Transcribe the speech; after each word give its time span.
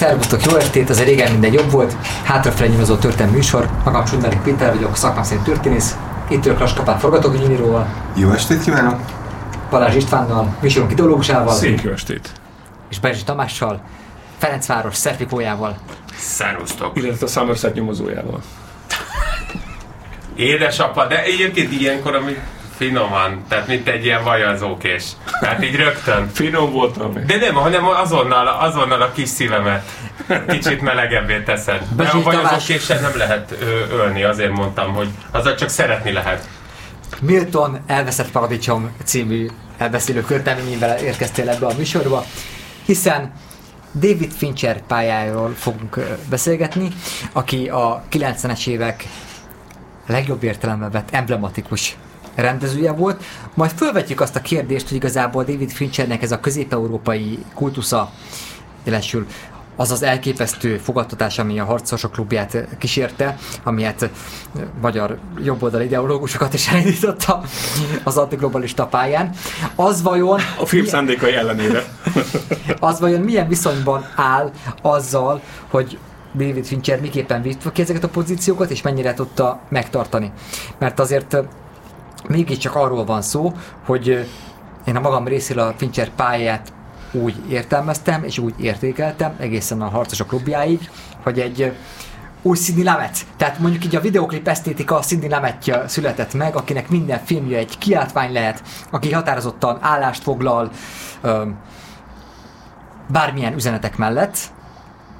Szervusztok, 0.00 0.44
jó 0.44 0.56
estét, 0.56 0.90
ez 0.90 0.98
a 0.98 1.04
régen 1.04 1.30
minden 1.32 1.52
jobb 1.52 1.70
volt. 1.70 1.96
Hátrafelé 2.24 2.70
nyomozó 2.70 2.96
történelmi 2.96 3.36
műsor. 3.36 3.68
Magam 3.84 4.04
Csundari 4.04 4.36
Péter 4.44 4.74
vagyok, 4.74 4.96
szakmám 4.96 5.22
szerint 5.22 5.44
történész. 5.44 5.96
Itt 6.28 6.46
ülök 6.46 6.58
Laskapán 6.58 6.98
forgatókönyvíróval, 6.98 7.86
Jó 8.16 8.30
estét 8.30 8.62
kívánok! 8.62 9.00
Balázs 9.70 9.94
Istvánnal, 9.94 10.56
műsorunk 10.60 10.90
ideológusával 10.92 11.54
Szép 11.54 11.80
jó 11.80 11.90
estét! 11.90 12.32
és 12.90 13.00
Berzsi 13.00 13.24
Tamással, 13.24 13.80
Ferencváros 14.38 14.96
szerfikójával. 14.96 15.76
Szervusztok. 16.16 16.96
Illetve 16.96 17.26
a 17.26 17.28
Somerset 17.28 17.74
nyomozójával. 17.74 18.40
Édesapa, 20.34 21.06
de 21.06 21.22
egyébként 21.22 21.72
ilyenkor, 21.72 22.14
ami 22.14 22.36
finoman, 22.80 23.44
tehát 23.48 23.66
mint 23.66 23.88
egy 23.88 24.04
ilyen 24.04 24.24
vajazókés. 24.24 25.04
Tehát 25.40 25.64
így 25.64 25.76
rögtön. 25.76 26.30
Finom 26.32 26.72
voltam. 26.72 27.12
De 27.26 27.36
nem, 27.36 27.54
hanem 27.54 27.86
azonnal, 27.86 28.46
azonnal 28.46 29.02
a 29.02 29.12
kis 29.12 29.28
szívemet 29.28 29.90
kicsit 30.48 30.80
melegebbé 30.80 31.42
teszed. 31.42 31.82
De 31.96 32.08
a 32.08 32.22
vajazókéssel 32.22 33.00
nem 33.00 33.16
lehet 33.16 33.56
ö, 33.60 33.94
ölni, 33.94 34.22
azért 34.22 34.52
mondtam, 34.52 34.94
hogy 34.94 35.08
azzal 35.30 35.54
csak 35.54 35.68
szeretni 35.68 36.12
lehet. 36.12 36.48
Milton 37.20 37.80
Elveszett 37.86 38.30
Paradicsom 38.30 38.90
című 39.04 39.48
elbeszélő 39.78 40.20
körtelményével 40.20 40.98
érkeztél 40.98 41.48
ebbe 41.48 41.66
a 41.66 41.74
műsorba, 41.76 42.24
hiszen 42.84 43.32
David 43.94 44.32
Fincher 44.32 44.80
pályájáról 44.80 45.54
fogunk 45.56 45.98
beszélgetni, 46.30 46.88
aki 47.32 47.68
a 47.68 48.02
90-es 48.12 48.66
évek 48.66 49.04
legjobb 50.06 50.42
értelemben 50.42 50.90
vett 50.90 51.08
emblematikus 51.10 51.96
rendezője 52.34 52.92
volt. 52.92 53.22
Majd 53.54 53.70
fölvetjük 53.70 54.20
azt 54.20 54.36
a 54.36 54.40
kérdést, 54.40 54.88
hogy 54.88 54.96
igazából 54.96 55.44
David 55.44 55.70
Finchernek 55.70 56.22
ez 56.22 56.32
a 56.32 56.40
közép-európai 56.40 57.38
kultusza 57.54 58.10
jelesül 58.84 59.26
az 59.80 59.90
az 59.90 60.02
elképesztő 60.02 60.78
fogadtatás, 60.78 61.38
ami 61.38 61.58
a 61.58 61.64
Harcosok 61.64 62.12
klubját 62.12 62.66
kísérte, 62.78 63.36
amilyet 63.62 64.02
eh, 64.02 64.10
magyar 64.80 65.18
jobboldali 65.42 65.84
ideológusokat 65.84 66.54
is 66.54 66.68
elindította 66.72 67.42
az 68.04 68.16
antiglobalista 68.16 68.86
pályán. 68.86 69.30
Az 69.74 70.02
vajon, 70.02 70.40
A 70.58 70.66
film 70.66 70.84
szándékai 70.84 71.32
ellenére. 71.32 71.84
az 72.80 73.00
vajon 73.00 73.20
milyen 73.20 73.48
viszonyban 73.48 74.06
áll 74.16 74.50
azzal, 74.82 75.40
hogy 75.68 75.98
David 76.32 76.66
Fincher 76.66 77.00
miképpen 77.00 77.42
vitt 77.42 77.72
ki 77.72 77.82
ezeket 77.82 78.04
a 78.04 78.08
pozíciókat, 78.08 78.70
és 78.70 78.82
mennyire 78.82 79.14
tudta 79.14 79.60
megtartani. 79.68 80.32
Mert 80.78 81.00
azért 81.00 81.36
mégiscsak 82.28 82.74
arról 82.74 83.04
van 83.04 83.22
szó, 83.22 83.52
hogy 83.86 84.28
én 84.86 84.96
a 84.96 85.00
magam 85.00 85.26
részéről 85.26 85.64
a 85.64 85.74
Fincher 85.76 86.08
pályáját 86.08 86.72
úgy 87.12 87.34
értelmeztem, 87.48 88.24
és 88.24 88.38
úgy 88.38 88.54
értékeltem, 88.56 89.34
egészen 89.38 89.82
a 89.82 89.88
harcosok 89.88 90.28
klubjáig, 90.28 90.90
hogy 91.22 91.38
egy 91.40 91.72
új 92.42 92.56
Sidney 92.56 92.84
Lamet. 92.84 93.18
Tehát 93.36 93.58
mondjuk 93.58 93.84
így 93.84 93.96
a 93.96 94.00
videoklip 94.00 94.48
esztétika 94.48 94.96
a 94.96 95.02
Sidney 95.02 95.28
Lametje 95.28 95.88
született 95.88 96.34
meg, 96.34 96.56
akinek 96.56 96.88
minden 96.88 97.20
filmje 97.24 97.58
egy 97.58 97.78
kiáltvány 97.78 98.32
lehet, 98.32 98.62
aki 98.90 99.12
határozottan 99.12 99.78
állást 99.80 100.22
foglal 100.22 100.70
ö, 101.20 101.46
bármilyen 103.08 103.54
üzenetek 103.54 103.96
mellett, 103.96 104.38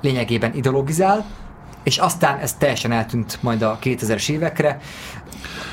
lényegében 0.01 0.55
ideologizál, 0.55 1.25
és 1.83 1.99
aztán 1.99 2.39
ez 2.39 2.55
teljesen 2.55 2.93
eltűnt 2.93 3.39
majd 3.41 3.63
a 3.63 3.79
2000-es 3.83 4.29
évekre. 4.29 4.81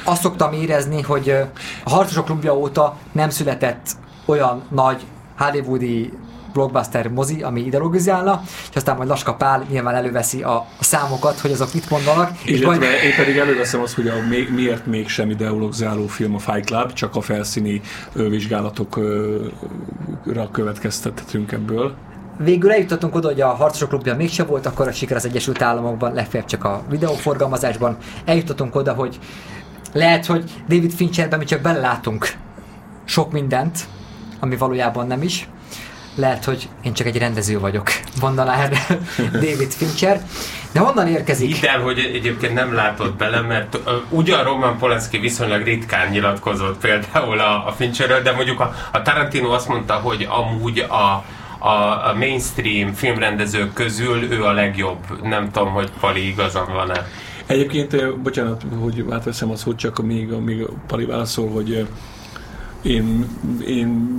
Azt 0.09 0.21
szoktam 0.21 0.53
érezni, 0.53 1.01
hogy 1.01 1.29
a 1.83 1.89
Harcosok 1.89 2.25
klubja 2.25 2.57
óta 2.57 2.97
nem 3.11 3.29
született 3.29 3.89
olyan 4.25 4.63
nagy 4.69 5.05
hollywoodi 5.37 6.13
blockbuster 6.53 7.07
mozi, 7.07 7.41
ami 7.41 7.61
ideologizálna, 7.61 8.41
és 8.69 8.75
aztán 8.75 8.97
majd 8.97 9.09
Laska 9.09 9.33
Pál 9.33 9.65
nyilván 9.69 9.95
előveszi 9.95 10.43
a, 10.43 10.65
számokat, 10.79 11.39
hogy 11.39 11.51
azok 11.51 11.73
mit 11.73 11.89
mondanak, 11.89 12.31
és 12.43 12.61
majd 12.61 12.81
Illetve 12.81 13.03
én 13.03 13.15
pedig 13.15 13.37
előveszem 13.37 13.81
azt, 13.81 13.95
hogy 13.95 14.07
a 14.07 14.13
mi, 14.29 14.47
miért 14.55 14.85
mégsem 14.85 15.29
ideologizáló 15.29 16.07
film 16.07 16.35
a 16.35 16.39
Fight 16.39 16.65
Club, 16.65 16.93
csak 16.93 17.15
a 17.15 17.21
felszíni 17.21 17.81
vizsgálatokra 18.13 19.11
következtethetünk 20.51 21.51
ebből. 21.51 21.95
végül 22.37 22.71
eljutottunk 22.71 23.15
oda, 23.15 23.27
hogy 23.27 23.41
a 23.41 23.47
Harcosok 23.47 23.89
klubja 23.89 24.15
mégse 24.15 24.43
volt 24.43 24.65
akkor 24.65 24.87
a 24.87 24.91
siker 24.91 25.17
az 25.17 25.25
Egyesült 25.25 25.61
Államokban, 25.61 26.13
legfeljebb 26.13 26.47
csak 26.47 26.63
a 26.63 26.83
videóforgalmazásban. 26.89 27.97
Eljutottunk 28.25 28.75
oda, 28.75 28.93
hogy 28.93 29.19
lehet, 29.97 30.25
hogy 30.25 30.43
David 30.67 30.91
Fincherben 30.91 31.39
mi 31.39 31.45
csak 31.45 31.61
belelátunk 31.61 32.33
sok 33.05 33.31
mindent, 33.31 33.79
ami 34.39 34.57
valójában 34.57 35.07
nem 35.07 35.21
is. 35.21 35.47
Lehet, 36.15 36.45
hogy 36.45 36.69
én 36.81 36.93
csak 36.93 37.07
egy 37.07 37.17
rendező 37.17 37.59
vagyok, 37.59 37.87
mondaná 38.21 38.61
erre 38.61 38.77
David 39.45 39.71
Fincher. 39.71 40.21
De 40.71 40.79
honnan 40.79 41.07
érkezik? 41.07 41.55
Hidd 41.55 41.69
el, 41.69 41.81
hogy 41.81 41.99
egyébként 41.99 42.53
nem 42.53 42.73
látod 42.73 43.13
bele, 43.13 43.41
mert 43.41 43.77
ugyan 44.09 44.43
Roman 44.43 44.77
Polanski 44.77 45.17
viszonylag 45.17 45.63
ritkán 45.63 46.09
nyilatkozott 46.09 46.79
például 46.79 47.39
a, 47.39 47.67
a 47.67 47.71
Fincherről, 47.71 48.21
de 48.21 48.31
mondjuk 48.31 48.59
a, 48.59 48.75
a 48.91 49.01
Tarantino 49.01 49.51
azt 49.51 49.67
mondta, 49.67 49.93
hogy 49.93 50.27
amúgy 50.29 50.79
a, 50.79 51.23
a, 51.59 51.71
a 52.09 52.13
mainstream 52.17 52.93
filmrendezők 52.93 53.73
közül 53.73 54.31
ő 54.31 54.43
a 54.43 54.51
legjobb. 54.51 55.21
Nem 55.23 55.51
tudom, 55.51 55.71
hogy 55.71 55.89
Pali 55.99 56.27
igazam 56.27 56.73
van-e. 56.73 57.07
Egyébként, 57.47 58.19
bocsánat, 58.21 58.65
hogy 58.79 59.05
átveszem 59.09 59.51
az, 59.51 59.63
hogy 59.63 59.75
csak 59.75 60.03
még, 60.03 60.29
még 60.29 60.67
Pali 60.87 61.05
válaszol, 61.05 61.49
hogy 61.49 61.87
én, 62.87 63.27
én 63.67 64.15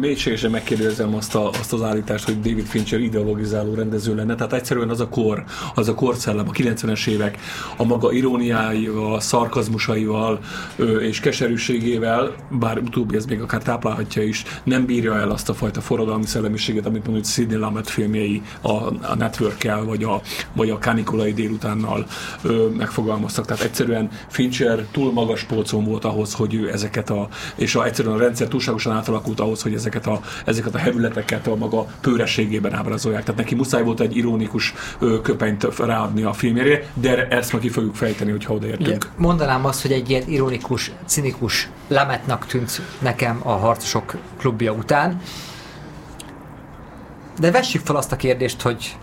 mélységesen 0.00 0.50
megkérdezem 0.50 1.14
azt, 1.14 1.34
a, 1.34 1.48
azt 1.48 1.72
az 1.72 1.82
állítást, 1.82 2.24
hogy 2.24 2.40
David 2.40 2.66
Fincher 2.66 3.00
ideologizáló 3.00 3.74
rendező 3.74 4.14
lenne. 4.14 4.34
Tehát 4.34 4.52
egyszerűen 4.52 4.88
az 4.88 5.00
a 5.00 5.08
kor, 5.08 5.44
az 5.74 5.88
a 5.88 5.94
korszellem, 5.94 6.48
a 6.48 6.52
90-es 6.52 7.06
évek, 7.06 7.38
a 7.76 7.84
maga 7.84 8.12
iróniáival, 8.12 9.20
szarkazmusaival 9.20 10.38
ö, 10.76 11.00
és 11.00 11.20
keserűségével, 11.20 12.34
bár 12.50 12.78
utóbbi 12.78 13.16
ez 13.16 13.24
még 13.24 13.40
akár 13.40 13.62
táplálhatja 13.62 14.22
is, 14.22 14.44
nem 14.64 14.86
bírja 14.86 15.16
el 15.16 15.30
azt 15.30 15.48
a 15.48 15.54
fajta 15.54 15.80
forradalmi 15.80 16.26
szellemiséget, 16.26 16.86
amit 16.86 17.04
mondjuk 17.04 17.26
Sidney 17.26 17.56
Lumet 17.56 17.90
filmjei 17.90 18.42
a, 18.60 18.72
a 19.02 19.14
network 19.18 19.66
vagy 19.84 20.04
a, 20.04 20.20
vagy 20.52 20.70
a 20.70 20.78
kanikulai 20.78 21.32
délutánnal 21.32 22.06
ö, 22.42 22.68
megfogalmaztak. 22.76 23.46
Tehát 23.46 23.62
egyszerűen 23.62 24.10
Fincher 24.28 24.86
túl 24.90 25.12
magas 25.12 25.42
polcon 25.42 25.84
volt 25.84 26.04
ahhoz, 26.04 26.34
hogy 26.34 26.54
ő 26.54 26.72
ezeket 26.72 27.10
a, 27.10 27.28
és 27.56 27.74
a, 27.74 27.86
egyszerűen 27.88 28.14
a 28.14 28.18
rendszer 28.18 28.48
túlságosan 28.48 28.92
átalakult 28.92 29.40
ahhoz, 29.40 29.62
hogy 29.62 29.74
ezeket 29.74 30.06
a, 30.06 30.20
ezeket 30.44 30.74
a 30.74 30.78
hevületeket 30.78 31.46
a 31.46 31.56
maga 31.56 31.86
pőrességében 32.00 32.74
ábrázolják. 32.74 33.22
Tehát 33.22 33.40
neki 33.40 33.54
muszáj 33.54 33.82
volt 33.82 34.00
egy 34.00 34.16
ironikus 34.16 34.74
köpenyt 35.22 35.66
ráadni 35.78 36.22
a 36.22 36.32
filmjére, 36.32 36.86
de 36.94 37.28
ezt 37.28 37.52
meg 37.52 37.60
ki 37.60 37.68
fogjuk 37.68 37.94
fejteni, 37.94 38.30
hogyha 38.30 38.54
odaértünk. 38.54 39.10
mondanám 39.16 39.64
azt, 39.64 39.82
hogy 39.82 39.92
egy 39.92 40.10
ilyen 40.10 40.28
ironikus, 40.28 40.92
cinikus 41.06 41.68
lemetnak 41.88 42.46
tűnt 42.46 42.80
nekem 42.98 43.40
a 43.42 43.52
Harcosok 43.52 44.16
klubja 44.38 44.72
után. 44.72 45.20
De 47.40 47.50
vessük 47.50 47.86
fel 47.86 47.96
azt 47.96 48.12
a 48.12 48.16
kérdést, 48.16 48.62
hogy 48.62 48.96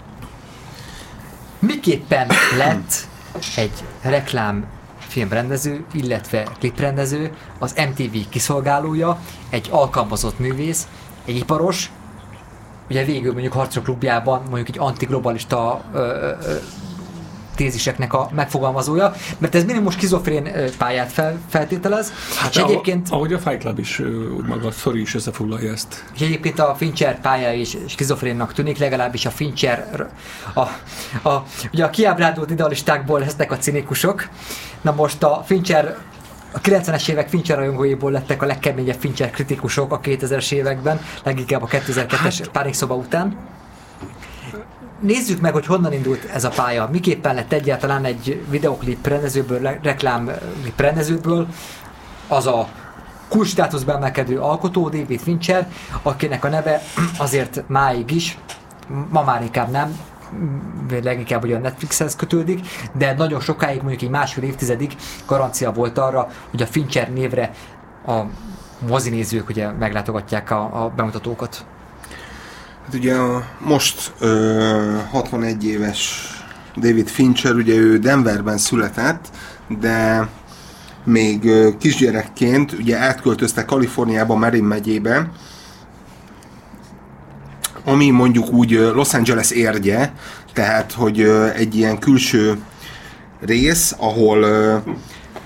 miképpen 1.59 2.28
lett 2.57 3.07
egy 3.56 3.84
reklám 4.02 4.66
filmrendező, 5.15 5.85
illetve 5.93 6.47
kliprendező, 6.59 7.33
az 7.59 7.75
MTV 7.89 8.17
kiszolgálója, 8.29 9.19
egy 9.49 9.67
alkalmazott 9.71 10.39
művész, 10.39 10.87
egy 11.25 11.35
iparos, 11.35 11.91
ugye 12.89 13.05
végül 13.05 13.31
mondjuk 13.31 13.53
Harcosok 13.53 13.83
klubjában 13.83 14.41
mondjuk 14.41 14.67
egy 14.67 14.79
antiglobalista 14.79 15.81
ö, 15.93 15.97
ö, 15.97 16.55
téziseknek 17.55 18.13
a 18.13 18.29
megfogalmazója, 18.33 19.13
mert 19.38 19.55
ez 19.55 19.63
minimum 19.63 19.89
skizofrén 19.89 20.57
ö, 20.57 20.67
pályát 20.77 21.11
fel, 21.11 21.39
feltételez, 21.49 22.11
hát 22.39 22.55
és 22.55 22.61
egyébként, 22.61 23.09
Ahogy 23.09 23.33
a 23.33 23.39
Fight 23.39 23.59
Club 23.59 23.79
is, 23.79 23.99
úgy 24.38 24.45
maga 24.45 24.67
a 24.67 24.71
sztori 24.71 25.01
is 25.01 25.16
összefoglalja 25.16 25.71
ezt. 25.71 26.03
és 26.16 26.21
egyébként 26.21 26.59
a 26.59 26.75
Fincher 26.75 27.21
pálya 27.21 27.53
is 27.53 27.77
skizofrénnak 27.88 28.53
tűnik, 28.53 28.78
legalábbis 28.78 29.25
a 29.25 29.29
Fincher, 29.29 30.09
a, 30.53 30.59
a, 31.29 31.46
ugye 31.73 31.84
a 31.84 31.90
kiábrándult 31.90 32.52
idealistákból 32.52 33.19
lesznek 33.19 33.52
a 33.52 33.57
cinikusok, 33.57 34.29
na 34.81 34.91
most 34.91 35.23
a 35.23 35.43
Fincher 35.46 35.97
a 36.55 36.59
90-es 36.61 37.09
évek 37.09 37.29
Fincher 37.29 37.57
rajongóiból 37.57 38.11
lettek 38.11 38.41
a 38.41 38.46
legkeményebb 38.46 38.99
Fincher 38.99 39.31
kritikusok 39.31 39.91
a 39.91 39.99
2000-es 39.99 40.52
években, 40.52 41.02
leginkább 41.23 41.63
a 41.63 41.67
2002-es 41.67 42.35
hát, 42.37 42.47
pánikszoba 42.47 42.96
után. 42.96 43.37
Nézzük 44.99 45.41
meg, 45.41 45.53
hogy 45.53 45.65
honnan 45.65 45.93
indult 45.93 46.23
ez 46.23 46.43
a 46.43 46.49
pálya. 46.49 46.89
Miképpen 46.91 47.35
lett 47.35 47.51
egyáltalán 47.51 48.05
egy 48.05 48.45
videoklip 48.49 49.07
rendezőből, 49.07 49.61
le- 49.61 49.79
reklámklip 49.83 50.79
rendezőből 50.79 51.47
az 52.27 52.47
a 52.47 52.67
kulcs 53.29 53.47
státuszba 53.47 53.93
emelkedő 53.93 54.39
alkotó, 54.39 54.89
David 54.89 55.19
Fincher, 55.19 55.71
akinek 56.01 56.43
a 56.43 56.49
neve 56.49 56.81
azért 57.17 57.63
máig 57.67 58.11
is, 58.11 58.37
ma 59.09 59.23
már 59.23 59.41
inkább 59.41 59.71
nem, 59.71 59.97
leginkább 61.03 61.43
ugye 61.43 61.55
a 61.55 61.59
Netflixhez 61.59 62.15
kötődik, 62.15 62.67
de 62.93 63.13
nagyon 63.13 63.39
sokáig, 63.39 63.81
mondjuk 63.81 64.01
egy 64.01 64.09
másfél 64.09 64.43
évtizedig 64.43 64.95
garancia 65.25 65.71
volt 65.71 65.97
arra, 65.97 66.27
hogy 66.49 66.61
a 66.61 66.65
Fincher 66.65 67.13
névre 67.13 67.51
a 68.07 68.21
mozinézők 68.87 69.49
ugye 69.49 69.71
meglátogatják 69.71 70.51
a, 70.51 70.83
a 70.83 70.89
bemutatókat. 70.89 71.65
Hát 72.85 72.93
ugye 72.93 73.16
a 73.16 73.46
most 73.59 74.14
ö, 74.20 74.97
61 75.09 75.66
éves 75.66 76.29
David 76.76 77.08
Fincher, 77.08 77.55
ugye 77.55 77.76
ő 77.76 77.97
Denverben 77.97 78.58
született, 78.58 79.29
de 79.79 80.28
még 81.03 81.46
ö, 81.46 81.70
kisgyerekként 81.79 82.72
ugye 82.72 82.97
átköltöztek 82.97 83.66
Kaliforniába, 83.66 84.35
Marin 84.35 84.64
megyébe, 84.64 85.32
ami 87.85 88.09
mondjuk 88.09 88.52
úgy 88.52 88.72
Los 88.72 89.14
Angeles 89.14 89.52
érgye, 89.52 90.11
tehát 90.53 90.91
hogy 90.91 91.20
ö, 91.20 91.49
egy 91.49 91.76
ilyen 91.76 91.99
külső 91.99 92.58
rész, 93.40 93.96
ahol 93.97 94.41
ö, 94.41 94.78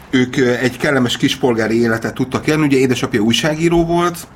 ők 0.10 0.36
egy 0.38 0.78
kellemes 0.78 1.18
kispolgári 1.18 1.82
életet 1.82 2.14
tudtak 2.14 2.48
élni. 2.48 2.66
Ugye 2.66 2.78
édesapja 2.78 3.20
újságíró 3.20 3.86
volt, 3.86 4.28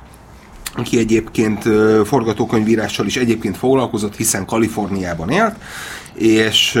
aki 0.76 0.98
egyébként 0.98 1.68
forgatókönyvírással 2.04 3.06
is 3.06 3.16
egyébként 3.16 3.56
foglalkozott, 3.56 4.16
hiszen 4.16 4.46
Kaliforniában 4.46 5.30
élt, 5.30 5.54
és 6.14 6.80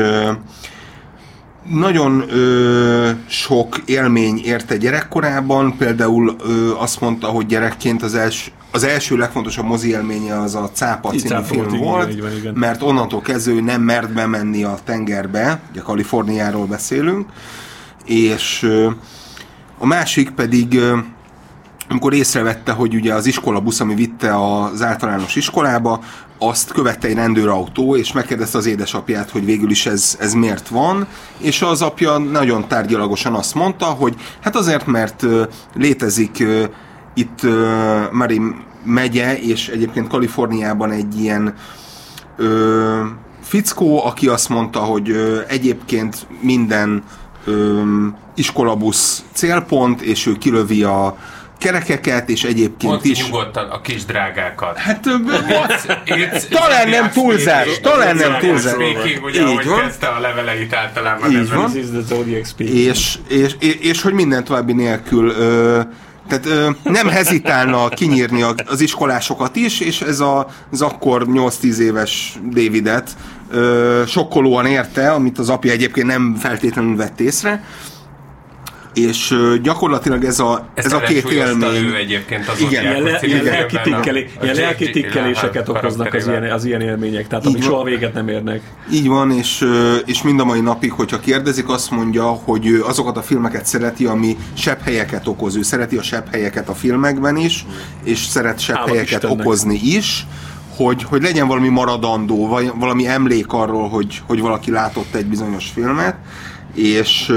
nagyon 1.70 2.24
ö, 2.30 3.10
sok 3.26 3.82
élmény 3.84 4.40
érte 4.44 4.76
gyerekkorában, 4.76 5.76
például 5.76 6.36
ö, 6.46 6.72
azt 6.76 7.00
mondta, 7.00 7.26
hogy 7.26 7.46
gyerekként 7.46 8.02
az 8.02 8.14
első, 8.14 8.50
az 8.70 8.84
első 8.84 9.16
legfontosabb 9.16 9.64
mozi 9.64 9.88
élménye 9.88 10.40
az 10.40 10.54
a 10.54 10.70
Cápa 10.72 11.10
című 11.10 11.28
Cápa 11.28 11.44
film 11.44 11.62
volt, 11.62 11.72
igen, 11.72 11.84
volt, 11.84 12.10
így 12.10 12.20
van, 12.20 12.36
igen. 12.36 12.54
mert 12.54 12.82
onnantól 12.82 13.20
kezdve 13.20 13.52
ő 13.52 13.60
nem 13.60 13.82
mert 13.82 14.12
bemenni 14.12 14.64
a 14.64 14.78
tengerbe, 14.84 15.60
ugye 15.70 15.80
Kaliforniáról 15.80 16.66
beszélünk, 16.66 17.26
és 18.04 18.62
ö, 18.62 18.90
a 19.78 19.86
másik 19.86 20.30
pedig 20.30 20.74
ö, 20.74 20.98
amikor 21.88 22.14
észrevette, 22.14 22.72
hogy 22.72 22.94
ugye 22.94 23.14
az 23.14 23.26
iskolabusz, 23.26 23.80
ami 23.80 23.94
vitte 23.94 24.36
az 24.36 24.82
általános 24.82 25.36
iskolába, 25.36 26.00
azt 26.38 26.72
követte 26.72 27.08
egy 27.08 27.14
rendőrautó, 27.14 27.96
és 27.96 28.12
megkérdezte 28.12 28.58
az 28.58 28.66
édesapját, 28.66 29.30
hogy 29.30 29.44
végül 29.44 29.70
is 29.70 29.86
ez, 29.86 30.16
ez 30.20 30.32
miért 30.32 30.68
van, 30.68 31.06
és 31.38 31.62
az 31.62 31.82
apja 31.82 32.18
nagyon 32.18 32.68
tárgyalagosan 32.68 33.34
azt 33.34 33.54
mondta, 33.54 33.84
hogy 33.84 34.14
hát 34.40 34.56
azért, 34.56 34.86
mert 34.86 35.26
létezik 35.74 36.44
itt 37.14 37.42
ö, 37.42 38.00
Marin 38.12 38.56
megye, 38.84 39.38
és 39.38 39.68
egyébként 39.68 40.08
Kaliforniában 40.08 40.90
egy 40.90 41.20
ilyen 41.20 41.54
ö, 42.36 43.00
fickó, 43.42 44.04
aki 44.04 44.28
azt 44.28 44.48
mondta, 44.48 44.78
hogy 44.78 45.10
ö, 45.10 45.40
egyébként 45.48 46.26
minden 46.40 47.02
ö, 47.44 47.82
iskolabusz 48.34 49.24
célpont, 49.32 50.00
és 50.00 50.26
ő 50.26 50.32
kilövi 50.32 50.82
a 50.82 51.16
kerekeket, 51.58 52.28
és 52.28 52.44
egyébként 52.44 52.92
Mondd 52.92 53.04
is... 53.04 53.24
nyugodtan 53.26 53.70
a 53.70 53.80
kis 53.80 54.04
drágákat. 54.04 54.76
Hát 54.78 55.06
ö, 55.06 55.10
It's- 55.48 55.98
it's- 56.06 56.48
Talán 56.48 56.88
nem 56.88 57.10
túlzás, 57.10 57.80
talán 57.82 58.16
nem 58.16 58.38
túlzás. 58.38 58.72
Speaking, 58.72 59.24
ugye, 59.24 59.40
Így 59.40 59.46
ahogy 59.46 59.66
van. 59.66 59.80
kezdte 59.80 60.06
a 60.06 60.20
leveleit 60.20 60.74
általában. 60.74 61.30
Így 61.30 61.50
van. 61.50 61.72
És, 62.56 63.18
és, 63.28 63.54
és, 63.58 63.74
és 63.80 64.02
hogy 64.02 64.12
minden 64.12 64.44
további 64.44 64.72
nélkül 64.72 65.28
ö, 65.28 65.80
tehát 66.28 66.46
ö, 66.46 66.70
nem 66.82 67.08
hezitálna 67.08 67.88
kinyírni 67.88 68.42
a, 68.42 68.54
az 68.66 68.80
iskolásokat 68.80 69.56
is, 69.56 69.80
és 69.80 70.00
ez 70.00 70.20
a, 70.20 70.46
az 70.72 70.82
akkor 70.82 71.26
8-10 71.26 71.76
éves 71.76 72.32
Davidet 72.50 73.10
ö, 73.50 74.02
sokkolóan 74.06 74.66
érte, 74.66 75.10
amit 75.12 75.38
az 75.38 75.48
apja 75.48 75.72
egyébként 75.72 76.06
nem 76.06 76.36
feltétlenül 76.40 76.96
vett 76.96 77.20
észre, 77.20 77.64
és 78.94 79.34
gyakorlatilag 79.62 80.24
ez 80.24 80.38
a, 80.40 80.68
Ezt 80.74 80.86
ez 80.86 80.92
a 80.92 81.00
két 81.00 81.30
élmény. 81.30 81.84
ő 81.84 81.94
egyébként 81.94 82.48
az 82.48 82.60
Igen, 82.60 82.82
Ilyen, 82.82 83.02
le, 83.02 83.18
ilyen, 83.22 83.44
lelki, 83.44 83.78
tikkeli, 83.82 84.26
ilyen 84.42 84.54
lelki 84.54 84.90
tikkeléseket 84.90 85.68
okoznak 85.68 86.14
az 86.14 86.26
ilyen, 86.26 86.42
az 86.50 86.64
ilyen 86.64 86.80
élmények, 86.80 87.26
tehát 87.28 87.46
amik 87.46 87.62
soha 87.62 87.82
véget 87.84 88.14
nem 88.14 88.28
érnek. 88.28 88.60
Így 88.92 89.08
van, 89.08 89.30
és, 89.30 89.64
és 90.04 90.22
mind 90.22 90.40
a 90.40 90.44
mai 90.44 90.60
napig, 90.60 90.92
hogyha 90.92 91.20
kérdezik, 91.20 91.68
azt 91.68 91.90
mondja, 91.90 92.24
hogy 92.24 92.66
ő 92.66 92.84
azokat 92.84 93.16
a 93.16 93.22
filmeket 93.22 93.66
szereti, 93.66 94.04
ami 94.04 94.36
sebb 94.54 94.80
helyeket 94.80 95.26
okoz. 95.26 95.56
Ő 95.56 95.62
szereti 95.62 95.96
a 95.96 96.02
sebb 96.02 96.26
helyeket 96.30 96.68
a 96.68 96.74
filmekben 96.74 97.36
is, 97.36 97.66
és 98.04 98.18
szeret 98.18 98.58
sebb 98.58 98.76
Állat 98.76 98.88
helyeket 98.88 99.22
Istennek. 99.22 99.40
okozni 99.46 99.80
is, 99.82 100.26
hogy, 100.76 101.02
hogy 101.04 101.22
legyen 101.22 101.46
valami 101.46 101.68
maradandó, 101.68 102.48
vagy 102.48 102.70
valami 102.74 103.06
emlék 103.06 103.52
arról, 103.52 103.88
hogy, 103.88 104.22
hogy 104.26 104.40
valaki 104.40 104.70
látott 104.70 105.14
egy 105.14 105.26
bizonyos 105.26 105.70
filmet, 105.74 106.16
és 106.74 107.32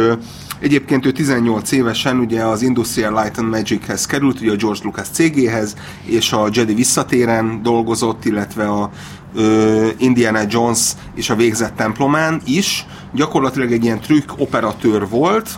Egyébként 0.59 1.06
ő 1.06 1.12
18 1.12 1.71
évesen 1.71 2.19
ugye 2.19 2.44
az 2.44 2.62
Industrial 2.62 3.21
Light 3.21 3.38
and 3.38 3.50
Magichez 3.50 4.06
került, 4.06 4.42
ugye 4.42 4.51
a 4.51 4.56
George 4.56 4.80
Lucas 4.83 5.07
cégéhez, 5.09 5.75
és 6.04 6.31
a 6.31 6.50
Jedi 6.51 6.74
visszatéren 6.74 7.62
dolgozott, 7.63 8.25
illetve 8.25 8.68
a 8.68 8.89
ö, 9.36 9.88
Indiana 9.98 10.39
Jones 10.48 10.92
és 11.15 11.30
a 11.30 11.36
végzett 11.36 11.75
templomán 11.75 12.42
is. 12.45 12.86
Gyakorlatilag 13.13 13.71
egy 13.71 13.83
ilyen 13.83 14.01
trükk 14.01 14.31
operatőr 14.38 15.09
volt, 15.09 15.50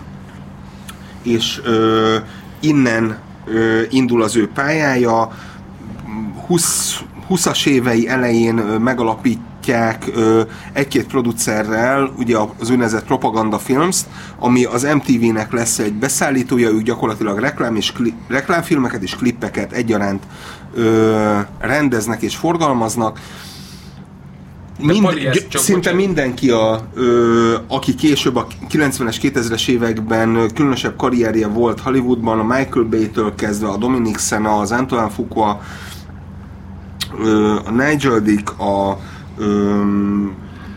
és 1.24 1.62
ö, 1.64 2.16
innen 2.60 3.18
ö, 3.46 3.82
indul 3.90 4.24
az 4.24 4.36
ő 4.36 4.48
pályája. 4.48 5.32
20, 6.48 7.00
20-as 7.30 7.68
évei 7.68 8.08
elején 8.08 8.58
ö, 8.58 8.78
ö, 10.16 10.42
egy-két 10.74 11.08
producerrel 11.08 12.12
ugye 12.18 12.38
az 12.60 12.70
úgynevezett 12.70 13.06
Propaganda 13.06 13.58
Films, 13.58 14.02
ami 14.40 14.64
az 14.64 14.84
MTV-nek 14.84 15.52
lesz 15.52 15.80
egy 15.80 15.94
beszállítója, 15.94 16.70
ők 16.70 16.82
gyakorlatilag 16.82 17.40
reklám 17.40 17.76
és 17.76 17.92
kli, 17.92 18.14
reklámfilmeket 18.28 19.04
és 19.04 19.16
klippeket 19.16 19.72
egyaránt 19.72 20.24
ö, 20.74 21.38
rendeznek 21.60 22.22
és 22.22 22.36
forgalmaznak. 22.36 23.20
Mind, 24.82 25.04
Pali, 25.04 25.30
gy- 25.32 25.48
csak 25.48 25.62
szinte 25.62 25.80
bocsánat. 25.80 26.06
mindenki, 26.06 26.50
a, 26.50 26.88
ö, 26.94 27.56
aki 27.68 27.96
később 27.96 28.36
a 28.36 28.48
90-es, 28.70 29.16
2000-es 29.22 29.68
években 29.68 30.50
különösebb 30.56 30.96
karrierje 30.96 31.48
volt 31.48 31.80
Hollywoodban, 31.80 32.40
a 32.40 32.44
Michael 32.44 32.86
Bay-től 32.90 33.36
kezdve 33.36 33.68
a 33.68 33.78
Dominic 33.78 34.22
Sena, 34.22 34.60
az 34.60 34.72
Antoine 34.72 35.10
Fuqua, 35.10 35.62
ö, 37.24 37.56
a 37.66 37.72
Nigel 37.72 38.20
Dick, 38.20 38.60
a 38.60 39.00
ö, 39.40 39.84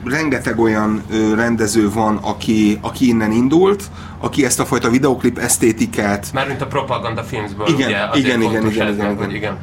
rengeteg 0.04 0.58
olyan 0.58 1.02
ö, 1.10 1.34
rendező 1.34 1.90
van, 1.90 2.16
aki, 2.16 2.78
aki 2.80 3.08
innen 3.08 3.32
indult, 3.32 3.84
aki 4.18 4.44
ezt 4.44 4.60
a 4.60 4.64
fajta 4.64 4.90
videoklip 4.90 5.38
esztétikát 5.38 6.32
Mármint 6.32 6.60
a 6.60 6.66
propaganda 6.66 7.22
filmsből, 7.22 7.66
Igen, 7.66 7.88
ugye? 7.88 7.98
Azért 7.98 8.26
igen, 8.26 8.42
igen, 8.42 8.66
igen, 8.66 8.86
ez, 8.86 8.94
igen, 8.94 9.06
meg, 9.06 9.14
igen. 9.14 9.16
hogy 9.16 9.34
igen. 9.34 9.56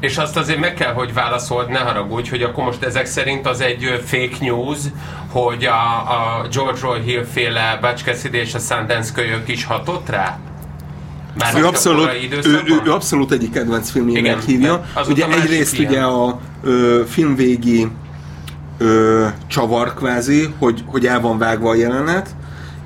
És 0.00 0.18
azt 0.18 0.36
azért 0.36 0.58
meg 0.58 0.74
kell, 0.74 0.92
hogy 0.92 1.14
válaszold, 1.14 1.68
ne 1.70 1.78
haragudj, 1.78 2.30
hogy 2.30 2.42
akkor 2.42 2.64
most 2.64 2.82
ezek 2.82 3.06
szerint 3.06 3.46
az 3.46 3.60
egy 3.60 4.02
fake 4.04 4.36
news, 4.40 4.78
hogy 5.30 5.64
a, 5.64 5.96
a 5.96 6.46
George 6.52 6.80
Roy 6.82 7.00
Hill 7.00 7.24
féle 7.24 7.78
Butch 7.80 8.04
Cassidy 8.04 8.38
és 8.38 8.54
a 8.54 8.58
Sundance 8.58 9.12
kölyök 9.14 9.48
is 9.48 9.64
hatott 9.64 10.08
rá? 10.08 10.38
Már 11.38 11.58
ő 11.58 11.66
abszolút, 11.66 12.08
ő, 12.44 12.62
ő, 12.66 12.80
ő 12.84 12.92
abszolút 12.92 13.32
egyik 13.32 13.52
kedvenc 13.52 13.90
filmjének 13.90 14.42
hívja. 14.42 14.84
Ugye 15.08 15.26
egyrészt 15.28 15.78
ilyen. 15.78 15.90
ugye 15.90 16.00
a 16.02 16.40
ö, 16.62 17.02
filmvégi 17.08 17.88
ö, 18.78 19.26
csavar 19.46 19.94
kvázi, 19.94 20.54
hogy, 20.58 20.84
hogy 20.86 21.06
el 21.06 21.20
van 21.20 21.38
vágva 21.38 21.70
a 21.70 21.74
jelenet, 21.74 22.36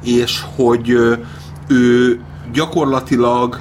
és 0.04 0.40
hogy 0.56 0.90
ö, 0.90 1.14
ő 1.68 2.20
gyakorlatilag 2.52 3.60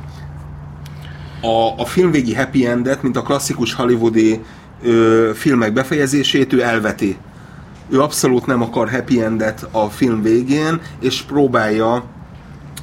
a, 1.42 1.82
a 1.82 1.86
filmvégi 1.86 2.36
happy 2.36 2.66
endet, 2.66 3.04
mint 3.04 3.18
a 3.18 3.22
klasszikus 3.22 3.74
hollywoodi 3.74 4.42
ö, 4.84 5.32
filmek 5.36 5.74
befejezését, 5.74 6.54
ő 6.54 6.62
elveti. 6.62 7.18
Ő 7.90 8.02
abszolút 8.02 8.46
nem 8.46 8.62
akar 8.62 8.90
happy 8.90 9.22
endet 9.22 9.68
a 9.72 9.90
film 9.90 10.22
végén, 10.22 10.82
és 11.00 11.22
próbálja 11.22 12.04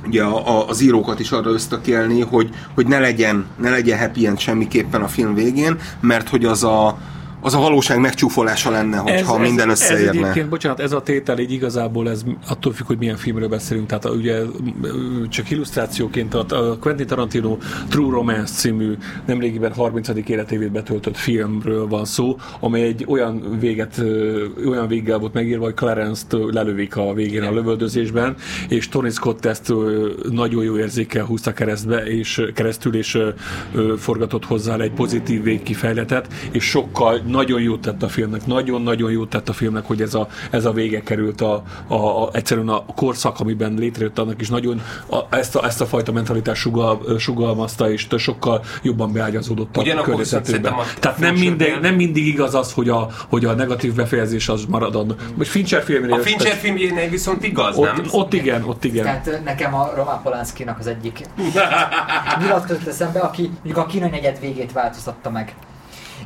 ugye 0.07 0.23
a, 0.23 0.59
a, 0.59 0.69
az 0.69 0.80
írókat 0.80 1.21
is 1.21 1.30
arra 1.30 1.50
ösztökélni, 1.50 2.21
hogy, 2.21 2.50
hogy 2.75 2.87
ne 2.87 2.99
legyen, 2.99 3.47
ne 3.61 3.71
legyen 3.71 3.99
happy 3.99 4.26
end 4.26 4.38
semmiképpen 4.38 5.02
a 5.02 5.09
film 5.09 5.35
végén, 5.35 5.78
mert 6.00 6.28
hogy 6.28 6.45
az 6.45 6.64
a, 6.64 6.99
az 7.40 7.54
a 7.54 7.59
valóság 7.59 7.99
megcsúfolása 8.00 8.70
lenne, 8.70 8.97
hogyha 8.97 9.35
ez, 9.35 9.40
minden 9.49 9.70
Ez 9.70 9.80
összeérne. 9.80 10.11
egyébként, 10.20 10.49
bocsánat, 10.49 10.80
ez 10.80 10.92
a 10.92 11.02
tétel 11.02 11.38
így 11.38 11.52
igazából 11.52 12.11
ez 12.11 12.23
attól 12.49 12.73
függ, 12.73 12.87
hogy 12.87 12.99
milyen 12.99 13.16
filmről 13.16 13.49
beszélünk. 13.49 13.87
Tehát 13.87 14.04
a- 14.04 14.11
ugye 14.11 14.38
csak 15.28 15.50
illusztrációként 15.50 16.35
a, 16.35 16.44
a 16.49 16.76
Quentin 16.78 17.06
Tarantino 17.06 17.56
True 17.88 18.11
Romance 18.11 18.52
című 18.54 18.92
nemrégiben 19.26 19.73
30. 19.73 20.09
életévét 20.26 20.73
betöltött 20.73 21.16
filmről 21.16 21.87
van 21.88 22.04
szó, 22.04 22.37
amely 22.61 22.82
egy 22.82 23.04
olyan 23.09 23.56
véget, 23.61 24.02
olyan 24.68 24.88
véggel 24.88 25.18
volt 25.18 25.32
megírva, 25.32 25.64
hogy 25.64 25.75
Clarence-t 25.75 26.37
lelövik 26.50 26.97
a 26.97 27.12
végén 27.14 27.42
a 27.42 27.52
lövöldözésben, 27.52 28.35
és 28.68 28.88
Tony 28.88 29.11
Scott 29.11 29.44
ezt 29.44 29.73
nagyon 30.30 30.64
jó 30.64 30.78
érzékkel 30.78 31.25
húzta 31.25 31.52
keresztbe, 31.52 32.04
és 32.06 32.42
keresztül, 32.54 32.94
és 32.94 33.18
forgatott 33.99 34.44
hozzá 34.44 34.76
egy 34.78 34.92
pozitív 34.92 35.42
végkifejletet, 35.42 36.26
és 36.50 36.64
sokkal 36.64 37.20
nagyon 37.30 37.60
jót 37.60 37.80
tett 37.80 38.02
a 38.02 38.08
filmnek, 38.08 38.46
nagyon-nagyon 38.46 39.10
jót 39.10 39.28
tett 39.28 39.49
a 39.49 39.52
filmnek, 39.52 39.87
hogy 39.87 40.02
ez 40.02 40.14
a, 40.14 40.28
ez 40.50 40.64
a 40.64 40.72
vége 40.72 41.02
került 41.02 41.40
a, 41.40 41.62
a, 41.87 41.94
a, 41.94 42.28
egyszerűen 42.32 42.68
a 42.68 42.84
korszak, 42.94 43.40
amiben 43.40 43.75
létrejött 43.75 44.18
annak 44.18 44.40
is 44.40 44.49
nagyon 44.49 44.82
a, 45.10 45.37
ezt, 45.37 45.56
a, 45.56 45.64
ezt 45.64 45.80
a 45.80 45.87
fajta 45.87 46.12
mentalitást 46.12 46.60
sugal, 46.60 47.18
sugalmazta, 47.18 47.90
és 47.90 48.06
sokkal 48.16 48.64
jobban 48.82 49.12
beágyazódott 49.12 49.76
a 49.76 49.80
a 49.80 50.84
Tehát 51.00 51.18
nem 51.18 51.34
mindig, 51.34 51.78
nem 51.80 51.94
mindig 51.94 52.26
igaz 52.26 52.54
az, 52.54 52.72
hogy 52.72 52.88
a, 52.88 53.08
hogy 53.28 53.44
a 53.44 53.52
negatív 53.52 53.94
befejezés 53.94 54.49
az 54.49 54.64
maradon. 54.68 55.14
Vagy 55.34 55.49
Fincher 55.49 55.82
filmnél. 55.82 56.12
A 56.12 56.18
Fincher 56.18 56.54
filmjénél 56.54 57.08
viszont 57.08 57.44
igaz, 57.44 57.76
ott, 57.76 57.84
nem? 57.84 58.04
ott 58.10 58.32
igen, 58.32 58.64
ott 58.64 58.84
igen. 58.84 59.04
Tehát 59.04 59.44
nekem 59.44 59.75
a 59.75 59.92
Roman 59.94 60.22
Polanskinak 60.22 60.78
az 60.78 60.87
egyik 60.87 61.20
nyilatkozott 62.40 62.87
eszembe, 62.87 63.20
aki 63.20 63.42
mondjuk 63.42 63.76
a 63.76 63.87
kínai 63.87 64.10
negyed 64.10 64.40
végét 64.40 64.72
változtatta 64.72 65.30
meg. 65.30 65.54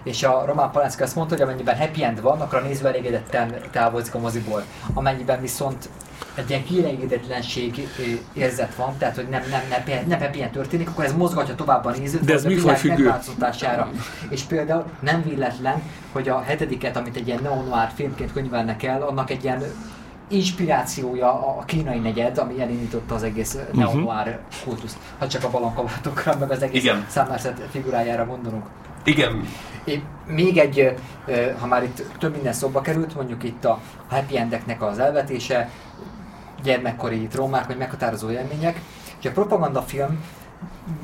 És 0.05 0.23
a 0.23 0.45
Roman 0.47 0.71
Polanski 0.71 1.03
azt 1.03 1.15
mondta, 1.15 1.35
hogy 1.35 1.43
amennyiben 1.43 1.79
happy 1.79 2.05
end 2.05 2.21
van, 2.21 2.41
akkor 2.41 2.59
a 2.59 2.63
néző 2.63 2.87
elégedetten 2.87 3.55
távozik 3.71 4.15
a 4.15 4.19
moziból. 4.19 4.65
Amennyiben 4.95 5.41
viszont 5.41 5.89
egy 6.35 6.51
ilyen 6.51 6.65
kielegedetlenség 6.65 7.89
ö, 7.99 8.03
érzet 8.33 8.75
van, 8.75 8.97
tehát 8.99 9.15
hogy 9.15 9.29
nem, 9.29 9.43
nem, 9.51 9.63
nem, 9.87 10.05
nem 10.07 10.21
happy 10.21 10.43
end 10.43 10.51
történik, 10.51 10.89
akkor 10.89 11.05
ez 11.05 11.13
mozgatja 11.13 11.55
tovább 11.55 11.85
a 11.85 11.91
nézőt 11.91 12.25
De 12.25 12.33
ez 12.33 12.45
a 12.45 12.49
világ 12.49 12.63
műfajfüggő. 12.65 13.03
megváltoztatására. 13.03 13.91
És 14.29 14.43
például 14.43 14.85
nem 15.01 15.23
véletlen, 15.23 15.83
hogy 16.13 16.29
a 16.29 16.41
hetediket, 16.41 16.97
amit 16.97 17.17
egy 17.17 17.27
ilyen 17.27 17.43
neo-noir 17.43 17.89
filmként 17.95 18.33
könyvelnek 18.33 18.83
el, 18.83 19.03
annak 19.03 19.31
egy 19.31 19.45
ilyen 19.45 19.63
inspirációja 20.29 21.57
a 21.59 21.65
kínai 21.65 21.99
negyed, 21.99 22.39
ami 22.39 22.61
elindította 22.61 23.15
az 23.15 23.23
egész 23.23 23.55
uh-huh. 23.55 23.75
neo-noir 23.75 24.39
kultuszt. 24.65 24.97
Ha 25.19 25.29
csak 25.29 25.45
a 25.45 25.51
balankabátokra, 25.51 26.37
meg 26.39 26.51
az 26.51 26.63
egész. 26.63 26.91
Somerset 27.11 27.61
figurájára 27.71 28.27
gondolunk. 28.27 28.65
Igen, 29.05 29.47
még 30.27 30.59
egy, 30.59 30.95
ha 31.61 31.67
már 31.67 31.83
itt 31.83 32.03
több 32.19 32.33
minden 32.33 32.53
szóba 32.53 32.81
került, 32.81 33.15
mondjuk 33.15 33.43
itt 33.43 33.65
a 33.65 33.81
happy 34.09 34.39
endeknek 34.39 34.83
az 34.83 34.99
elvetése, 34.99 35.71
gyermekkori 36.63 37.27
traumák, 37.27 37.67
vagy 37.67 37.77
meghatározó 37.77 38.31
élmények. 38.31 38.81
Ugye 39.19 39.31
a 39.31 39.33
propagandafilm 39.33 40.25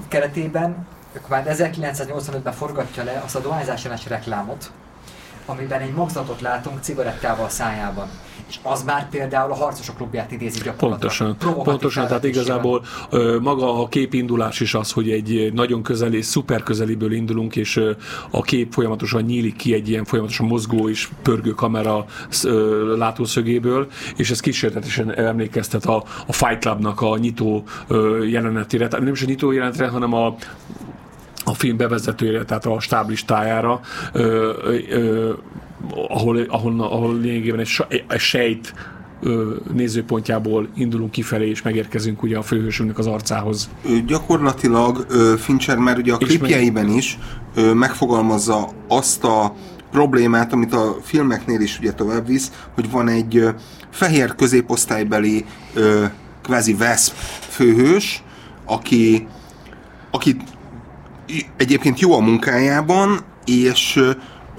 keretében 0.08 0.86
ők 1.12 1.28
már 1.28 1.46
1985-ben 1.48 2.52
forgatja 2.52 3.04
le 3.04 3.22
azt 3.24 3.36
a 3.36 3.40
dohányzás 3.40 3.84
ellenes 3.84 4.06
reklámot, 4.06 4.70
amiben 5.46 5.80
egy 5.80 5.92
magzatot 5.94 6.40
látunk 6.40 6.82
cigarettával 6.82 7.44
a 7.44 7.48
szájában. 7.48 8.08
És 8.50 8.58
az 8.62 8.82
már 8.82 9.08
például 9.08 9.50
a 9.52 9.54
harcosok 9.54 9.96
klubját 9.96 10.32
idézi 10.32 10.60
gyakorlatilag. 10.62 11.36
Pontosan, 11.36 11.64
pontosan, 11.64 12.06
tehát 12.06 12.24
igazából 12.24 12.82
ö, 13.10 13.38
maga 13.40 13.82
a 13.82 13.88
képindulás 13.88 14.60
is 14.60 14.74
az, 14.74 14.92
hogy 14.92 15.10
egy 15.10 15.52
nagyon 15.54 15.82
közeli, 15.82 16.22
szuper 16.22 16.62
közeliből 16.62 17.12
indulunk, 17.12 17.56
és 17.56 17.76
ö, 17.76 17.90
a 18.30 18.42
kép 18.42 18.72
folyamatosan 18.72 19.22
nyílik 19.22 19.56
ki 19.56 19.74
egy 19.74 19.88
ilyen 19.88 20.04
folyamatosan 20.04 20.46
mozgó 20.46 20.88
és 20.88 21.08
pörgő 21.22 21.50
kamera 21.50 22.04
ö, 22.44 22.96
látószögéből, 22.96 23.88
és 24.16 24.30
ez 24.30 24.40
kísérletesen 24.40 25.14
emlékeztet 25.14 25.84
a, 25.84 26.04
a 26.26 26.32
Fight 26.32 26.60
Clubnak 26.60 27.00
a 27.00 27.16
nyitó 27.16 27.64
ö, 27.88 28.24
jelenetére, 28.24 28.88
tehát 28.88 29.04
nem 29.04 29.14
is 29.14 29.22
a 29.22 29.26
nyitó 29.26 29.50
jelenetre, 29.50 29.88
hanem 29.88 30.14
a 30.14 30.34
a 31.44 31.54
film 31.54 31.76
bevezetőjére, 31.76 32.44
tehát 32.44 32.66
a 32.66 32.80
stáblistájára, 32.80 33.80
ö, 34.12 34.52
ö, 34.88 35.32
ahol, 36.08 36.40
ahol, 36.48 36.80
ahol 36.80 37.18
lényegében 37.20 37.60
egy, 37.60 38.04
egy 38.08 38.18
sejt 38.18 38.74
nézőpontjából 39.72 40.68
indulunk 40.74 41.10
kifelé, 41.10 41.48
és 41.48 41.62
megérkezünk 41.62 42.22
ugye 42.22 42.38
a 42.38 42.42
főhősünknek 42.42 42.98
az 42.98 43.06
arcához. 43.06 43.70
Ő 43.88 44.02
gyakorlatilag 44.06 45.06
Fincher 45.38 45.76
már 45.76 45.98
ugye 45.98 46.12
a 46.12 46.16
klipjeiben 46.16 46.88
is 46.88 47.18
megfogalmazza 47.74 48.68
azt 48.88 49.24
a 49.24 49.54
problémát, 49.90 50.52
amit 50.52 50.72
a 50.72 50.96
filmeknél 51.02 51.60
is 51.60 51.78
ugye 51.78 51.92
tovább 51.92 52.26
visz, 52.26 52.52
hogy 52.74 52.90
van 52.90 53.08
egy 53.08 53.44
fehér 53.90 54.34
középosztálybeli 54.34 55.44
kvázi 56.42 56.74
Vesp 56.74 57.14
főhős, 57.48 58.22
aki, 58.64 59.26
aki 60.10 60.36
egyébként 61.56 62.00
jó 62.00 62.12
a 62.12 62.20
munkájában, 62.20 63.18
és 63.44 64.00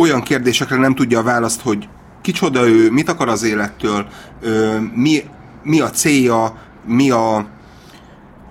olyan 0.02 0.22
kérdésekre 0.22 0.76
nem 0.78 0.96
tudja 0.96 1.20
a 1.20 1.24
választ, 1.24 1.62
hogy 1.62 1.88
kicsoda 2.22 2.68
ő, 2.68 2.92
mit 2.92 3.10
akar 3.10 3.28
az 3.30 3.44
élettől, 3.44 4.08
ö, 4.42 4.76
mi, 4.96 5.24
mi 5.64 5.80
a 5.82 5.90
célja, 5.90 6.56
mi 6.86 7.10
a, 7.12 7.46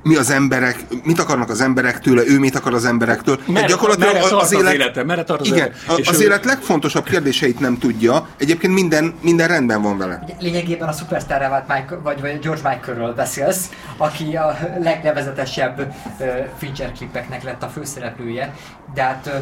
mi 0.02 0.16
az 0.16 0.30
emberek, 0.30 0.84
mit 1.04 1.18
akarnak 1.18 1.50
az 1.50 1.60
emberek 1.60 2.00
tőle, 2.00 2.22
ő 2.26 2.38
mit 2.38 2.54
akar 2.56 2.74
az 2.74 2.84
emberektől. 2.84 3.38
Merre- 3.46 3.68
gyakorlatilag 3.68 4.12
merre 4.12 4.24
az, 4.24 4.30
tart 4.30 4.42
az 4.42 4.52
az 4.52 4.60
élet, 4.60 4.72
élete? 4.74 5.04
Merre 5.04 5.24
tart 5.24 5.40
az 5.40 5.46
igen, 5.46 5.58
élete? 5.58 5.76
a- 5.92 5.96
És 5.96 6.08
az 6.08 6.20
ő- 6.20 6.24
élet 6.24 6.44
legfontosabb 6.44 7.04
kérdéseit 7.04 7.60
nem 7.60 7.78
tudja. 7.78 8.28
Egyébként 8.36 8.74
minden, 8.74 9.14
minden 9.22 9.48
rendben 9.48 9.82
van 9.82 9.98
vele. 9.98 10.24
Lényegében 10.38 10.88
a 10.88 10.92
szupersztárra 10.92 11.48
vált 11.48 11.68
Michael, 11.68 12.00
vagy, 12.02 12.20
vagy 12.20 12.38
George 12.38 12.68
Michaelről 12.68 13.14
beszélsz, 13.14 13.68
aki 13.96 14.36
a 14.36 14.58
legnevezetesebb 14.82 15.94
ö, 16.20 16.24
Fincher 16.58 16.92
klipeknek 16.92 17.42
lett 17.42 17.62
a 17.62 17.68
főszereplője, 17.68 18.54
de 18.94 19.02
hát 19.02 19.26
ö, 19.26 19.38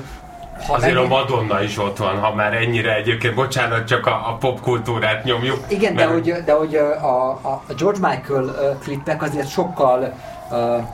ha 0.67 0.75
azért 0.75 0.97
a 0.97 1.01
megné- 1.01 1.09
Madonna 1.19 1.63
is 1.63 1.79
ott 1.79 1.97
van, 1.97 2.19
ha 2.19 2.35
már 2.35 2.55
ennyire 2.55 2.95
egyébként, 2.95 3.35
bocsánat, 3.35 3.87
csak 3.87 4.07
a, 4.07 4.29
a 4.29 4.37
popkultúrát 4.41 5.25
nyomjuk. 5.25 5.59
Igen, 5.69 5.95
de 5.95 6.07
mert- 6.07 6.13
hogy, 6.13 6.43
de 6.45 6.53
hogy 6.53 6.75
a, 6.77 7.31
a, 7.31 7.51
a 7.67 7.73
George 7.79 8.09
Michael 8.09 8.77
klipek 8.83 9.23
azért 9.23 9.49
sokkal 9.49 10.13
uh, 10.51 10.85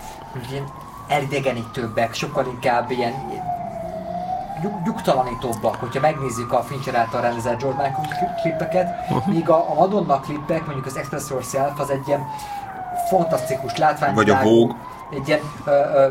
elidegenítőbbek, 1.08 2.14
sokkal 2.14 2.46
inkább 2.46 2.90
ilyen 2.90 3.12
nyug- 4.62 4.84
nyugtalanítóbbak, 4.84 5.74
hogyha 5.74 6.00
megnézzük 6.00 6.52
a 6.52 6.62
Fincher 6.62 6.94
által 6.94 7.20
rendezett 7.20 7.60
George 7.60 7.82
Michael 7.82 8.08
kli- 8.18 8.40
klippeket, 8.42 8.86
míg 9.26 9.48
a, 9.50 9.70
a 9.70 9.74
Madonna 9.74 10.20
klippek, 10.20 10.64
mondjuk 10.64 10.86
az 10.86 10.96
Express 10.96 11.30
Yourself, 11.30 11.80
az 11.80 11.90
egy 11.90 12.08
ilyen 12.08 12.26
fantasztikus 13.08 13.76
látvány. 13.76 14.14
Vagy 14.14 14.30
a 14.30 14.38
Vogue. 14.42 14.74
Egy 15.10 15.28
ilyen 15.28 15.40
ö, 15.64 15.70
ö, 15.70 16.08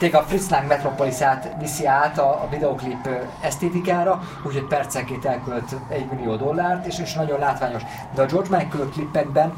tényleg 0.00 0.20
a 0.20 0.24
Fritz 0.24 0.50
Lang 0.50 0.66
Metropolisát 0.66 1.56
viszi 1.60 1.86
át 1.86 2.18
a, 2.18 2.28
a 2.28 2.48
videoklip 2.50 3.08
esztétikára, 3.40 4.22
úgyhogy 4.46 4.64
percenként 4.64 5.24
elkölt 5.24 5.76
egy 5.88 6.06
millió 6.14 6.36
dollárt, 6.36 6.86
és, 6.86 6.98
és 6.98 7.14
nagyon 7.14 7.38
látványos. 7.38 7.82
De 8.14 8.22
a 8.22 8.26
George 8.26 8.56
Michael 8.56 8.88
klipekben 8.92 9.52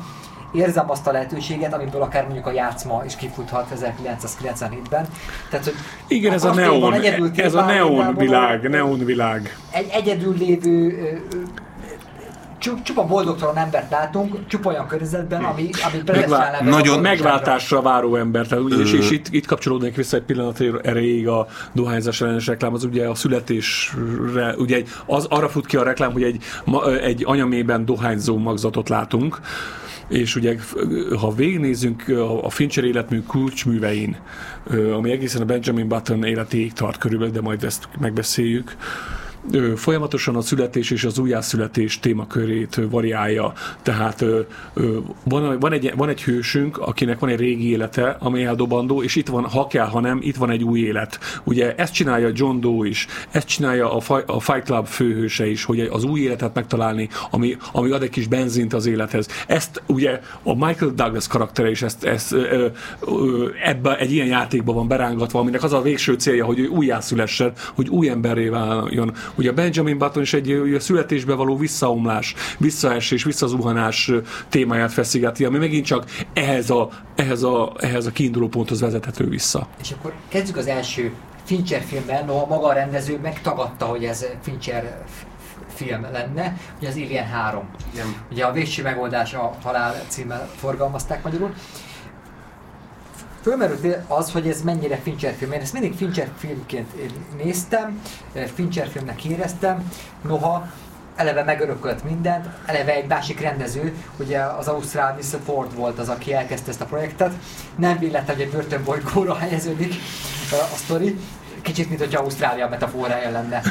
érzem 0.53 0.91
azt 0.91 1.07
a 1.07 1.13
lehetőséget, 1.13 1.75
amiből 1.75 2.03
akár 2.03 2.23
mondjuk 2.23 2.47
a 2.47 2.53
játszma 2.53 3.03
is 3.05 3.17
kifuthat 3.17 3.69
1997-ben. 3.75 5.07
Tehát, 5.51 5.65
hogy 5.65 5.75
Igen, 6.07 6.33
ez 6.33 6.45
a 6.45 6.55
neon, 6.55 6.95
ez 7.35 7.55
a 7.55 7.65
neon 7.65 8.15
világ, 8.17 8.69
neon 8.69 8.99
világ. 8.99 9.57
egy 9.71 9.89
egyedül 9.93 10.37
lévő 10.37 10.99
csupa 12.83 13.05
boldogtalan 13.07 13.57
embert 13.57 13.91
látunk, 13.91 14.47
csupa 14.47 14.71
olyan 14.71 14.87
környezetben, 14.87 15.45
ami, 15.45 15.71
ami 15.93 16.21
a 16.33 16.63
nagyon-. 16.65 17.01
Megváltásra 17.01 17.83
váró 17.83 18.17
ember, 18.17 18.47
tehát, 18.47 18.65
ugye, 18.65 18.77
és, 18.77 18.93
és 18.93 19.11
itt, 19.11 19.27
itt 19.31 19.47
kapcsolódnék 19.47 19.97
vissza 19.97 20.17
egy 20.17 20.23
pillanat 20.23 20.61
erejéig 20.83 21.29
a 21.29 21.47
dohányzás 21.73 22.21
ellenes 22.21 22.47
reklám, 22.47 22.75
az 22.75 22.85
ugye 22.85 23.09
a 23.09 23.15
születésre, 23.15 24.55
ugye 24.59 24.77
egy, 24.77 24.89
az 25.07 25.27
arra 25.31 25.49
fut 25.49 25.67
ki 25.67 25.77
a 25.77 25.83
reklám, 25.83 26.13
hogy 26.13 26.23
egy, 26.23 26.43
ma, 26.65 26.97
egy 26.97 27.23
anyamében 27.27 27.85
dohányzó 27.85 28.39
magzatot 28.39 28.89
látunk, 28.89 29.41
és 30.09 30.37
ugye, 30.37 30.57
ha 31.21 31.35
végignézzünk 31.35 32.05
a 32.43 32.51
Fincher 32.51 32.85
életmű 32.85 33.23
kulcsművein, 33.23 34.17
ami 34.95 35.11
egészen 35.11 35.43
a 35.43 35.45
Benjamin 35.45 35.89
Button 35.89 36.25
életéig 36.25 36.73
tart 36.73 36.99
körülbelül, 36.99 37.33
de 37.33 37.41
majd 37.41 37.65
ezt 37.65 37.89
megbeszéljük, 38.01 38.77
folyamatosan 39.77 40.37
a 40.37 40.41
születés 40.41 40.91
és 40.91 41.05
az 41.05 41.19
újjászületés 41.19 42.01
témakörét 42.01 42.81
variálja. 42.91 43.53
Tehát 43.83 44.25
van, 45.25 45.59
van, 45.59 45.73
egy, 45.73 45.93
van 45.97 46.09
egy 46.09 46.23
hősünk, 46.23 46.79
akinek 46.79 47.19
van 47.19 47.31
egy 47.31 47.39
régi 47.39 47.71
élete, 47.71 48.17
ami 48.21 48.45
eldobandó, 48.45 49.03
és 49.03 49.17
itt 49.17 49.29
van, 49.29 49.45
ha 49.45 49.67
kell, 49.67 49.87
ha 49.87 50.01
nem, 50.01 50.19
itt 50.23 50.37
van 50.37 50.51
egy 50.51 50.63
új 50.63 50.81
élet. 50.81 51.19
Ugye 51.45 51.75
ezt 51.75 51.93
csinálja 51.93 52.31
John 52.35 52.61
Doe 52.61 52.89
is, 52.89 53.07
ezt 53.31 53.47
csinálja 53.47 53.97
a, 53.97 54.23
a 54.27 54.41
Fight 54.41 54.65
Club 54.65 54.87
főhőse 54.87 55.47
is, 55.47 55.65
hogy 55.65 55.81
az 55.81 56.05
új 56.05 56.21
életet 56.21 56.55
megtalálni, 56.55 57.09
ami, 57.31 57.57
ami 57.73 57.91
ad 57.91 58.03
egy 58.03 58.11
kis 58.11 58.27
benzint 58.27 58.73
az 58.73 58.87
élethez. 58.87 59.29
Ezt 59.47 59.83
ugye 59.87 60.21
a 60.43 60.67
Michael 60.67 60.93
Douglas 60.95 61.27
karaktere 61.27 61.71
is 61.71 61.83
ezt, 61.83 62.05
ezt 62.05 62.35
ebbe 63.65 63.99
egy 63.99 64.13
ilyen 64.13 64.27
játékba 64.27 64.73
van 64.73 64.89
berángatva, 64.89 65.39
aminek 65.39 65.63
az 65.63 65.73
a 65.73 65.83
végső 65.83 66.15
célja, 66.15 66.45
hogy 66.45 66.59
ő 66.59 66.67
újjászülessen, 66.67 67.53
hogy 67.75 67.89
új 67.89 68.09
emberré 68.09 68.49
váljon. 68.49 69.13
Ugye 69.35 69.51
a 69.51 69.53
Benjamin 69.53 69.99
Button 69.99 70.23
is 70.23 70.33
egy 70.33 70.53
ugye, 70.53 70.81
születésbe 70.81 71.35
való 71.35 71.57
visszaomlás, 71.57 72.35
visszaesés, 72.59 73.25
visszazuhanás 73.25 74.11
témáját 74.49 74.93
feszigeti, 74.93 75.45
ami 75.45 75.59
megint 75.59 75.85
csak 75.85 76.05
ehhez 76.33 76.71
a, 76.71 76.89
ehhez 77.15 77.43
a, 77.43 77.73
ehhez 77.79 78.07
a 78.07 78.11
kiinduló 78.11 78.49
ponthoz 78.49 78.81
vezethető 78.81 79.29
vissza. 79.29 79.67
És 79.81 79.91
akkor 79.91 80.13
kezdjük 80.29 80.57
az 80.57 80.67
első 80.67 81.13
Fincher 81.45 81.83
filmmel, 81.83 82.25
noha 82.25 82.47
maga 82.47 82.67
a 82.67 82.73
rendező 82.73 83.19
megtagadta, 83.23 83.85
hogy 83.85 84.05
ez 84.05 84.27
Fincher 84.43 85.05
film 85.75 86.07
lenne, 86.13 86.57
ugye 86.79 86.89
az 86.89 86.95
Alien 86.95 87.27
3. 87.27 87.69
Igen. 87.93 88.07
Ugye 88.31 88.45
a 88.45 88.53
végső 88.53 88.83
megoldás 88.83 89.35
a 89.35 89.55
halál 89.63 89.95
címmel 90.09 90.49
forgalmazták 90.57 91.23
magyarul. 91.23 91.55
Fölmerült 93.43 93.97
az, 94.07 94.33
hogy 94.33 94.49
ez 94.49 94.63
mennyire 94.63 94.97
Fincher 95.03 95.35
film. 95.39 95.53
Én 95.53 95.61
ezt 95.61 95.73
mindig 95.73 95.95
Fincher 95.95 96.29
filmként 96.39 96.89
néztem, 97.37 98.01
Fincher 98.55 98.89
filmnek 98.89 99.25
éreztem, 99.25 99.93
noha 100.27 100.69
eleve 101.17 101.45
megörökölt 101.45 102.05
mindent, 102.05 102.47
eleve 102.67 102.95
egy 102.95 103.07
másik 103.07 103.41
rendező, 103.41 103.95
ugye 104.19 104.41
az 104.41 104.69
Ausztrál 104.69 105.17
Mr. 105.17 105.39
Ford 105.45 105.75
volt 105.77 105.99
az, 105.99 106.09
aki 106.09 106.33
elkezdte 106.33 106.71
ezt 106.71 106.81
a 106.81 106.85
projektet. 106.85 107.33
Nem 107.77 107.99
véletlen, 107.99 108.37
hogy 108.37 108.45
egy 108.45 108.51
börtönbolygóra 108.51 109.35
helyeződik 109.35 109.95
a 110.51 110.77
sztori, 110.77 111.19
kicsit, 111.63 111.89
mint 111.89 112.01
hogy 112.01 112.15
Ausztrália 112.15 112.69
metaforája 112.69 113.31
lenne. 113.31 113.63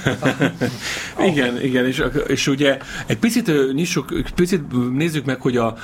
igen, 1.31 1.61
igen, 1.61 1.85
és, 1.85 2.03
és 2.27 2.47
ugye 2.47 2.77
egy 3.05 3.17
picit 3.17 3.73
nyissuk, 3.73 4.13
picit 4.35 4.91
nézzük 4.91 5.25
meg, 5.25 5.41
hogy 5.41 5.57
a, 5.57 5.75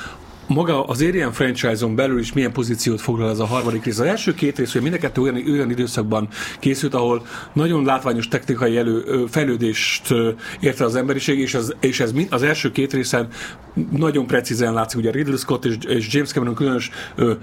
maga 0.48 0.84
az 0.84 1.01
Alien 1.01 1.32
franchise-on 1.32 1.96
belül 1.96 2.20
is 2.20 2.34
milyen 2.34 2.51
pozíciót 2.51 3.01
foglal 3.01 3.30
ez 3.30 3.39
a 3.39 3.46
harmadik 3.46 3.84
rész. 3.84 4.00
Az 4.00 4.06
első 4.06 4.34
két 4.34 4.58
rész, 4.58 4.74
hogy 4.74 4.82
mind 4.82 4.94
a 4.94 4.98
kettő 4.98 5.22
olyan, 5.22 5.44
olyan 5.51 5.70
időszakban 5.70 6.27
készült, 6.60 6.94
ahol 6.94 7.25
nagyon 7.54 7.86
látványos 7.86 8.27
technikai 8.27 8.77
elő, 8.77 9.25
fejlődést 9.30 10.13
érte 10.60 10.86
az 10.86 10.96
emberiség, 10.96 11.39
és, 11.39 11.54
az, 11.54 11.75
és 11.80 12.00
ez 12.00 12.13
az 12.30 12.44
első 12.44 12.72
két 12.72 12.94
részen 12.94 13.27
nagyon 13.92 14.27
precízen 14.27 14.74
látszik, 14.74 15.00
ugye 15.00 15.12
Ridley 15.12 15.38
Scott 15.38 15.66
és, 15.66 15.75
és 15.88 16.13
James 16.13 16.32
Cameron 16.32 16.56
különös 16.56 16.89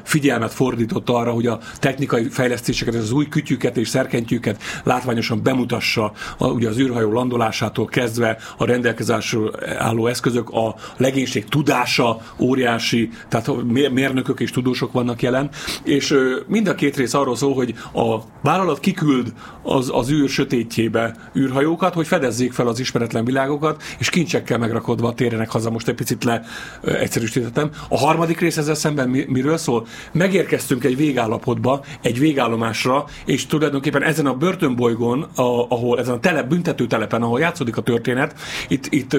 figyelmet 0.02 0.52
fordított 0.52 1.08
arra, 1.08 1.30
hogy 1.30 1.46
a 1.46 1.58
technikai 1.78 2.28
fejlesztéseket, 2.28 2.94
az 2.94 3.12
új 3.12 3.28
kütyüket 3.28 3.76
és 3.76 3.88
szerkentyűket 3.88 4.62
látványosan 4.84 5.42
bemutassa, 5.42 6.12
a, 6.38 6.46
ugye 6.46 6.68
az 6.68 6.78
űrhajó 6.78 7.12
landolásától 7.12 7.86
kezdve 7.86 8.38
a 8.56 8.64
rendelkezésről 8.64 9.54
álló 9.78 10.06
eszközök, 10.06 10.50
a 10.50 10.74
legénység 10.96 11.44
tudása 11.44 12.20
óriási 12.38 12.93
óriási, 12.94 13.08
tehát 13.28 13.50
mérnökök 13.92 14.40
és 14.40 14.50
tudósok 14.50 14.92
vannak 14.92 15.22
jelen, 15.22 15.50
és 15.82 16.14
mind 16.46 16.68
a 16.68 16.74
két 16.74 16.96
rész 16.96 17.14
arról 17.14 17.36
szól, 17.36 17.54
hogy 17.54 17.74
a 17.92 18.18
vállalat 18.42 18.80
kiküld 18.80 19.32
az, 19.62 19.90
az 19.92 20.10
űr 20.10 20.28
sötétjébe 20.28 21.14
űrhajókat, 21.36 21.94
hogy 21.94 22.06
fedezzék 22.06 22.52
fel 22.52 22.66
az 22.66 22.80
ismeretlen 22.80 23.24
világokat, 23.24 23.82
és 23.98 24.10
kincsekkel 24.10 24.58
megrakodva 24.58 25.14
térjenek 25.14 25.50
haza. 25.50 25.70
Most 25.70 25.88
egy 25.88 25.94
picit 25.94 26.24
le 26.24 26.42
egyszerűsítettem. 26.82 27.70
A 27.88 27.98
harmadik 27.98 28.40
rész 28.40 28.56
ezzel 28.56 28.74
szemben 28.74 29.08
mi, 29.08 29.24
miről 29.28 29.56
szól? 29.56 29.86
Megérkeztünk 30.12 30.84
egy 30.84 30.96
végállapotba, 30.96 31.84
egy 32.02 32.18
végállomásra, 32.18 33.04
és 33.24 33.46
tulajdonképpen 33.46 34.02
ezen 34.02 34.26
a 34.26 34.34
börtönbolygón, 34.34 35.26
ahol 35.68 35.98
ezen 35.98 36.14
a 36.14 36.20
telep, 36.20 36.48
büntető 36.48 36.86
telepen, 36.86 37.22
ahol 37.22 37.40
játszódik 37.40 37.76
a 37.76 37.82
történet, 37.82 38.34
itt, 38.68 38.86
itt 38.90 39.16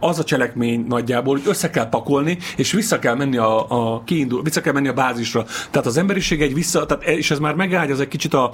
az 0.00 0.18
a 0.18 0.24
cselekmény 0.24 0.84
nagyjából, 0.88 1.36
hogy 1.36 1.46
össze 1.46 1.70
kell 1.70 1.88
pakolni, 1.88 2.38
és 2.56 2.72
vissza 2.72 2.98
kell 2.98 3.14
menni 3.18 3.36
a, 3.36 3.66
a 3.68 4.02
kiindul, 4.04 4.42
vissza 4.42 4.60
kell 4.60 4.72
menni 4.72 4.88
a 4.88 4.92
bázisra. 4.92 5.44
Tehát 5.70 5.86
az 5.86 5.96
emberiség 5.96 6.42
egy 6.42 6.54
vissza, 6.54 6.86
tehát, 6.86 7.04
e- 7.04 7.16
és 7.16 7.30
ez 7.30 7.38
már 7.38 7.54
megágy, 7.54 7.90
egy 8.00 8.08
kicsit 8.08 8.34
a, 8.34 8.50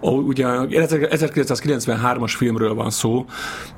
a 0.00 0.10
ugye 0.10 0.46
1993-as 0.46 2.34
filmről 2.36 2.74
van 2.74 2.90
szó, 2.90 3.24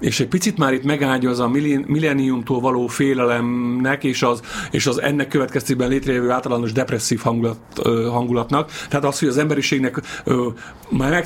és 0.01 0.21
egy 0.21 0.29
picit 0.29 0.59
már 0.59 0.73
itt 0.73 0.85
megágyaz 0.85 1.41
a 1.41 1.49
milleniumtól 1.87 2.61
való 2.61 2.87
félelemnek, 2.87 4.05
és 4.05 4.23
az, 4.23 4.41
és 4.71 4.87
az 4.87 5.01
ennek 5.01 5.29
következtében 5.29 5.89
létrejövő 5.89 6.31
általános 6.31 6.73
depresszív 6.73 7.21
hangulat, 7.21 7.59
hangulatnak. 8.11 8.71
Tehát 8.89 9.05
az, 9.05 9.19
hogy 9.19 9.29
az 9.29 9.39
emberiségnek 9.39 10.01
már 10.91 11.25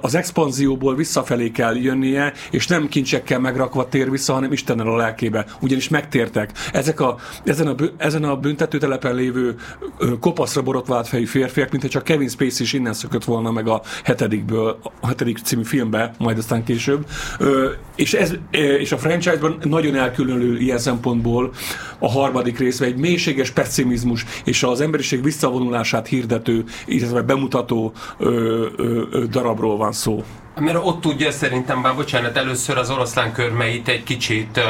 az 0.00 0.14
expanzióból 0.14 0.94
visszafelé 0.94 1.50
kell 1.50 1.76
jönnie, 1.76 2.32
és 2.50 2.66
nem 2.66 2.88
kincsekkel 2.88 3.38
megrakva 3.38 3.88
tér 3.88 4.10
vissza, 4.10 4.32
hanem 4.32 4.52
Istennel 4.52 4.88
a 4.88 4.96
lelkébe. 4.96 5.46
Ugyanis 5.60 5.88
megtértek. 5.88 6.50
Ezek 6.72 7.00
a, 7.00 7.16
ezen, 7.44 7.66
a, 7.66 7.74
ezen 7.96 8.24
a 8.24 8.36
büntetőtelepen 8.56 9.14
lévő 9.14 9.54
kopaszra 10.20 10.62
borotvált 10.62 11.08
fejű 11.08 11.24
férfiak, 11.24 11.70
mint 11.70 11.88
csak 11.88 12.04
Kevin 12.04 12.28
Spacey 12.28 12.64
is 12.64 12.72
innen 12.72 12.92
szökött 12.92 13.24
volna 13.24 13.50
meg 13.50 13.68
a 13.68 13.82
hetedikből, 14.04 14.78
a 15.00 15.06
hetedik 15.06 15.38
című 15.38 15.62
filmbe, 15.62 16.14
majd 16.18 16.38
aztán 16.38 16.64
később. 16.64 17.06
És, 17.96 18.14
ez, 18.14 18.34
és 18.50 18.92
a 18.92 18.98
franchise-ban 18.98 19.58
nagyon 19.62 19.94
elkülönül 19.94 20.60
ilyen 20.60 20.78
szempontból 20.78 21.52
a 21.98 22.10
harmadik 22.10 22.58
rész, 22.58 22.80
egy 22.80 22.96
mélységes 22.96 23.50
pessimizmus 23.50 24.24
és 24.44 24.62
az 24.62 24.80
emberiség 24.80 25.22
visszavonulását 25.22 26.06
hirdető, 26.06 26.64
illetve 26.86 27.22
bemutató 27.22 27.92
ö, 28.18 28.66
ö, 28.76 29.02
ö, 29.10 29.24
darabról 29.24 29.76
van 29.76 29.92
szó. 29.92 30.24
Mert 30.60 30.78
ott 30.82 31.00
tudja 31.00 31.30
szerintem, 31.30 31.82
bár 31.82 31.94
bocsánat, 31.94 32.36
először 32.36 32.78
az 32.78 32.90
oroszlán 32.90 33.32
körmeit 33.32 33.88
egy 33.88 34.02
kicsit 34.02 34.56
uh 34.56 34.64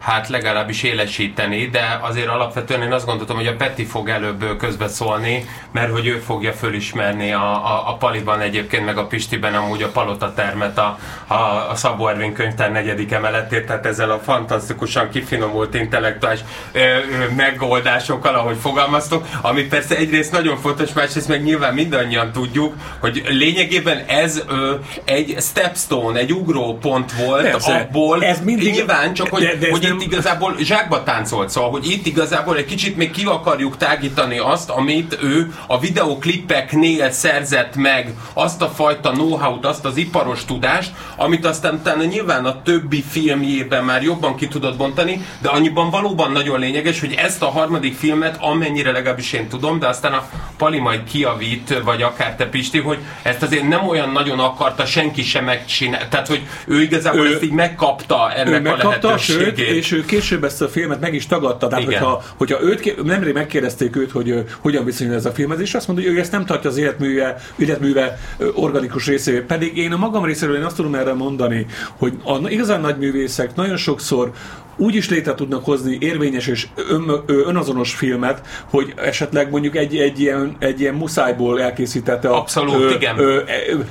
hát 0.00 0.28
legalábbis 0.28 0.82
élesíteni, 0.82 1.66
de 1.66 1.98
azért 2.02 2.28
alapvetően 2.28 2.82
én 2.82 2.92
azt 2.92 3.06
gondoltam, 3.06 3.36
hogy 3.36 3.46
a 3.46 3.56
Peti 3.56 3.84
fog 3.84 4.08
előbb 4.08 4.56
közbeszólni, 4.56 5.44
mert 5.72 5.90
hogy 5.90 6.06
ő 6.06 6.18
fogja 6.18 6.52
fölismerni 6.52 7.32
a, 7.32 7.42
a, 7.42 7.88
a 7.88 7.96
Paliban 7.96 8.40
egyébként, 8.40 8.84
meg 8.84 8.98
a 8.98 9.06
Pistiben 9.06 9.54
amúgy 9.54 9.82
a 9.82 9.88
Palota 9.88 10.34
termet 10.34 10.78
a, 10.78 10.98
a, 11.26 11.70
a 11.70 11.74
Szabó 11.74 12.08
Ervin 12.08 12.32
könyvtár 12.32 12.72
negyedik 12.72 13.12
emeletét, 13.12 13.66
tehát 13.66 13.86
ezzel 13.86 14.10
a 14.10 14.18
fantasztikusan 14.18 15.10
kifinomult 15.10 15.74
intellektuális 15.74 16.40
ö, 16.72 16.78
ö, 16.78 17.34
megoldásokkal, 17.36 18.34
ahogy 18.34 18.56
fogalmaztok, 18.60 19.26
ami 19.40 19.62
persze 19.62 19.96
egyrészt 19.96 20.32
nagyon 20.32 20.56
fontos, 20.56 20.92
másrészt 20.92 21.28
meg 21.28 21.42
nyilván 21.42 21.74
mindannyian 21.74 22.32
tudjuk, 22.32 22.74
hogy 23.00 23.22
lényegében 23.28 24.04
ez 24.06 24.42
ö, 24.48 24.74
egy 25.04 25.36
stepstone, 25.40 26.18
egy 26.18 26.32
ugrópont 26.32 27.12
volt 27.12 27.42
persze, 27.42 27.74
abból, 27.74 28.24
ez 28.24 28.40
mindig, 28.44 28.72
nyilván 28.72 29.14
csak, 29.14 29.28
hogy, 29.28 29.42
de, 29.42 29.54
de 29.56 29.70
hogy 29.70 29.89
itt 29.90 30.02
igazából 30.02 30.56
zsákba 30.58 31.02
táncolt, 31.02 31.50
szóval, 31.50 31.70
hogy 31.70 31.90
itt 31.90 32.06
igazából 32.06 32.56
egy 32.56 32.64
kicsit 32.64 32.96
még 32.96 33.10
ki 33.10 33.24
akarjuk 33.24 33.76
tágítani 33.76 34.38
azt, 34.38 34.70
amit 34.70 35.18
ő 35.22 35.54
a 35.66 35.80
videoklippeknél 35.80 37.10
szerzett 37.10 37.76
meg, 37.76 38.14
azt 38.32 38.62
a 38.62 38.68
fajta 38.68 39.10
know-how-t, 39.10 39.64
azt 39.64 39.84
az 39.84 39.96
iparos 39.96 40.44
tudást, 40.44 40.90
amit 41.16 41.46
aztán 41.46 41.74
utána 41.74 42.04
nyilván 42.04 42.44
a 42.44 42.62
többi 42.62 43.04
filmjében 43.08 43.84
már 43.84 44.02
jobban 44.02 44.36
ki 44.36 44.48
tudod 44.48 44.76
bontani, 44.76 45.24
de 45.42 45.48
annyiban 45.48 45.90
valóban 45.90 46.32
nagyon 46.32 46.58
lényeges, 46.60 47.00
hogy 47.00 47.14
ezt 47.14 47.42
a 47.42 47.50
harmadik 47.50 47.96
filmet, 47.96 48.36
amennyire 48.40 48.92
legalábbis 48.92 49.32
én 49.32 49.48
tudom, 49.48 49.78
de 49.78 49.88
aztán 49.88 50.12
a 50.12 50.28
Pali 50.56 50.78
majd 50.78 51.04
kiavít, 51.04 51.80
vagy 51.84 52.02
akár 52.02 52.36
te 52.36 52.48
Pisti, 52.48 52.78
hogy 52.78 52.98
ezt 53.22 53.42
azért 53.42 53.68
nem 53.68 53.88
olyan 53.88 54.10
nagyon 54.10 54.38
akarta 54.38 54.86
senki 54.86 55.22
sem 55.22 55.44
megcsinálni. 55.44 56.06
Tehát, 56.08 56.26
hogy 56.26 56.46
ő 56.66 56.82
igazából 56.82 57.26
ő, 57.26 57.32
ezt 57.32 57.42
így 57.42 57.52
megkapta 57.52 58.32
ennek 58.32 58.54
ő 58.54 58.60
megkapta, 58.60 58.88
a 58.88 58.90
lehetőségét. 58.90 59.56
Sőt, 59.56 59.79
és 59.80 59.92
ő 59.92 60.04
később 60.04 60.44
ezt 60.44 60.62
a 60.62 60.68
filmet 60.68 61.00
meg 61.00 61.14
is 61.14 61.26
tagadta. 61.26 61.68
Tehát, 61.68 61.84
hogyha, 61.84 62.22
hogyha 62.36 62.62
őt, 62.62 63.04
nemrég 63.04 63.34
megkérdezték 63.34 63.96
őt, 63.96 64.10
hogy 64.10 64.30
uh, 64.30 64.40
hogyan 64.60 64.84
viszonyul 64.84 65.14
ez 65.14 65.24
a 65.24 65.32
filmhez, 65.32 65.60
és 65.60 65.74
azt 65.74 65.86
mondta, 65.86 66.06
hogy 66.06 66.16
ő 66.16 66.20
ezt 66.20 66.32
nem 66.32 66.46
tartja 66.46 66.70
az 66.70 66.76
életműve, 66.76 67.36
életműve 67.56 68.18
organikus 68.54 69.06
részévé. 69.06 69.38
Pedig 69.38 69.76
én 69.76 69.92
a 69.92 69.96
magam 69.96 70.24
részéről 70.24 70.56
én 70.56 70.64
azt 70.64 70.76
tudom 70.76 70.94
erre 70.94 71.12
mondani, 71.12 71.66
hogy 71.96 72.12
a 72.24 72.48
igazán 72.48 72.80
nagy 72.80 72.98
művészek 72.98 73.54
nagyon 73.54 73.76
sokszor 73.76 74.32
úgy 74.80 74.94
is 74.94 75.08
létre 75.08 75.34
tudnak 75.34 75.64
hozni 75.64 75.96
érvényes 76.00 76.46
és 76.46 76.66
ön, 76.88 77.22
önazonos 77.26 77.94
filmet, 77.94 78.46
hogy 78.70 78.92
esetleg 78.96 79.50
mondjuk 79.50 79.76
egy, 79.76 79.96
egy, 79.96 80.20
ilyen, 80.20 80.56
egy 80.58 80.80
ilyen 80.80 80.94
muszájból 80.94 81.62
elkészítette. 81.62 82.28
A, 82.28 82.36
Abszolút, 82.36 82.74
ö, 82.74 82.90
igen. 82.90 83.18
Ö, 83.18 83.36
ö, 83.36 83.42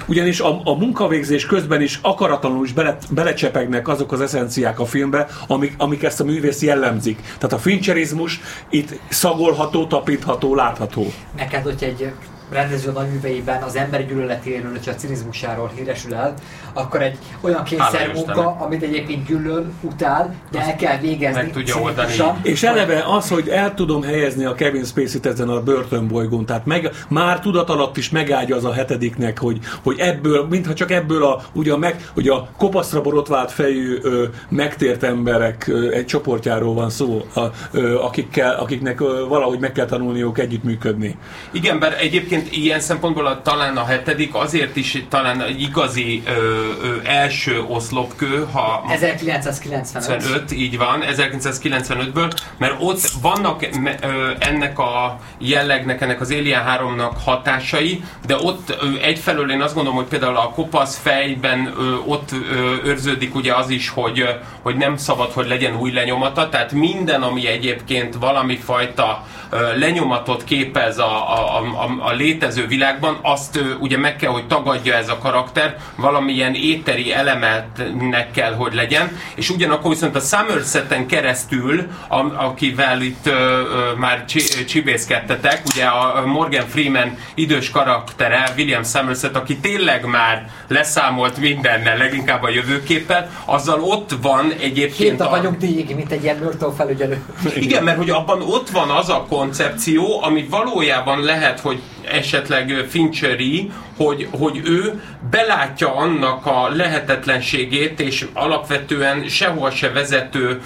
ugyanis 0.06 0.40
a, 0.40 0.62
a 0.64 0.74
munkavégzés 0.74 1.46
közben 1.46 1.82
is 1.82 2.00
akaratlanul 2.02 2.66
is 2.66 2.74
bele, 2.74 2.98
belecsepegnek 3.12 3.88
azok 3.88 4.12
az 4.12 4.22
eszenciák 4.22 4.80
a 4.80 4.86
filmbe, 4.86 5.28
amik, 5.48 5.74
amik 5.78 6.04
ezt 6.04 6.20
a 6.20 6.24
művész 6.24 6.62
jellemzik. 6.62 7.20
Tehát 7.22 7.54
a 7.54 7.58
fincherizmus 7.58 8.40
itt 8.70 9.00
szagolható, 9.10 9.88
tapintható, 9.88 10.56
látható. 10.56 11.14
Neked, 11.38 11.64
hogy 11.64 11.84
egy 11.84 12.12
rendező 12.52 12.92
nagyműveiben 12.92 13.62
az 13.62 13.76
emberi 13.76 14.06
gyűlöletéről, 14.06 14.78
és 14.82 14.88
a 14.88 14.96
cinizmusáról 14.96 15.72
híresül 15.76 16.14
el, 16.14 16.34
akkor 16.74 17.02
egy 17.02 17.18
olyan 17.42 17.64
kényszer 17.64 18.12
munka, 18.14 18.56
amit 18.60 18.84
egyébként 18.84 19.26
gyűlöl, 19.26 19.72
utál, 19.82 20.36
de 20.52 20.60
el 20.60 20.76
kell 20.76 20.98
végezni. 20.98 21.42
Meg 21.42 21.52
tudja 21.52 21.82
oldani. 21.82 22.14
És 22.44 22.64
eleve 22.64 23.04
az, 23.08 23.30
hogy 23.30 23.48
el 23.48 23.74
tudom 23.74 24.02
helyezni 24.02 24.46
a 24.46 24.54
Kevin 24.54 24.84
Spacey-t 24.84 25.26
ezen 25.26 25.50
a 25.50 25.62
börtönbolygón, 25.62 26.46
tehát 26.46 26.66
meg, 26.66 26.90
már 27.08 27.40
tudat 27.40 27.70
alatt 27.70 27.98
is 27.98 28.10
megáldja 28.10 28.56
az 28.56 28.66
a 28.66 28.74
hetediknek, 28.74 29.40
hogy, 29.40 29.60
hogy 29.84 30.00
ebből, 30.00 30.48
mintha 30.50 30.74
csak 30.74 30.92
ebből 30.92 31.24
a, 31.24 31.42
ugye 31.54 31.74
a, 31.74 31.78
meg, 31.78 32.12
ugye 32.16 32.32
a 32.32 32.50
kopaszra 32.58 33.02
borotvált 33.02 33.52
fejű 33.52 33.98
ö, 34.02 34.26
megtért 34.50 35.04
emberek 35.04 35.68
ö, 35.68 35.92
egy 35.92 36.06
csoportjáról 36.06 36.74
van 36.74 36.90
szó, 36.90 37.26
a, 37.36 37.42
ö, 37.72 38.00
akikkel, 38.00 38.56
akiknek 38.56 39.02
ö, 39.02 39.26
valahogy 39.28 39.60
meg 39.60 39.72
kell 39.72 39.86
tanulniuk 39.86 40.40
együttműködni. 40.40 41.18
Igen, 41.52 41.80
bár 41.80 41.96
egyébként 42.00 42.39
egyébként 42.40 42.64
ilyen 42.64 42.80
szempontból 42.80 43.26
a, 43.26 43.42
talán 43.42 43.78
a 43.78 43.86
hetedik 43.86 44.36
azért 44.36 44.76
is 44.76 45.04
talán 45.10 45.42
egy 45.42 45.62
igazi 45.62 46.24
ö, 46.26 46.32
ö, 46.32 46.98
első 47.04 47.64
oszlopkő, 47.68 48.48
ha 48.52 48.84
1995. 48.88 50.52
így 50.52 50.78
van, 50.78 51.04
1995-ből, 51.16 52.32
mert 52.58 52.76
ott 52.80 53.02
vannak 53.22 53.68
ö, 54.02 54.32
ennek 54.40 54.80
a 54.80 55.20
jellegnek, 55.38 56.02
ennek 56.02 56.22
az 56.22 56.32
Alien 56.32 56.64
3-nak 56.68 57.12
hatásai, 57.24 58.04
de 58.26 58.36
ott 58.38 58.78
ö, 58.82 59.00
egyfelől 59.02 59.52
én 59.52 59.62
azt 59.62 59.74
gondolom, 59.74 59.98
hogy 59.98 60.08
például 60.08 60.36
a 60.36 60.50
kopasz 60.50 60.98
fejben 60.98 61.74
ö, 61.78 61.96
ott 62.06 62.32
ö, 62.32 62.76
őrződik 62.84 63.36
ugye 63.36 63.56
az 63.56 63.70
is, 63.70 63.90
hogy, 63.90 64.26
hogy 64.62 64.76
nem 64.76 64.98
szabad, 64.98 65.32
hogy 65.32 65.48
legyen 65.48 65.76
új 65.76 65.92
lenyomata, 65.92 66.50
tehát 66.50 66.72
minden, 66.72 67.22
ami 67.22 67.48
egyébként 67.48 68.16
valami 68.16 68.56
fajta 68.56 69.26
ö, 69.50 69.78
lenyomatot 69.78 70.44
képez 70.44 70.98
a, 70.98 71.34
a, 71.38 71.60
a, 71.60 71.96
a 72.00 72.12
létező 72.30 72.68
világban, 72.68 73.20
azt 73.22 73.60
ugye 73.80 73.98
meg 73.98 74.16
kell, 74.16 74.32
hogy 74.32 74.48
tagadja 74.48 74.94
ez 74.94 75.10
a 75.10 75.18
karakter, 75.18 75.78
valamilyen 75.96 76.54
éteri 76.56 77.14
elementnek 77.14 78.32
kell, 78.32 78.54
hogy 78.54 78.74
legyen, 78.74 79.18
és 79.36 79.50
ugyanakkor 79.50 79.92
viszont 79.92 80.16
a 80.16 80.20
Somerset-en 80.20 81.08
keresztül, 81.08 81.88
a, 82.08 82.46
akivel 82.46 83.02
itt 83.02 83.26
ö, 83.26 83.32
ö, 83.32 83.94
már 83.98 84.26
csi, 84.26 84.66
csibészkedtetek, 84.66 85.62
ugye 85.74 85.86
a 85.86 86.26
Morgan 86.26 86.68
Freeman 86.68 87.18
idős 87.34 87.70
karaktere, 87.70 88.54
William 88.58 88.84
Somerset, 88.84 89.36
aki 89.36 89.58
tényleg 89.58 90.06
már 90.06 90.50
leszámolt 90.68 91.38
mindennel, 91.38 91.98
leginkább 91.98 92.44
a 92.44 92.50
jövőképpel, 92.50 93.30
azzal 93.46 93.82
ott 93.82 94.12
van 94.22 94.52
egyébként 94.60 95.10
Két 95.10 95.22
a... 95.22 95.30
vagyunk 95.30 95.58
díjig, 95.58 95.96
mint 95.96 96.12
egy 96.12 96.24
ilyen 96.24 96.38
Murtaugh 96.38 96.76
felügyelő. 96.76 97.22
Igen, 97.56 97.84
mert 97.84 97.98
hogy 97.98 98.10
abban 98.10 98.42
ott 98.42 98.70
van 98.70 98.90
az 98.90 99.10
a 99.10 99.26
koncepció, 99.30 100.24
ami 100.24 100.48
valójában 100.50 101.24
lehet, 101.24 101.60
hogy 101.60 101.82
esetleg 102.12 102.86
Fincheri, 102.90 103.72
hogy, 104.06 104.28
hogy 104.32 104.62
ő 104.64 105.02
belátja 105.32 105.96
annak 105.96 106.46
a 106.46 106.70
lehetetlenségét 106.70 108.00
és 108.00 108.26
alapvetően 108.34 109.28
sehol 109.28 109.70
se 109.70 109.92
vezető 109.92 110.62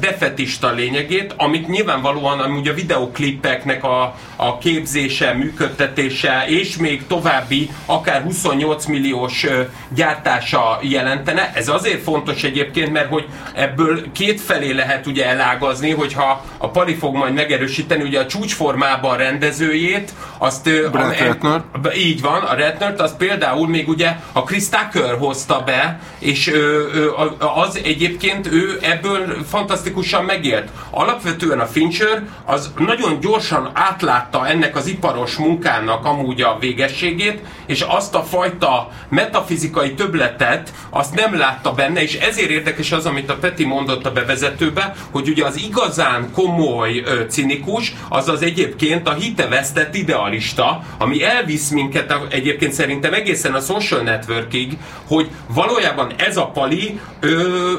defetista 0.00 0.72
lényegét, 0.72 1.34
amit 1.36 1.68
nyilvánvalóan 1.68 2.40
amúgy 2.40 2.68
a 2.68 2.74
videoklipeknek 2.74 3.84
a, 3.84 4.14
a 4.36 4.58
képzése, 4.58 5.32
működtetése 5.32 6.44
és 6.46 6.76
még 6.76 7.06
további 7.06 7.70
akár 7.86 8.22
28 8.22 8.86
milliós 8.86 9.46
gyártása 9.94 10.78
jelentene. 10.82 11.52
Ez 11.54 11.68
azért 11.68 12.02
fontos 12.02 12.42
egyébként, 12.42 12.92
mert 12.92 13.08
hogy 13.08 13.26
ebből 13.54 14.12
két 14.12 14.40
felé 14.40 14.72
lehet 14.72 15.06
ugye 15.06 15.26
elágazni, 15.26 15.90
hogyha 15.90 16.44
a 16.58 16.70
Pali 16.70 16.94
fog 16.94 17.14
majd 17.14 17.34
megerősíteni, 17.34 18.02
ugye 18.02 18.20
a 18.20 18.26
csúcsformában 18.26 19.16
rendezőjét, 19.16 20.12
azt 20.38 20.66
ö, 20.74 20.90
Brett 20.90 21.20
a- 21.20 21.24
Ratner. 21.24 21.62
Így 21.96 22.20
van, 22.20 22.42
a 22.42 22.54
Ratnert 22.56 23.00
az 23.00 23.16
például 23.16 23.68
még 23.68 23.88
ugye 23.88 24.12
a 24.32 24.42
Chris 24.42 24.68
Tucker 24.68 25.16
hozta 25.18 25.62
be, 25.66 25.98
és 26.18 26.48
ö, 26.48 27.10
a- 27.38 27.60
az 27.60 27.80
egyébként 27.84 28.52
ő 28.52 28.78
ebből 28.82 29.36
fantasztikusan 29.48 30.24
megélt. 30.24 30.68
Alapvetően 30.90 31.60
a 31.60 31.66
Fincher 31.66 32.22
az 32.44 32.72
nagyon 32.78 33.20
gyorsan 33.20 33.70
átlátta 33.72 34.46
ennek 34.46 34.76
az 34.76 34.86
iparos 34.86 35.36
munkának 35.36 36.04
amúgy 36.04 36.40
a 36.42 36.56
végességét, 36.60 37.40
és 37.66 37.80
azt 37.80 38.14
a 38.14 38.22
fajta 38.22 38.90
metafizikai 39.08 39.94
töbletet, 39.94 40.72
azt 40.90 41.14
nem 41.14 41.38
látta 41.38 41.72
benne, 41.72 42.02
és 42.02 42.14
ezért 42.14 42.50
érdekes 42.50 42.92
az, 42.92 43.06
amit 43.06 43.30
a 43.30 43.34
Peti 43.36 43.64
mondott 43.64 44.06
a 44.06 44.12
bevezetőbe, 44.12 44.94
hogy 45.10 45.28
ugye 45.28 45.44
az 45.44 45.56
igazán 45.56 46.30
komoly 46.32 47.02
ö, 47.06 47.24
cinikus, 47.28 47.92
az 48.08 48.28
az 48.28 48.42
egyébként 48.42 49.08
a 49.08 49.12
hitevesztett 49.12 49.94
idealista, 49.94 50.63
ami 50.98 51.24
elvisz 51.24 51.70
minket 51.70 52.14
egyébként 52.28 52.72
szerintem 52.72 53.12
egészen 53.12 53.54
a 53.54 53.60
social 53.60 54.00
networkig, 54.00 54.78
hogy 55.06 55.30
valójában 55.48 56.12
ez 56.16 56.36
a 56.36 56.46
pali 56.46 57.00
ö, 57.20 57.28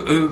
ö, 0.06 0.24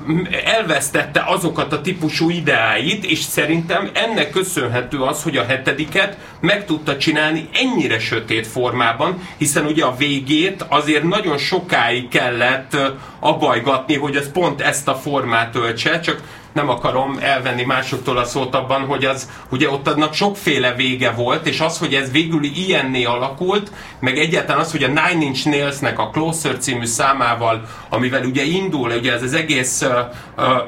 elvesztette 0.46 1.24
azokat 1.28 1.74
a 1.74 1.82
típusú 1.82 2.30
ideáit, 2.30 3.06
és 3.06 3.20
szerintem 3.20 3.90
ennek 3.94 4.30
köszönhető 4.30 5.00
az, 5.02 5.24
hogy 5.24 5.38
a 5.38 5.46
hetediket 5.46 6.18
meg 6.40 6.66
tudta 6.66 6.98
csinálni 6.98 7.50
ennyire 7.54 8.00
sötét 8.00 8.48
formában, 8.48 9.22
hiszen 9.38 9.66
ugye 9.66 9.84
a 9.84 9.96
végét 9.96 10.66
azért 10.70 11.04
nagyon 11.04 11.38
sokáig 11.38 12.08
kellett 12.08 12.78
abajgatni, 13.20 13.96
hogy 13.96 14.16
ez 14.16 14.32
pont 14.32 14.62
ezt 14.62 14.88
a 14.88 14.96
formát 14.96 15.56
öltse, 15.56 16.00
csak 16.00 16.22
nem 16.54 16.70
akarom 16.70 17.18
elvenni 17.22 17.64
másoktól 17.64 18.18
a 18.18 18.24
szót 18.24 18.56
abban, 18.56 18.86
hogy 18.86 19.06
az, 19.06 19.30
ugye 19.50 19.70
ott 19.70 19.88
annak 19.88 20.14
sokféle 20.14 20.74
vége 20.74 21.12
volt, 21.12 21.48
és 21.48 21.60
az, 21.60 21.78
hogy 21.78 21.94
ez 21.94 22.12
végül 22.12 22.44
ilyenné 22.44 23.04
alakult, 23.04 23.72
meg 24.00 24.18
egyáltalán 24.18 24.62
az, 24.62 24.72
hogy 24.72 24.84
a 24.84 24.88
Nine 24.88 25.26
Inch 25.26 25.46
Nails-nek 25.46 26.00
a 26.00 26.10
Closer 26.10 26.58
című 26.58 26.86
számával, 26.86 27.66
amivel 27.90 28.26
ugye 28.26 28.44
indul, 28.44 28.92
ugye 28.92 29.14
ez 29.14 29.24
az 29.24 29.34
egész 29.34 29.82
uh, 29.82 29.90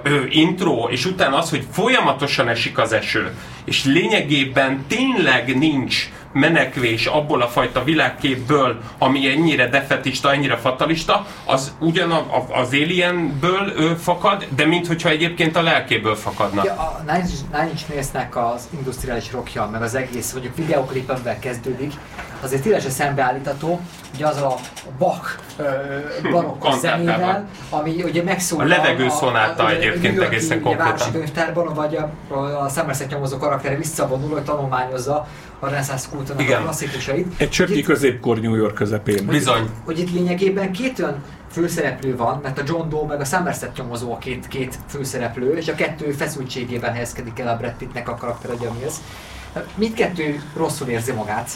uh, 0.06 0.36
intro, 0.36 0.88
és 0.89 1.06
utána 1.06 1.38
az, 1.38 1.50
hogy 1.50 1.65
folyamatosan 1.71 2.48
esik 2.48 2.78
az 2.78 2.93
eső, 2.93 3.34
és 3.65 3.86
lényegében 3.86 4.86
tényleg 4.88 5.58
nincs 5.58 6.10
menekvés 6.36 7.06
abból 7.06 7.41
a 7.41 7.48
fajta 7.48 7.84
világképből, 7.84 8.80
ami 8.98 9.30
ennyire 9.30 9.67
defetista, 9.67 10.34
ennyire 10.34 10.58
fatalista, 10.58 11.26
az 11.45 11.76
ugyan 11.80 12.12
a, 12.12 12.17
a, 12.17 12.60
az 12.60 12.67
Alienből 12.74 13.71
ö, 13.76 13.91
fakad, 13.95 14.48
de 14.56 14.65
minthogyha 14.65 15.10
egyébként 15.10 15.56
a 15.56 15.62
lelkéből 15.62 16.15
fakadna. 16.15 16.63
Ja, 16.65 16.74
a 16.74 17.04
Nine 17.06 17.26
Nine 17.52 17.69
Inch 17.69 17.89
Nails-nek 17.89 18.36
az 18.38 18.67
industriális 18.78 19.32
rockja, 19.32 19.69
meg 19.71 19.82
az 19.82 19.95
egész, 19.95 20.32
mondjuk 20.34 20.56
videoklipemben 20.56 21.39
kezdődik, 21.39 21.93
azért 22.41 22.62
tényleg 22.62 22.82
szembeállítható, 22.82 23.80
ugye 24.15 24.28
az 24.28 24.38
a 24.41 24.56
Bach 24.98 25.39
Kantátával. 26.32 26.80
zenével, 26.80 27.48
ami 27.69 28.04
ugye 28.04 28.24
megszólal... 28.24 28.65
A 28.65 28.69
levegő 28.69 29.10
szonáta 29.10 29.69
egyébként 29.69 30.21
egészen 30.21 30.58
ugye, 30.58 30.76
városi 30.76 31.04
konkrétan. 31.04 31.12
könyvtárban, 31.12 31.74
vagy 31.74 31.95
a, 31.95 32.36
a 32.63 32.69
Somerset 32.69 33.10
nyomozó 33.10 33.38
karaktere 33.38 33.76
visszavonul, 33.76 34.30
hogy 34.30 34.43
tanulmányozza 34.43 35.28
a 35.60 35.68
reneszánsz 35.70 36.08
kultúrának 36.10 36.39
a 36.39 36.44
Igen. 36.44 36.62
klasszikusait. 36.62 37.34
Egy 37.38 37.50
csöpnyi 37.50 37.82
középkor 37.82 38.39
New 38.39 38.56
York 38.56 38.74
közepén. 38.74 39.26
Bizony. 39.26 39.70
hogy 39.84 40.00
itt 40.00 40.12
lényegében 40.12 40.72
két 40.72 41.00
olyan 41.00 41.24
főszereplő 41.52 42.15
van, 42.15 42.39
mert 42.44 42.60
a 42.60 42.63
John 42.65 42.89
Doe 42.89 43.06
meg 43.08 43.20
a 43.20 43.26
Somerset 43.26 43.78
nyomozó 43.78 44.13
a 44.13 44.18
két, 44.18 44.48
két 44.48 44.80
főszereplő, 44.88 45.58
és 45.58 45.68
a 45.68 45.76
kettő 45.76 46.12
feszültségében 46.12 46.91
helyezkedik 46.91 47.39
el 47.39 47.48
a 47.48 47.58
Brad 47.58 47.74
Pittnek 47.78 48.10
a 48.10 48.15
karakter, 48.15 48.52
ugye 48.52 48.70
mi 48.70 48.86
ez. 48.86 49.02
Mindkettő 49.76 50.41
rosszul 50.56 50.88
érzi 50.88 51.12
magát 51.12 51.50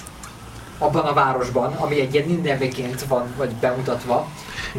abban 0.81 1.05
a 1.05 1.13
városban, 1.13 1.73
ami 1.73 1.99
egy 1.99 2.13
ilyen 2.13 2.25
mindenvéként 2.27 3.01
van, 3.07 3.23
vagy 3.37 3.49
bemutatva. 3.61 4.27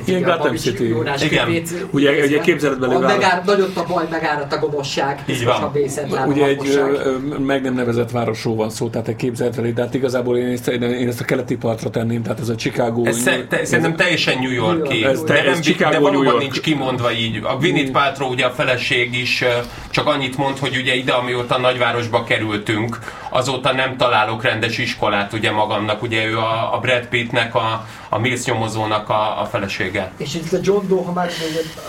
Ilyen 0.04 0.22
a 0.24 0.36
Gotham 0.36 0.56
City. 0.56 0.88
Jónás 0.88 1.22
Igen. 1.22 1.44
könyvét 1.44 1.86
Ugye- 1.90 2.24
ugye 2.24 2.40
képzeletbeli 2.40 2.92
Ahol 2.92 3.04
város. 3.06 3.18
megár, 3.22 3.42
nagyot 3.44 3.76
a 3.76 3.84
baj, 3.88 4.04
megáradt 4.10 4.52
a 4.52 4.58
gonoszság, 4.58 5.22
Így 5.26 5.44
van. 5.44 5.62
a 5.62 5.72
vészet 5.72 6.26
Ugye 6.26 6.44
egy 6.44 6.56
lakosság. 6.56 6.92
ö, 6.92 7.16
meg 7.38 7.62
nem 7.62 7.74
nevezett 7.74 8.10
városról 8.10 8.54
van 8.54 8.70
szó, 8.70 8.88
tehát 8.88 9.08
egy 9.08 9.16
képzeletbeli, 9.16 9.72
de 9.72 9.82
hát 9.82 9.94
igazából 9.94 10.36
én 10.36 10.46
ezt, 10.46 10.68
én 10.68 11.08
ezt 11.08 11.20
a 11.20 11.24
keleti 11.24 11.56
partra 11.56 11.90
tenném, 11.90 12.22
tehát 12.22 12.40
ez 12.40 12.48
a 12.48 12.54
Chicago. 12.54 13.04
Ez 13.04 13.16
sze, 13.20 13.46
te, 13.48 13.64
szerintem 13.64 13.96
teljesen 13.96 14.38
New 14.38 14.52
Yorki, 14.52 15.04
Ez 15.04 15.20
te- 15.20 15.32
de, 15.32 15.44
ez 15.44 15.52
nem, 15.52 15.60
Chicago, 15.62 15.90
de 15.90 15.96
New 15.98 16.06
valóban 16.06 16.26
York. 16.32 16.40
nincs 16.40 16.60
kimondva 16.60 17.12
így. 17.12 17.40
A 17.42 17.56
Gwyneth 17.56 17.90
Paltrow, 17.90 18.28
ugye 18.30 18.44
a 18.44 18.50
feleség 18.50 19.14
is 19.18 19.44
csak 19.90 20.06
annyit 20.06 20.36
mond, 20.36 20.58
hogy 20.58 20.76
ugye 20.76 20.94
ide, 20.94 21.12
amióta 21.12 21.58
nagyvárosba 21.58 22.24
kerültünk, 22.24 22.98
azóta 23.30 23.72
nem 23.72 23.96
találok 23.96 24.42
rendes 24.42 24.78
iskolát 24.78 25.32
ugye 25.32 25.50
magamnak, 25.50 26.02
ugye 26.02 26.24
ő 26.24 26.38
a, 26.38 26.74
a 26.74 26.78
Brad 26.78 27.06
Pittnek, 27.06 27.54
a, 27.54 27.86
a 28.08 28.18
Mills 28.18 28.44
nyomozónak 28.44 29.08
a, 29.08 29.40
a 29.40 29.44
felesége. 29.44 30.12
És 30.16 30.34
itt 30.34 30.52
a 30.52 30.58
John 30.62 30.88
Doe, 30.88 31.04
ha 31.04 31.12
már 31.12 31.30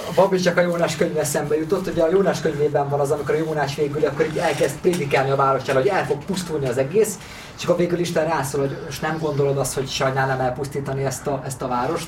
a 0.10 0.13
Babics 0.15 0.43
csak 0.43 0.58
a 0.58 0.62
Jónás 0.62 0.95
könyvvel 0.95 1.23
szembe 1.23 1.58
jutott, 1.58 1.88
ugye 1.88 2.04
a 2.04 2.10
Jónás 2.12 2.41
könyvében 2.41 2.89
van 2.89 2.99
az, 2.99 3.12
amikor 3.12 3.36
a 3.36 3.38
Jónás 3.38 3.75
végül 3.75 4.06
akkor 4.06 4.25
így 4.25 4.38
elkezd 4.38 4.80
prédikálni 4.82 5.30
a 5.30 5.36
városra, 5.36 5.73
hogy 5.73 5.88
el 5.88 6.06
fog 6.06 6.25
pusztulni 6.25 6.67
az 6.67 6.77
egész, 6.77 7.17
és 7.58 7.63
akkor 7.63 7.77
végül 7.77 7.99
Isten 7.99 8.25
rászól, 8.25 8.60
hogy 8.60 8.77
most 8.86 9.01
nem 9.01 9.17
gondolod 9.19 9.58
azt, 9.58 9.73
hogy 9.73 9.88
sajnálnám 9.88 10.39
elpusztítani 10.39 11.04
ezt 11.04 11.27
a, 11.27 11.41
ezt 11.45 11.62
a 11.62 11.67
várost. 11.67 12.08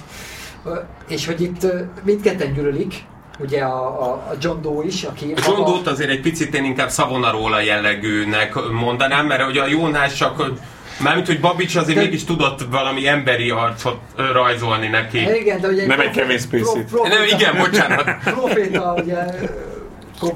És 1.08 1.26
hogy 1.26 1.42
itt 1.42 1.68
mindketten 2.04 2.54
gyűlölik, 2.54 3.06
ugye 3.40 3.62
a, 3.62 4.02
a, 4.02 4.12
a 4.12 4.34
John 4.42 4.62
Doe 4.62 4.86
is, 4.86 5.04
aki 5.04 5.34
A 5.36 5.42
John 5.48 5.66
Doe-t 5.72 5.88
azért 5.88 6.10
egy 6.10 6.22
picit 6.22 6.56
én 6.56 6.64
inkább 6.64 6.92
Savonarola 6.92 7.62
jellegűnek 7.62 8.54
mondanám, 8.72 9.26
mert 9.26 9.48
ugye 9.48 9.62
a 9.62 9.68
Jónás 9.68 10.14
csak 10.14 10.52
Mármint, 11.00 11.28
hogy 11.28 11.40
Babics 11.40 11.76
azért 11.76 11.98
De- 11.98 12.04
mégis 12.04 12.24
tudott 12.24 12.60
valami 12.72 13.08
emberi 13.08 13.50
arcot 13.50 13.98
rajzolni 14.34 14.88
neki. 14.88 15.18
Igen, 15.42 15.62
de 15.62 15.68
ugye 15.68 15.88
Nem 15.88 16.00
egy 16.00 16.40
Spacey. 16.40 16.84
pro- 16.84 17.08
Nem, 17.08 17.24
igen, 17.24 17.58
bocsánat. 17.58 18.04
Proféta, 18.24 18.96
ugye 19.04 19.16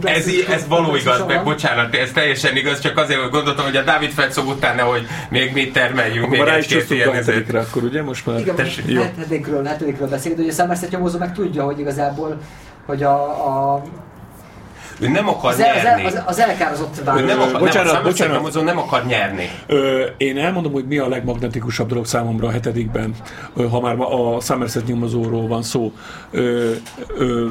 Ez, 0.03 0.27
ez 0.49 0.67
való 0.67 0.95
igaz, 0.95 1.23
meg 1.27 1.43
bocsánat, 1.43 1.95
ez 1.95 2.11
teljesen 2.11 2.55
igaz, 2.55 2.79
csak 2.79 2.97
azért 2.97 3.19
hogy 3.21 3.29
gondoltam, 3.29 3.65
hogy 3.65 3.75
a 3.75 3.81
Dávid 3.83 4.09
Felszó 4.11 4.41
után 4.41 4.75
nehogy 4.75 5.07
még 5.29 5.53
mit 5.53 5.73
termeljünk, 5.73 6.25
Akkor 6.25 6.37
még 6.45 6.47
egy-két 6.47 6.89
ilyen 6.89 7.13
ezért. 7.13 7.53
akkor 7.53 7.83
ugye 7.83 8.03
most 8.03 8.25
már? 8.25 8.39
Igen, 8.39 8.55
most 8.57 8.81
hetedikről, 8.85 9.65
hetedikről 9.65 10.07
beszélünk, 10.07 10.39
de 10.39 10.43
ugye 10.45 10.53
a 10.53 10.55
Somerset 10.55 10.91
nyomozó 10.91 11.17
meg 11.17 11.33
tudja, 11.33 11.63
hogy 11.63 11.79
igazából 11.79 12.37
hogy 12.87 13.03
a, 13.03 13.73
a 13.73 13.81
Ő 14.99 15.07
nem 15.07 15.27
akar 15.29 15.51
az, 15.51 15.59
el, 15.59 15.69
az, 15.75 15.75
el, 15.77 15.83
nyerni. 15.83 16.05
az, 16.05 16.23
az 16.25 16.39
elkározott 16.39 16.97
Ő 16.99 17.03
város. 17.03 17.21
nem 17.21 17.41
akar, 17.41 17.59
Bocsánat, 17.59 17.93
nem, 17.93 18.03
bocsánat. 18.03 18.63
nem 18.63 18.77
akar 18.77 19.05
nyerni. 19.05 19.49
Ö, 19.67 20.05
én 20.17 20.37
elmondom, 20.37 20.71
hogy 20.71 20.85
mi 20.87 20.97
a 20.97 21.07
legmagnetikusabb 21.07 21.87
dolog 21.87 22.05
számomra 22.05 22.47
a 22.47 22.51
hetedikben, 22.51 23.13
ha 23.71 23.79
már 23.79 23.95
a 23.99 24.39
Somerset 24.39 24.85
nyomozóról 24.87 25.47
van 25.47 25.61
szó. 25.63 25.91
Ö, 26.31 26.71
ö, 27.17 27.47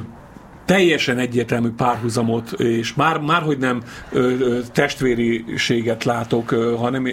teljesen 0.67 1.19
egyértelmű 1.19 1.69
párhuzamot, 1.77 2.53
és 2.53 2.95
már, 2.95 3.19
már 3.19 3.43
hogy 3.43 3.59
nem 3.59 3.83
ö, 4.13 4.31
ö, 4.39 4.59
testvériséget 4.73 6.05
látok, 6.05 6.51
ö, 6.51 6.75
hanem 6.79 7.09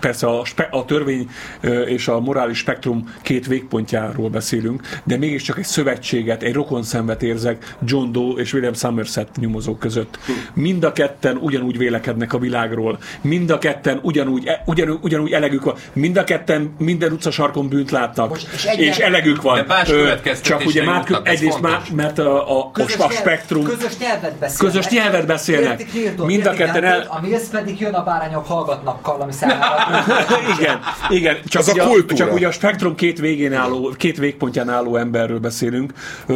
persze 0.00 0.26
a, 0.26 0.44
spe, 0.44 0.68
a 0.70 0.84
törvény 0.84 1.28
ö, 1.60 1.80
és 1.82 2.08
a 2.08 2.20
morális 2.20 2.58
spektrum 2.58 3.14
két 3.22 3.46
végpontjáról 3.46 4.28
beszélünk, 4.28 4.82
de 5.04 5.16
mégiscsak 5.16 5.58
egy 5.58 5.64
szövetséget, 5.64 6.42
egy 6.42 6.52
rokonszenvet 6.54 7.22
érzek 7.22 7.76
John 7.84 8.12
Doe 8.12 8.40
és 8.40 8.52
William 8.52 8.74
Somerset 8.74 9.28
nyomozók 9.36 9.78
között. 9.78 10.18
Mind 10.54 10.84
a 10.84 10.92
ketten 10.92 11.36
ugyanúgy 11.36 11.78
vélekednek 11.78 12.32
a 12.32 12.38
világról, 12.38 12.98
mind 13.20 13.50
a 13.50 13.58
ketten 13.58 13.98
ugyanúgy, 14.02 14.46
e- 14.46 14.62
ugyanúgy, 14.66 14.98
ugyanúgy 15.02 15.32
elegük 15.32 15.64
van, 15.64 15.74
mind 15.92 16.16
a 16.16 16.24
ketten 16.24 16.74
minden 16.78 17.12
utcasarkon 17.12 17.68
bűnt 17.68 17.90
látnak, 17.90 18.28
Most- 18.28 18.48
és 18.54 18.64
egyen- 18.64 18.88
és 18.88 18.98
elegük 18.98 19.42
van. 19.42 19.54
De 19.56 19.64
más 19.68 19.88
Ö, 19.90 19.96
következtetésre 19.96 20.56
Csak 20.58 20.66
ugye 20.66 20.84
már, 20.84 21.20
egyrészt 21.22 21.60
már, 21.60 21.80
mert 21.94 22.18
a, 22.18 22.58
a, 22.58 22.70
a, 22.98 23.04
a 23.04 23.10
spektrum 23.10 23.64
Közös 23.64 23.98
nyelvet 23.98 24.34
beszélnek. 24.38 24.56
Közös 24.74 24.88
nyelvet 24.88 25.26
beszélnek. 25.26 25.92
Newton, 25.94 26.26
Mind 26.26 26.46
a 26.46 26.52
ketten 26.52 26.84
el- 26.84 27.06
A 27.08 27.20
Mills 27.20 27.42
pedig 27.50 27.80
jön 27.80 27.94
a 27.94 28.02
bárányok 28.02 28.46
hallgatnak 28.46 29.02
kallami 29.02 29.32
számára. 29.32 30.04
igen, 30.58 30.80
igen. 31.08 31.36
Csak, 31.46 31.62
Az 31.62 31.68
a 31.68 31.72
ugye, 31.72 31.82
kultúra. 31.82 32.14
csak 32.14 32.32
ugye 32.32 32.46
a 32.46 32.52
spektrum 32.52 32.94
két 32.94 33.18
végén 33.18 33.52
álló, 33.52 33.94
két 33.96 34.18
végpontján 34.18 34.68
álló 34.68 34.96
emberről 34.96 35.38
beszélünk, 35.38 35.92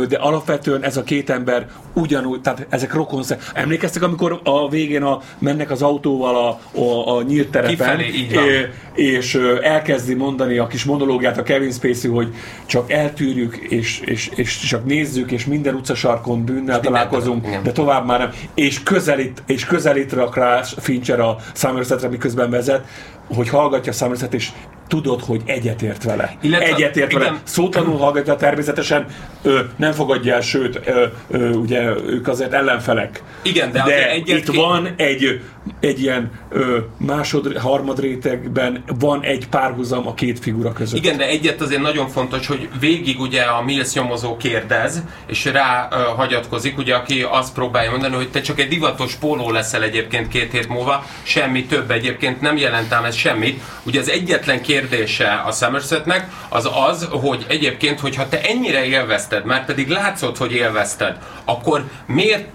de 0.09 0.17
alapvetően 0.17 0.83
ez 0.83 0.97
a 0.97 1.03
két 1.03 1.31
ember 1.31 1.67
ugyanúgy, 1.93 2.41
tehát 2.41 2.67
ezek 2.69 2.93
rokon. 2.95 3.23
Emlékeztek, 3.55 4.03
amikor 4.03 4.41
a 4.45 4.69
végén 4.69 5.03
a, 5.03 5.21
mennek 5.39 5.71
az 5.71 5.83
autóval 5.83 6.37
a, 6.37 6.81
a, 6.81 7.17
a 7.17 7.23
nyílt 7.23 7.49
terepen, 7.51 7.99
Kifelé, 7.99 8.69
és 8.95 9.35
elkezdi 9.63 10.15
mondani 10.15 10.59
a 10.59 10.67
kis 10.67 10.85
monológiát 10.85 11.39
a 11.39 11.43
Kevin 11.43 11.73
Spacey, 11.73 12.11
hogy 12.11 12.35
csak 12.67 12.91
eltűrjük, 12.93 13.57
és, 13.57 14.01
és, 14.05 14.31
és 14.35 14.59
csak 14.59 14.85
nézzük, 14.85 15.31
és 15.31 15.45
minden 15.45 15.75
utcasarkon 15.75 16.36
bűnnel 16.44 16.81
találkozunk, 16.81 17.46
de 17.62 17.72
tovább 17.72 18.07
már 18.07 18.18
nem. 18.18 18.31
És 18.55 18.83
közelít, 18.83 19.42
és 19.46 19.64
közelít 19.64 20.12
rak 20.12 20.37
rá 20.37 20.62
Fincher 20.62 21.20
a 21.20 21.37
Somersetre, 21.55 22.09
miközben 22.09 22.51
vezet, 22.51 22.87
hogy 23.35 23.49
hallgatja 23.49 23.92
Somerset, 23.92 24.35
és 24.35 24.51
tudod, 24.88 25.20
hogy 25.20 25.40
egyetért 25.44 26.05
vele. 26.05 26.37
Illetve- 26.40 26.66
egyetért 26.75 27.12
vele. 27.12 27.25
igen. 27.25 27.38
Szótlanul 27.44 27.99
hallgatja 27.99 28.37
természetesen, 28.37 29.07
ö, 29.42 29.61
nem 29.77 29.92
fogadja 29.92 30.35
el, 30.35 30.40
sőt, 30.40 30.81
ö, 30.87 31.05
ö, 31.31 31.51
ugye 31.51 31.83
ők 32.07 32.29
azért 32.29 32.53
ellenfelek. 32.53 33.22
Igen, 33.42 33.72
de 33.72 33.83
de 33.87 34.11
egyet 34.11 34.38
itt 34.38 34.55
van 34.55 34.88
egy, 34.96 35.40
egy 35.81 36.01
ilyen 36.03 36.31
ö, 36.51 36.79
másod, 36.96 37.57
harmad 37.59 38.01
rétegben 38.01 38.83
van 38.99 39.22
egy 39.22 39.49
párhuzam 39.49 40.07
a 40.07 40.14
két 40.14 40.38
figura 40.38 40.72
között. 40.72 40.99
Igen, 40.99 41.16
de 41.16 41.27
egyet 41.27 41.61
azért 41.61 41.81
nagyon 41.83 42.09
fontos, 42.09 42.46
hogy 42.46 42.68
végig 42.81 43.20
ugye 43.20 43.42
a 43.42 43.62
Mills 43.62 43.92
nyomozó 43.92 44.37
kérdez, 44.37 45.03
és 45.27 45.44
rá 45.44 45.88
ö, 45.92 45.94
hagyatkozik, 46.16 46.79
ugye 46.79 46.94
aki 46.94 47.22
azt 47.31 47.55
próbálja 47.55 47.90
mondani, 47.90 48.14
hogy 48.14 48.31
te 48.31 48.40
csak 48.40 48.61
egy 48.61 48.68
divatos 48.68 49.14
póló 49.14 49.51
leszel 49.51 49.83
egyébként 49.83 50.29
két 50.29 50.53
hét 50.53 50.68
múlva, 50.68 51.05
semmi 51.22 51.64
több 51.64 51.90
egyébként 51.90 52.40
nem 52.40 52.57
jelent 52.57 52.92
ám 52.92 53.05
ez 53.05 53.14
semmit. 53.14 53.61
Ugye 53.83 54.01
az 54.01 54.11
egyetlen 54.11 54.61
kérdése 54.77 55.43
a 55.47 55.53
Somersetnek 55.53 56.29
az 56.49 56.69
az, 56.89 57.09
hogy 57.11 57.45
egyébként, 57.49 58.01
hogyha 58.01 58.29
te 58.29 58.41
ennyire 58.41 58.85
élvezted, 58.85 59.45
már 59.45 59.65
pedig 59.65 59.89
látszott, 59.89 60.37
hogy 60.37 60.53
élvezted, 60.53 61.17
akkor 61.45 61.85
miért 62.07 62.49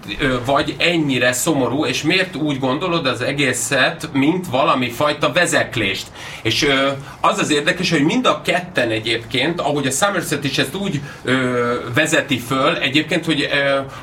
vagy 0.44 0.74
ennyire 0.78 1.32
szomorú, 1.32 1.86
és 1.86 2.02
miért 2.02 2.36
úgy 2.36 2.58
gondolod 2.58 3.06
az 3.06 3.20
egészet, 3.20 4.08
mint 4.12 4.46
valami 4.46 4.90
fajta 4.90 5.32
vezeklést? 5.32 6.06
És 6.42 6.68
az 7.20 7.38
az 7.38 7.50
érdekes, 7.50 7.90
hogy 7.90 8.02
mind 8.02 8.26
a 8.26 8.42
ketten 8.42 8.90
egyébként, 8.90 9.60
ahogy 9.60 9.86
a 9.86 9.90
Somerset 9.90 10.44
is 10.44 10.58
ezt 10.58 10.74
úgy 10.74 11.00
vezeti 11.94 12.38
föl, 12.38 12.76
egyébként, 12.76 13.24
hogy, 13.24 13.48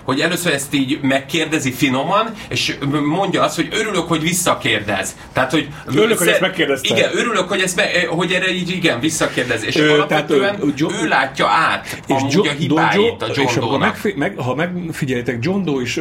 hogy 0.03 0.19
először 0.19 0.53
ezt 0.53 0.73
így 0.73 0.99
megkérdezi 1.01 1.71
finoman, 1.71 2.33
és 2.49 2.75
mondja 3.05 3.43
azt, 3.43 3.55
hogy 3.55 3.67
örülök, 3.71 4.07
hogy 4.07 4.21
visszakérdez. 4.21 5.15
Tehát, 5.33 5.51
hogy 5.51 5.67
Örülök, 5.85 6.17
hogy 6.17 6.27
ezt 6.27 6.41
megkérdezted. 6.41 6.97
Igen, 6.97 7.09
örülök, 7.13 7.49
hogy, 7.49 7.61
ezt 7.61 7.75
me, 7.75 7.89
hogy 8.09 8.31
erre 8.31 8.51
így 8.53 8.69
igen, 8.69 8.99
visszakérdez. 8.99 9.63
És 9.63 9.75
Ö, 9.75 9.93
alapvetően 9.93 10.39
tehát, 10.41 10.63
ö, 10.63 10.67
Jo- 10.75 10.93
ő 11.03 11.07
látja 11.07 11.47
át 11.47 12.01
és 12.07 12.15
amúgy 12.19 12.31
Jo- 12.33 12.47
a 12.47 12.51
hibáit 12.51 12.97
a 12.97 13.15
Dojo- 13.17 13.35
John 13.35 13.47
és 13.47 13.55
akkor 13.55 13.79
megfi- 13.79 14.15
meg, 14.17 14.37
ha 14.37 14.55
megfigyelitek, 14.55 15.37
John 15.41 15.63
Doe 15.63 15.81
is 15.81 15.99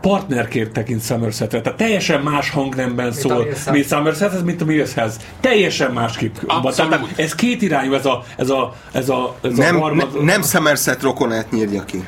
partnerként 0.00 0.72
tekint 0.72 1.04
Somersetre, 1.04 1.60
tehát 1.60 1.78
teljesen 1.78 2.20
más 2.20 2.50
hangnemben 2.50 3.06
a 3.06 3.12
szól, 3.12 3.46
mint 3.72 3.86
Somersethez, 3.88 4.42
mint 4.42 4.60
a 4.60 4.64
Millshez. 4.64 5.16
Teljesen 5.40 5.90
másképp. 5.92 6.34
Tehát 6.34 6.64
Abszolút. 6.64 7.06
ez 7.16 7.34
két 7.34 7.62
irányú, 7.62 7.94
ez 7.94 8.06
a, 8.06 8.24
ez 8.36 8.50
a, 8.50 8.74
ez 8.92 9.08
a, 9.08 9.36
ez 9.42 9.58
a 9.58 9.62
Nem, 9.62 9.78
harmad... 9.80 10.18
ne, 10.18 10.24
nem 10.32 10.42
Somerset 10.42 11.02
rokonát 11.02 11.50
nyírja 11.50 11.84
ki. 11.84 12.04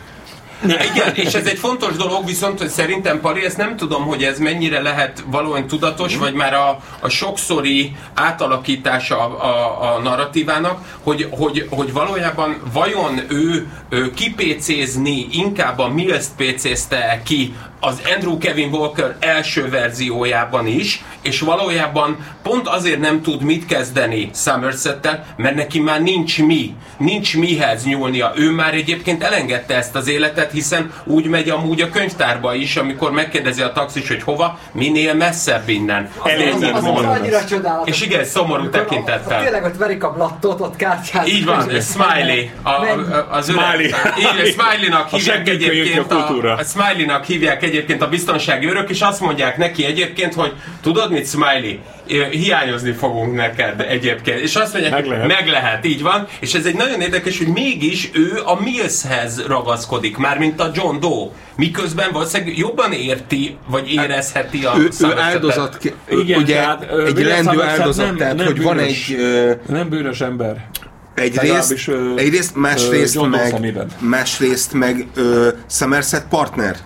Igen, 0.64 1.14
és 1.14 1.35
ez 1.35 1.46
egy 1.46 1.59
fontos 1.59 1.96
dolog, 1.96 2.27
viszont 2.27 2.59
hogy 2.59 2.68
szerintem 2.68 3.20
Pali, 3.20 3.44
ezt 3.44 3.57
nem 3.57 3.77
tudom, 3.77 4.05
hogy 4.05 4.22
ez 4.22 4.38
mennyire 4.38 4.81
lehet 4.81 5.25
valóan 5.27 5.66
tudatos, 5.66 6.16
vagy 6.16 6.35
már 6.35 6.55
a, 6.55 6.81
a 7.01 7.09
sokszori 7.09 7.96
átalakítása 8.14 9.18
a, 9.18 9.94
a, 9.94 9.98
narratívának, 9.98 10.98
hogy, 11.03 11.29
hogy, 11.31 11.66
hogy 11.70 11.92
valójában 11.92 12.57
vajon 12.72 13.20
ő, 13.29 13.68
ő 13.88 14.11
kipécézni 14.11 15.27
inkább 15.31 15.79
a 15.79 15.88
Mills 15.88 16.27
pécézte 16.37 17.20
ki 17.25 17.55
az 17.81 18.03
Andrew 18.14 18.38
Kevin 18.38 18.72
Walker 18.72 19.16
első 19.20 19.68
verziójában 19.68 20.66
is, 20.66 21.05
és 21.22 21.40
valójában 21.40 22.16
pont 22.42 22.68
azért 22.68 23.00
nem 23.00 23.22
tud 23.22 23.42
mit 23.42 23.66
kezdeni 23.66 24.31
Somersettel, 24.35 25.24
mert 25.37 25.55
neki 25.55 25.81
már 25.81 26.02
nincs 26.02 26.42
mi, 26.42 26.74
nincs 26.96 27.37
mihez 27.37 27.85
nyúlnia. 27.85 28.33
Ő 28.37 28.50
már 28.50 28.74
egyébként 28.74 29.22
elengedte 29.22 29.74
ezt 29.74 29.94
az 29.94 30.09
életet, 30.09 30.52
hiszen 30.52 30.92
úgy 31.05 31.26
megy 31.26 31.48
amúgy 31.48 31.81
a 31.81 31.88
könyvtárba 31.88 32.55
is, 32.55 32.76
amikor 32.76 33.11
megkérdezi 33.11 33.62
a 33.62 33.72
taxis, 33.72 34.09
hogy 34.09 34.22
hova, 34.22 34.59
minél 34.72 35.14
messzebb 35.14 35.68
innen. 35.68 36.11
Elég 36.24 36.52
Az, 36.52 36.62
az, 36.62 36.85
az 36.85 37.05
annyira 37.05 37.44
csodálatos. 37.44 37.88
És 37.88 38.02
igen, 38.07 38.24
szomorú 38.24 38.68
tekintettel. 38.68 39.42
Tényleg 39.42 39.64
ott 39.64 39.76
verik 39.76 40.05
a 40.05 40.12
blattot, 40.12 40.61
ott 40.61 40.76
kártyázik. 40.76 41.35
Így 41.35 41.44
van, 41.44 41.68
Smiley. 41.81 42.46
A, 42.62 42.68
a, 42.70 43.26
az 43.31 43.48
öreg, 43.48 43.62
Smiley. 43.64 43.87
Így, 44.18 44.57
Smiley-nak 44.59 45.09
hívják 45.09 45.48
egyébként 45.48 46.12
a, 46.12 46.40
a 46.59 46.62
Smiley-nak 46.62 47.24
hívják 47.24 47.62
egyébként 47.62 48.02
a 48.02 48.09
biztonsági 48.09 48.66
őrök, 48.66 48.90
és 48.90 49.00
azt 49.00 49.20
mondják 49.20 49.57
neki 49.57 49.85
egyébként, 49.85 50.35
hogy 50.35 50.52
tudod 50.83 51.11
mit, 51.11 51.28
Smiley? 51.28 51.76
Ö, 52.12 52.25
Hiányozni 52.31 52.92
fogunk 52.92 53.35
neked 53.35 53.81
egyébként. 53.81 54.40
És 54.40 54.57
azt 54.57 54.72
mondják, 54.72 54.92
Meg 54.94 55.07
lehet. 55.07 55.27
meg 55.27 55.46
lehet, 55.48 55.87
így 55.87 56.03
van. 56.03 56.27
És 56.40 56.55
ez 56.55 56.64
egy 56.66 56.75
nagyon 56.75 57.01
érdekes, 57.01 57.38
hogy 57.38 57.46
mégis 57.46 58.11
ő 58.14 58.40
a 58.44 58.61
Millshez 58.62 59.46
ragaszkodik, 59.46 60.16
már 60.16 60.38
mint 60.38 60.61
a 60.61 60.70
John 60.75 61.01
Doe. 61.01 61.29
Miközben 61.57 62.12
valószínűleg 62.12 62.59
jobban 62.59 62.92
érti, 62.92 63.57
vagy 63.68 63.92
érezheti 63.92 64.64
a 64.64 64.72
Ő, 64.79 64.88
ő 65.01 65.18
áldozat, 65.18 65.79
Igen, 66.11 66.40
ugye 66.40 66.55
tehát, 66.55 66.87
ö, 66.90 67.07
egy 67.07 67.16
Somerset 67.16 67.79
áldozat, 67.79 68.07
nem- 68.07 68.16
tehát 68.16 68.37
nem 68.37 68.46
hogy 68.46 68.62
van 68.62 68.77
bűnös. 68.77 69.09
egy 69.09 69.16
ö, 69.20 69.53
Nem 69.68 69.88
bűnös 69.88 70.20
ember. 70.20 70.68
egyrészt, 71.14 71.88
ö, 71.88 72.16
egyrészt 72.16 72.57
ö, 72.57 72.59
másrészt 72.61 73.14
Doe 73.14 73.29
meg, 73.29 73.55
másrészt 73.98 74.72
meg 74.72 75.07
ö, 75.14 75.48
Somerset 75.70 76.27
partner. 76.31 76.77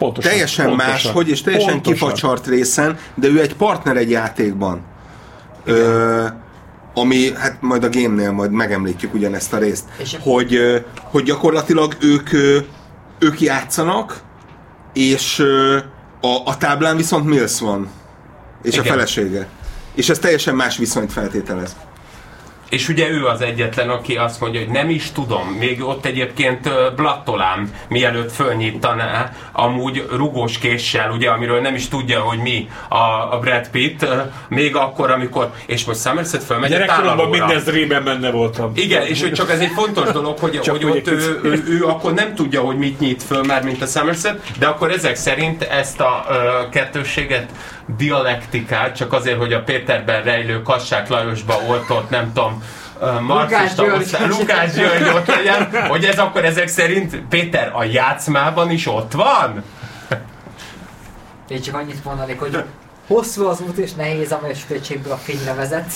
Pontosan. 0.00 0.30
Teljesen 0.30 0.66
pontosan. 0.66 0.90
más, 0.92 1.06
hogy 1.06 1.28
és 1.28 1.42
teljesen 1.42 1.70
Pontosan. 1.70 1.92
kifacsart 2.08 2.46
részen, 2.46 2.98
de 3.14 3.28
ő 3.28 3.40
egy 3.40 3.54
partner 3.56 3.96
egy 3.96 4.10
játékban. 4.10 4.80
Ö, 5.64 6.24
ami, 6.94 7.32
hát 7.36 7.56
majd 7.60 7.84
a 7.84 7.88
game-nél 7.88 8.32
majd 8.32 8.50
megemlítjük 8.50 9.14
ugyanezt 9.14 9.52
a 9.52 9.58
részt, 9.58 9.84
És- 9.96 10.16
hogy, 10.20 10.58
hogy 11.02 11.22
gyakorlatilag 11.24 11.96
ők, 12.00 12.32
ők 13.18 13.40
játszanak, 13.40 14.20
és 14.92 15.38
a, 16.20 16.36
a 16.44 16.56
táblán 16.56 16.96
viszont 16.96 17.24
Mills 17.26 17.60
van, 17.60 17.90
és 18.62 18.72
Igen. 18.72 18.84
a 18.84 18.88
felesége. 18.88 19.48
És 19.94 20.08
ez 20.08 20.18
teljesen 20.18 20.54
más 20.54 20.76
viszonyt 20.76 21.12
feltételez. 21.12 21.76
És 22.70 22.88
ugye 22.88 23.08
ő 23.08 23.26
az 23.26 23.40
egyetlen, 23.40 23.88
aki 23.88 24.16
azt 24.16 24.40
mondja, 24.40 24.60
hogy 24.60 24.68
nem 24.68 24.90
is 24.90 25.12
tudom, 25.12 25.48
még 25.48 25.84
ott 25.84 26.04
egyébként 26.06 26.70
blattolám, 26.96 27.74
mielőtt 27.88 28.32
fölnyítaná, 28.32 29.32
amúgy 29.52 30.06
rugós 30.16 30.58
késsel, 30.58 31.10
ugye, 31.10 31.30
amiről 31.30 31.60
nem 31.60 31.74
is 31.74 31.88
tudja, 31.88 32.20
hogy 32.20 32.38
mi 32.38 32.68
a, 32.88 33.34
a 33.34 33.38
Brad 33.40 33.68
Pitt, 33.68 34.06
még 34.48 34.76
akkor, 34.76 35.10
amikor, 35.10 35.52
és 35.66 35.84
most 35.84 36.00
Somerset 36.00 36.42
fölmegy 36.42 36.72
a 36.72 36.84
tálalóra. 36.84 37.28
minden 37.28 37.60
zrében 37.60 38.04
benne 38.04 38.30
voltam. 38.30 38.72
Igen, 38.74 39.06
és 39.06 39.20
hogy 39.22 39.32
csak 39.32 39.50
ez 39.50 39.58
egy 39.60 39.72
fontos 39.74 40.10
dolog, 40.10 40.38
hogy, 40.38 40.60
Csak 40.60 40.76
hogy 40.76 40.84
ott 40.84 41.08
ő, 41.08 41.40
ő, 41.42 41.64
ő, 41.68 41.84
akkor 41.84 42.14
nem 42.14 42.34
tudja, 42.34 42.60
hogy 42.60 42.76
mit 42.76 43.00
nyit 43.00 43.22
föl 43.22 43.42
már, 43.42 43.62
mint 43.62 43.82
a 43.82 43.86
Somerset, 43.86 44.40
de 44.58 44.66
akkor 44.66 44.90
ezek 44.90 45.16
szerint 45.16 45.62
ezt 45.62 46.00
a 46.00 46.26
ö, 46.30 46.68
kettősséget, 46.68 47.50
dialektikát, 47.96 48.96
csak 48.96 49.12
azért, 49.12 49.38
hogy 49.38 49.52
a 49.52 49.62
Péterben 49.62 50.22
rejlő 50.22 50.62
Kassák 50.62 51.08
Lajosba 51.08 51.54
oltott, 51.68 52.10
nem 52.10 52.32
tudom, 52.32 52.62
marxista 53.20 53.84
Lukács 54.28 54.74
György 54.74 55.08
ott 55.14 55.26
legyen, 55.26 55.88
hogy 55.88 56.04
ez 56.04 56.18
akkor 56.18 56.44
ezek 56.44 56.68
szerint 56.68 57.16
Péter 57.28 57.70
a 57.74 57.84
játszmában 57.84 58.70
is 58.70 58.86
ott 58.86 59.12
van? 59.12 59.64
Én 61.48 61.60
csak 61.60 61.74
annyit 61.74 62.04
mondanék, 62.04 62.40
hogy 62.40 62.64
hosszú 63.06 63.46
az 63.46 63.60
út 63.60 63.76
és 63.76 63.92
nehéz, 63.92 64.32
amely 64.32 64.50
a 64.50 64.54
sötétségből 64.54 65.12
a 65.12 65.16
fényre 65.16 65.54
vezet. 65.54 65.92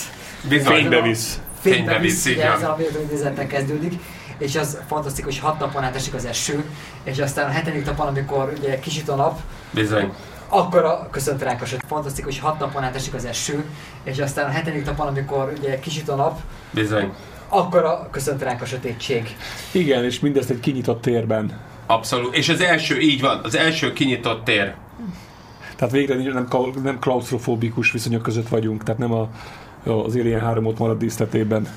Bizony. 0.48 0.74
Fénybe 0.74 1.00
visz. 1.00 1.40
Fénybe 1.60 1.98
visz, 1.98 2.26
így 2.26 2.38
ez 2.38 2.62
a 2.62 3.46
kezdődik. 3.48 3.92
és 4.38 4.56
az 4.56 4.78
fantasztikus, 4.88 5.40
hat 5.40 5.58
napon 5.58 5.84
át 5.84 5.96
esik 5.96 6.14
az 6.14 6.24
eső, 6.24 6.64
és 7.04 7.18
aztán 7.18 7.48
a 7.48 7.52
hetedik 7.52 7.84
napon, 7.84 8.06
amikor 8.06 8.52
ugye 8.58 8.78
kisüt 8.78 9.08
a 9.08 9.14
nap, 9.14 9.38
Bizony. 9.70 10.12
Akkor 10.48 10.84
a, 10.84 11.08
köszönt 11.10 11.42
ránk 11.42 11.62
a 11.62 11.64
sötét. 11.64 11.84
Fantasztikus, 11.88 12.40
hat 12.40 12.58
napon 12.58 12.82
át 12.82 12.94
esik 12.94 13.14
az 13.14 13.24
eső, 13.24 13.64
és 14.02 14.18
aztán 14.18 14.44
a 14.44 14.52
hetedik 14.52 14.84
napon, 14.84 15.06
amikor 15.06 15.52
ugye 15.58 15.78
kisüt 15.78 16.08
a 16.08 16.14
nap, 16.14 16.40
Bizony. 16.70 17.12
akkor 17.48 17.84
a, 17.84 18.08
köszönt 18.10 18.42
ránk 18.42 18.62
a 18.62 18.64
sötétség. 18.64 19.36
Igen, 19.72 20.04
és 20.04 20.20
mindezt 20.20 20.50
egy 20.50 20.60
kinyitott 20.60 21.00
térben. 21.00 21.60
Abszolút. 21.86 22.34
És 22.34 22.48
az 22.48 22.60
első, 22.60 23.00
így 23.00 23.20
van, 23.20 23.40
az 23.42 23.54
első 23.54 23.92
kinyitott 23.92 24.44
tér. 24.44 24.74
Tehát 25.76 25.92
végre 25.92 26.14
nem, 26.14 26.48
nem 26.82 26.98
klaustrofóbikus 26.98 27.92
viszonyok 27.92 28.22
között 28.22 28.48
vagyunk, 28.48 28.82
tehát 28.82 29.00
nem 29.00 29.12
a, 29.12 29.28
az 29.90 30.16
Alien 30.16 30.40
3 30.40 30.66
ott 30.66 30.78
marad 30.78 30.98
díszletében. 30.98 31.68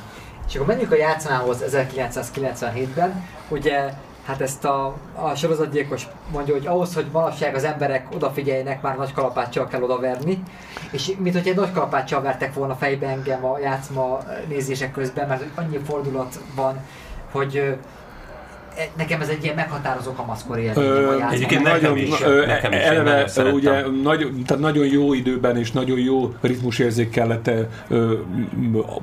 És 0.48 0.56
akkor 0.56 0.68
menjünk 0.68 0.92
a 0.92 0.96
játszmához 0.96 1.64
1997-ben, 1.72 3.26
ugye 3.50 3.94
hát 4.28 4.42
ezt 4.42 4.66
a, 4.66 4.96
a 5.14 5.36
sorozatgyilkos 5.36 6.08
mondja, 6.32 6.54
hogy 6.54 6.68
ahhoz, 6.68 6.94
hogy 6.94 7.06
manapság 7.12 7.56
az 7.56 7.64
emberek 7.64 8.08
odafigyeljenek, 8.14 8.82
már 8.82 8.98
nagy 8.98 9.14
kalapáccsal 9.14 9.68
kell 9.68 9.82
odaverni, 9.82 10.44
és 10.92 11.16
mint 11.18 11.36
hogy 11.36 11.48
egy 11.48 11.56
nagy 11.56 11.72
kalapáccsal 11.72 12.22
vertek 12.22 12.54
volna 12.54 12.76
fejbe 12.76 13.08
engem 13.08 13.46
a 13.46 13.60
játszma 13.60 14.20
nézések 14.48 14.92
közben, 14.92 15.28
mert 15.28 15.44
annyi 15.56 15.78
fordulat 15.78 16.40
van, 16.56 16.80
hogy 17.32 17.78
nekem 18.98 19.22
ez 19.22 19.30
egy 19.30 19.44
ilyen 19.44 19.56
meghatározó 19.56 20.14
kamaszkori 20.14 20.62
a 20.68 20.82
játszma. 20.84 21.32
egyébként 21.32 21.64
nagyon, 21.64 21.98
is, 21.98 22.22
ö, 22.22 22.46
nekem 22.46 22.72
is, 22.72 22.78
én 22.78 22.86
eleve, 22.86 23.26
nagyon 23.36 23.54
ugye, 23.54 23.86
nagyon, 24.04 24.44
tehát 24.46 24.64
nagyon 24.64 24.86
jó 24.86 25.14
időben 25.14 25.58
és 25.58 25.72
nagyon 25.72 26.00
jó 26.00 26.34
ritmusérzék 26.42 27.10
kellett 27.10 27.50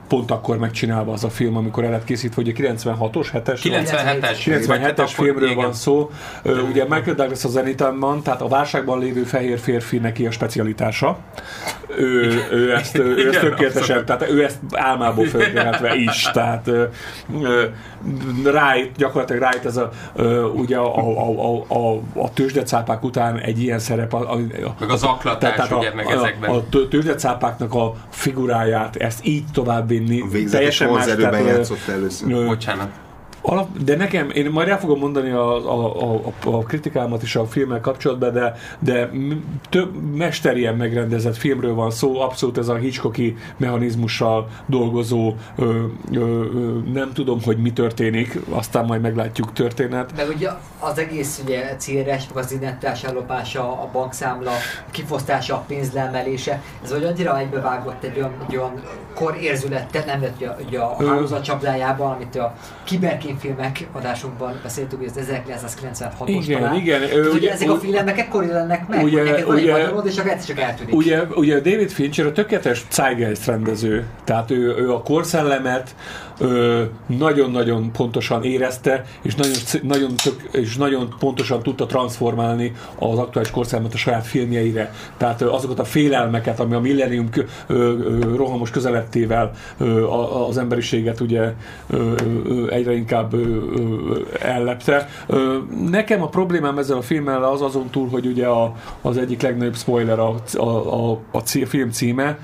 pont 0.08 0.30
akkor 0.30 0.58
megcsinálva 0.58 1.12
az 1.12 1.24
a 1.24 1.30
film, 1.30 1.56
amikor 1.56 1.84
el 1.84 1.90
lett 1.90 2.04
készítve, 2.04 2.42
ugye 2.42 2.52
96-os, 2.56 3.26
7-es? 3.32 3.60
97-es. 3.62 4.38
97-es 4.44 5.10
filmről 5.14 5.48
igen. 5.50 5.62
van 5.62 5.72
szó. 5.72 6.10
Ö, 6.42 6.60
Ugye 6.60 6.82
Michael 6.82 7.14
Douglas 7.14 7.44
az 7.44 7.56
Anytime-ban, 7.56 8.22
tehát 8.22 8.40
a 8.40 8.48
válságban 8.48 8.98
lévő 8.98 9.22
fehér 9.22 9.58
férfi 9.58 9.98
neki 9.98 10.26
a 10.26 10.30
specialitása. 10.30 11.18
Ő, 11.96 12.42
ő 12.50 12.74
ezt, 12.74 12.98
ő 12.98 13.10
ezt 13.10 13.18
Igen, 13.18 13.40
tökéletesen, 13.40 13.98
abszolút. 13.98 14.04
tehát 14.04 14.30
ő 14.30 14.44
ezt 14.44 14.58
álmából 14.72 15.26
fölkelhetve 15.26 15.94
is. 15.94 16.30
Tehát 16.32 16.66
ö, 16.66 16.84
ö, 17.42 17.64
Wright, 18.44 18.96
gyakorlatilag 19.64 19.64
Wright 19.64 19.66
ez 19.66 19.76
a, 19.76 19.90
ö, 20.14 20.42
ugye 20.44 20.76
a, 20.76 20.96
a, 20.98 21.64
a, 21.68 21.74
a, 21.74 22.00
a 22.20 22.32
tőzsdecápák 22.32 23.04
után 23.04 23.38
egy 23.38 23.62
ilyen 23.62 23.78
szerep, 23.78 24.12
a, 24.14 24.32
a, 24.32 24.36
Meg 24.80 24.90
az 24.90 25.02
aklatás, 25.02 25.70
ugye, 25.70 25.94
meg 25.94 26.06
ezekben. 26.10 26.50
a, 26.50 26.54
a 26.54 26.68
tő- 26.68 26.88
tőzsdecápáknak 26.88 27.74
a 27.74 27.94
figuráját, 28.10 28.96
ezt 28.96 29.26
így 29.26 29.44
továbbvinni. 29.52 30.24
Végzetes 30.30 30.78
más, 30.78 30.88
vonzerőben 30.88 31.30
tehát, 31.30 31.46
játszott 31.56 31.88
először. 31.88 32.32
ö, 32.32 32.46
Bocsánat. 32.46 32.88
Alap, 33.46 33.78
de 33.78 33.96
nekem, 33.96 34.30
én 34.30 34.50
majd 34.50 34.68
el 34.68 34.78
fogom 34.78 34.98
mondani 34.98 35.30
a, 35.30 35.72
a, 35.72 36.02
a, 36.02 36.20
a, 36.44 36.48
a 36.48 36.58
kritikámat 36.58 37.22
is 37.22 37.36
a 37.36 37.46
filmmel 37.46 37.80
kapcsolatban, 37.80 38.32
de, 38.32 38.56
de 38.78 39.10
több 39.68 40.16
mesterien 40.16 40.74
megrendezett 40.74 41.36
filmről 41.36 41.74
van 41.74 41.90
szó, 41.90 42.20
abszolút 42.20 42.58
ez 42.58 42.68
a 42.68 42.74
Hitchcocki 42.74 43.36
mechanizmussal 43.56 44.48
dolgozó, 44.66 45.34
ö, 45.56 45.84
ö, 46.12 46.18
ö, 46.18 46.78
nem 46.92 47.12
tudom, 47.12 47.42
hogy 47.42 47.56
mi 47.56 47.72
történik, 47.72 48.38
aztán 48.48 48.84
majd 48.84 49.00
meglátjuk 49.00 49.52
történet. 49.52 50.12
Meg 50.16 50.28
ugye 50.36 50.50
az 50.78 50.98
egész 50.98 51.40
ugye 51.44 51.76
célres, 51.76 52.26
az 52.34 52.52
identitás 52.52 53.04
ellopása, 53.04 53.62
a 53.62 53.88
bankszámla, 53.92 54.52
kifosztása, 54.90 55.54
a 55.54 55.64
pénzleemelése, 55.66 56.62
ez 56.82 56.92
vagy 56.92 57.04
annyira 57.04 57.38
egybevágott 57.38 58.04
egy 58.04 58.16
olyan, 58.16 58.32
egy 58.48 58.56
olyan 58.56 58.82
korérzülettel, 59.14 60.04
nem 60.04 60.20
lett 60.20 60.36
ugye, 60.36 60.50
ugye 60.66 60.78
a 60.78 60.96
hálózat 61.06 61.42
csapdájában, 61.42 62.12
amit 62.12 62.36
a 62.36 62.54
kiberkínfilmek 63.40 63.86
adásunkban 63.92 64.60
beszéltük, 64.62 64.98
hogy 64.98 65.10
ez 65.16 65.28
1996-os 65.28 66.28
Igen, 66.44 66.60
talán. 66.60 66.74
igen, 66.76 67.02
ö, 67.02 67.06
Tehát, 67.06 67.20
ugye 67.26 67.30
ugye- 67.36 67.52
ezek 67.52 67.70
a 67.70 67.76
filmek 67.76 68.18
ekkor 68.18 68.44
jelennek 68.44 68.88
meg, 68.88 69.02
ugye- 69.04 69.22
neked 69.22 69.48
ugye- 69.48 69.72
magyarod, 69.72 70.06
és 70.06 70.18
akkor 70.18 70.30
egyszer 70.30 70.54
csak 70.56 70.64
eltűnik. 70.64 70.94
Ugye, 70.94 71.22
ugye 71.34 71.54
David 71.60 71.90
Fincher 71.90 72.26
a 72.26 72.32
tökéletes 72.32 72.84
Zeitgeist 72.90 73.46
rendező, 73.46 74.04
tehát 74.24 74.50
ő, 74.50 74.74
ő 74.78 74.92
a 74.92 75.02
korszellemet 75.02 75.94
nagyon-nagyon 77.06 77.92
pontosan 77.92 78.44
érezte, 78.44 79.04
és 79.22 79.34
nagyon, 79.34 79.52
nagyon, 79.82 80.16
tök, 80.22 80.42
és 80.52 80.76
nagyon 80.76 81.14
pontosan 81.18 81.62
tudta 81.62 81.86
transformálni 81.86 82.72
az 82.98 83.18
aktuális 83.18 83.50
korszellemet 83.50 83.94
a 83.94 83.96
saját 83.96 84.26
filmjeire. 84.26 84.92
Tehát 85.16 85.40
ö, 85.40 85.50
azokat 85.50 85.78
a 85.78 85.84
félelmeket, 85.84 86.60
ami 86.60 86.74
a 86.74 86.80
millennium 86.80 87.30
kö, 87.30 87.42
ö, 87.66 87.74
ö, 87.74 88.36
rohamos 88.36 88.70
közelettével 88.70 89.52
ö, 89.78 90.06
az 90.48 90.58
emberiséget 90.58 91.20
ugye 91.20 91.52
ö, 91.90 92.12
ö, 92.46 92.70
egyre 92.70 92.92
inkább 92.94 93.23
ö, 93.32 94.20
ellepte. 94.40 95.08
Nekem 95.90 96.22
a 96.22 96.28
problémám 96.28 96.78
ezzel 96.78 96.96
a 96.96 97.02
filmmel 97.02 97.44
az 97.44 97.62
azon 97.62 97.90
túl, 97.90 98.08
hogy 98.08 98.26
ugye 98.26 98.46
a, 98.46 98.72
az 99.02 99.16
egyik 99.16 99.42
legnagyobb 99.42 99.76
spoiler 99.76 100.18
a, 100.18 100.34
a, 100.54 101.10
a, 101.10 101.20
a 101.32 101.40
film 101.64 101.90
címe, 101.90 102.38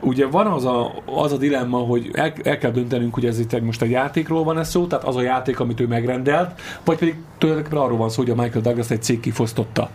ugye 0.00 0.26
van 0.26 0.46
az 0.46 0.64
a, 0.64 0.92
az 1.04 1.32
a 1.32 1.36
dilemma, 1.36 1.78
hogy 1.78 2.10
el, 2.12 2.32
el 2.42 2.58
kell 2.58 2.70
döntenünk, 2.70 3.14
hogy 3.14 3.26
ez 3.26 3.38
itt 3.38 3.52
egy- 3.52 3.62
most 3.62 3.82
egy 3.82 3.90
játékról 3.90 4.44
van 4.44 4.58
ez 4.58 4.68
szó, 4.68 4.86
tehát 4.86 5.04
az 5.04 5.16
a 5.16 5.22
játék, 5.22 5.60
amit 5.60 5.80
ő 5.80 5.86
megrendelt, 5.86 6.60
vagy 6.84 6.98
pedig 6.98 7.14
tulajdonképpen 7.38 7.82
arról 7.82 7.98
van 7.98 8.08
szó, 8.08 8.22
hogy 8.22 8.30
a 8.30 8.34
Michael 8.42 8.60
Douglas 8.60 8.90
egy 8.90 9.02
cég 9.02 9.20
kifosztotta. 9.20 9.90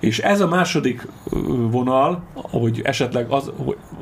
És 0.00 0.18
ez 0.18 0.40
a 0.40 0.46
második 0.48 1.06
vonal, 1.70 2.22
hogy 2.34 2.80
esetleg 2.84 3.30
az, 3.30 3.52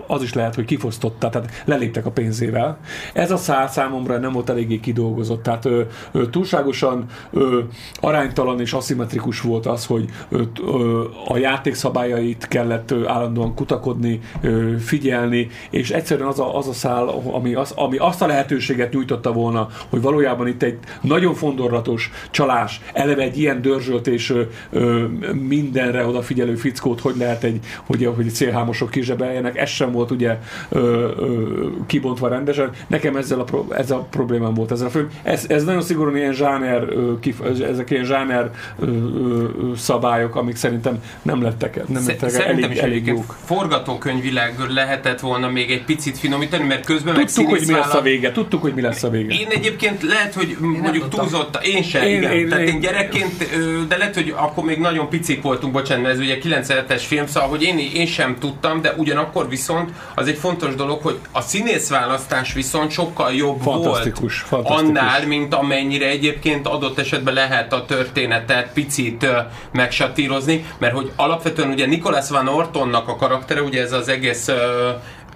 az 0.06 0.22
is 0.22 0.32
lehet, 0.34 0.54
hogy 0.54 0.64
kifosztotta, 0.64 1.28
tehát 1.30 1.62
leléptek 1.64 2.06
a 2.06 2.10
pénzével. 2.10 2.78
Ez 3.14 3.30
a 3.30 3.36
szál 3.36 3.68
számomra 3.68 4.18
nem 4.18 4.32
volt 4.32 4.50
eléggé 4.50 4.80
kidolgozott, 4.80 5.42
tehát 5.42 5.64
ö, 5.64 5.82
ö, 6.12 6.28
túlságosan 6.30 7.04
ö, 7.30 7.60
aránytalan 8.00 8.60
és 8.60 8.72
aszimmetrikus 8.72 9.40
volt 9.40 9.66
az, 9.66 9.86
hogy 9.86 10.04
ö, 10.28 10.42
ö, 10.66 11.04
a 11.28 11.36
játék 11.36 11.74
szabályait 11.74 12.48
kellett 12.48 12.90
ö, 12.90 13.06
állandóan 13.08 13.54
kutakodni, 13.54 14.20
ö, 14.40 14.74
figyelni, 14.78 15.45
és 15.70 15.90
egyszerűen 15.90 16.28
az 16.28 16.40
a, 16.40 16.56
az 16.56 16.68
a 16.68 16.72
szál, 16.72 17.08
ami, 17.08 17.54
az, 17.54 17.72
ami 17.74 17.96
azt 17.96 18.22
a 18.22 18.26
lehetőséget 18.26 18.92
nyújtotta 18.92 19.32
volna, 19.32 19.68
hogy 19.88 20.00
valójában 20.00 20.46
itt 20.46 20.62
egy 20.62 20.78
nagyon 21.00 21.34
fondorlatos 21.34 22.10
csalás, 22.30 22.80
eleve 22.92 23.22
egy 23.22 23.38
ilyen 23.38 23.62
dörzsölt 23.62 24.06
és 24.06 24.34
ö, 24.70 25.04
mindenre 25.32 26.06
odafigyelő 26.06 26.54
fickót, 26.54 27.00
hogy 27.00 27.14
lehet 27.16 27.44
egy, 27.44 27.60
hogy, 27.86 28.10
hogy 28.16 28.30
célhámosok 28.30 28.90
kizsebeljenek, 28.90 29.56
ez 29.58 29.68
sem 29.68 29.92
volt 29.92 30.10
ugye 30.10 30.38
ö, 30.68 31.10
ö, 31.18 31.66
kibontva 31.86 32.28
rendesen. 32.28 32.70
Nekem 32.86 33.16
ezzel 33.16 33.40
a, 33.40 33.44
pro, 33.44 33.66
ez 33.70 33.90
a 33.90 33.98
problémám 34.10 34.54
volt 34.54 34.70
ezzel 34.70 34.86
a 34.86 34.90
film. 34.90 35.08
Ez, 35.22 35.44
ez 35.48 35.64
nagyon 35.64 35.82
szigorúan 35.82 36.16
ilyen 36.16 36.32
zsáner, 36.32 36.82
ö, 36.82 37.18
kif, 37.20 37.40
ezek 37.62 37.90
ilyen 37.90 38.04
zsáner 38.04 38.50
ö, 38.78 38.86
ö, 38.86 39.44
szabályok, 39.76 40.36
amik 40.36 40.56
szerintem 40.56 41.02
nem 41.22 41.42
lettek, 41.42 41.88
nem 41.88 42.06
lettek 42.06 42.30
Szerintem 42.30 42.64
elég, 42.64 42.76
is 42.76 42.82
elég 42.82 43.06
jók. 43.06 43.36
forgatókönyvileg 43.44 44.54
lehetett 44.68 45.20
volna 45.20 45.35
még 45.42 45.70
egy 45.70 45.84
picit 45.84 46.18
finomítani, 46.18 46.64
mert 46.66 46.84
közben 46.84 47.14
meg 47.14 47.24
Tudtuk, 47.26 47.48
hogy 47.50 47.66
mi 47.66 47.72
lesz 47.72 47.94
a 47.94 48.00
vége, 48.00 48.32
tudtuk, 48.32 48.60
hogy 48.62 48.74
mi 48.74 48.80
lesz 48.80 49.02
a 49.02 49.10
vége. 49.10 49.34
Én 49.34 49.46
egyébként 49.48 50.02
lehet, 50.02 50.34
hogy 50.34 50.56
mondjuk 50.60 51.02
tudtam. 51.02 51.20
túlzott, 51.20 51.58
én 51.62 51.82
sem, 51.82 52.02
Én- 52.02 52.08
én, 52.08 52.16
igen. 52.18 52.32
én- 52.32 52.38
Én, 52.38 52.48
Tehát 52.48 52.66
én- 52.66 52.74
én, 52.74 52.80
gyerekként, 52.80 53.48
de 53.88 53.96
lehet, 53.96 54.14
hogy 54.14 54.34
akkor 54.36 54.64
még 54.64 54.78
nagyon 54.78 55.08
picik 55.08 55.42
voltunk, 55.42 55.72
bocsánat, 55.72 56.10
ez 56.12 56.18
ugye 56.18 56.38
97-es 56.42 57.02
film, 57.06 57.26
szóval, 57.26 57.48
hogy 57.48 57.62
én, 57.62 57.78
én 57.94 58.06
sem 58.06 58.36
tudtam, 58.40 58.80
de 58.80 58.92
ugyanakkor 58.96 59.48
viszont 59.48 59.90
az 60.14 60.28
egy 60.28 60.38
fontos 60.38 60.74
dolog, 60.74 61.02
hogy 61.02 61.18
a 61.32 61.40
színészválasztás 61.40 62.52
viszont 62.52 62.90
sokkal 62.90 63.32
jobb 63.32 63.60
Fantasztikus, 63.60 64.44
volt 64.48 64.64
fantasztikus. 64.66 65.00
annál, 65.00 65.26
mint 65.26 65.54
amennyire 65.54 66.06
egyébként 66.08 66.66
adott 66.66 66.98
esetben 66.98 67.34
lehet 67.34 67.72
a 67.72 67.84
történetet 67.84 68.72
picit 68.72 69.26
megsatírozni, 69.72 70.64
mert 70.78 70.94
hogy 70.94 71.10
alapvetően 71.16 71.68
ugye 71.70 71.86
Nicholas 71.86 72.28
Van 72.28 72.48
Ortonnak 72.48 73.08
a 73.08 73.16
karaktere, 73.16 73.62
ugye 73.62 73.82
ez 73.82 73.92
az 73.92 74.08
egész 74.08 74.48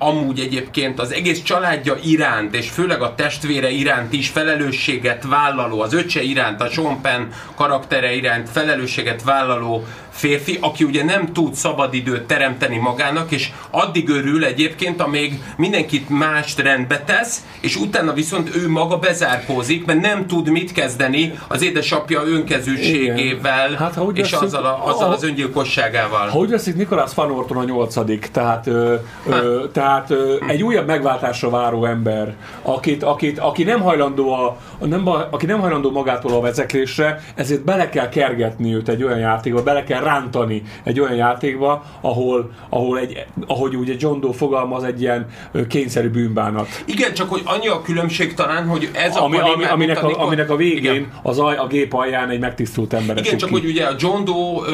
amúgy 0.02 0.40
egyébként 0.40 1.00
az 1.00 1.12
egész 1.12 1.42
családja 1.42 1.96
iránt, 2.04 2.54
és 2.54 2.70
főleg 2.70 3.02
a 3.02 3.14
testvére 3.14 3.70
iránt 3.70 4.12
is 4.12 4.28
felelősséget 4.28 5.24
vállaló, 5.28 5.80
az 5.80 5.92
öccse 5.92 6.22
iránt, 6.22 6.60
a 6.60 6.68
Sean 6.68 7.00
Penn 7.00 7.22
karaktere 7.54 8.14
iránt 8.14 8.48
felelősséget 8.48 9.22
vállaló 9.22 9.84
férfi, 10.10 10.58
aki 10.60 10.84
ugye 10.84 11.04
nem 11.04 11.32
tud 11.32 11.54
szabadidőt 11.54 12.22
teremteni 12.22 12.76
magának, 12.76 13.30
és 13.30 13.50
addig 13.70 14.08
örül 14.08 14.44
egyébként, 14.44 15.00
amíg 15.00 15.42
mindenkit 15.56 16.08
mást 16.08 16.58
rendbe 16.58 16.98
tesz, 16.98 17.44
és 17.60 17.76
utána 17.76 18.12
viszont 18.12 18.56
ő 18.56 18.68
maga 18.68 18.98
bezárkózik, 18.98 19.84
mert 19.84 20.00
nem 20.00 20.26
tud 20.26 20.48
mit 20.48 20.72
kezdeni 20.72 21.38
az 21.48 21.62
édesapja 21.62 22.22
önkezűségével, 22.24 23.66
Igen. 23.66 23.78
Hát, 23.78 23.94
ha 23.94 24.04
úgy 24.04 24.18
és 24.18 24.30
veszük- 24.30 24.42
azzal, 24.46 24.64
a, 24.64 24.86
azzal 24.86 25.12
az 25.12 25.22
öngyilkosságával. 25.22 26.28
Ha 26.28 26.38
úgy 26.38 26.50
veszik, 26.50 26.76
Nikolás 26.76 27.14
Van 27.14 27.30
Orton 27.30 27.56
a 27.56 27.64
nyolcadik, 27.64 28.28
tehát, 28.32 28.66
ö, 28.66 28.94
ö, 29.28 29.64
tehát 29.72 29.89
Tehát 29.90 30.12
egy 30.46 30.62
újabb 30.62 30.86
megváltásra 30.86 31.50
váró 31.50 31.84
ember, 31.84 32.34
akit, 32.62 33.02
akit, 33.02 33.38
aki, 33.38 33.62
nem 33.62 33.80
hajlandó 33.80 34.32
a, 34.32 34.56
a 34.78 34.86
nem, 34.86 35.08
aki 35.30 35.46
nem 35.46 35.60
hajlandó 35.60 35.90
magától 35.90 36.32
a 36.32 36.40
vezeklésre, 36.40 37.20
ezért 37.34 37.64
bele 37.64 37.88
kell 37.88 38.08
kergetni 38.08 38.74
őt 38.74 38.88
egy 38.88 39.02
olyan 39.02 39.18
játékba, 39.18 39.62
bele 39.62 39.84
kell 39.84 40.02
rántani 40.02 40.62
egy 40.82 41.00
olyan 41.00 41.14
játékba, 41.14 41.84
ahol, 42.00 42.50
ahol 42.68 42.98
egy, 42.98 43.26
ahogy 43.46 43.76
ugye 43.76 43.94
John 43.98 44.20
Doe 44.20 44.32
fogalmaz, 44.32 44.82
egy 44.84 45.00
ilyen 45.00 45.26
kényszerű 45.68 46.08
bűnbánat. 46.08 46.68
Igen, 46.84 47.14
csak 47.14 47.28
hogy 47.28 47.42
annyi 47.44 47.68
a 47.68 47.82
különbség 47.82 48.34
talán, 48.34 48.66
hogy 48.66 48.90
ez 48.92 49.16
Ami, 49.16 49.36
akarja 49.36 49.54
ami, 49.54 49.64
aminek, 49.64 50.02
a, 50.02 50.22
aminek 50.22 50.50
a 50.50 50.56
végén 50.56 50.94
Igen. 50.94 51.12
az 51.22 51.38
aj, 51.38 51.56
a 51.56 51.66
gép 51.66 51.94
alján 51.94 52.30
egy 52.30 52.40
megtisztult 52.40 52.92
ember 52.92 53.16
Igen, 53.16 53.36
csak 53.36 53.48
ki. 53.48 53.54
hogy 53.54 53.64
ugye 53.64 53.84
a 53.86 53.94
John 53.98 54.24
Doe 54.24 54.68
ö, 54.68 54.72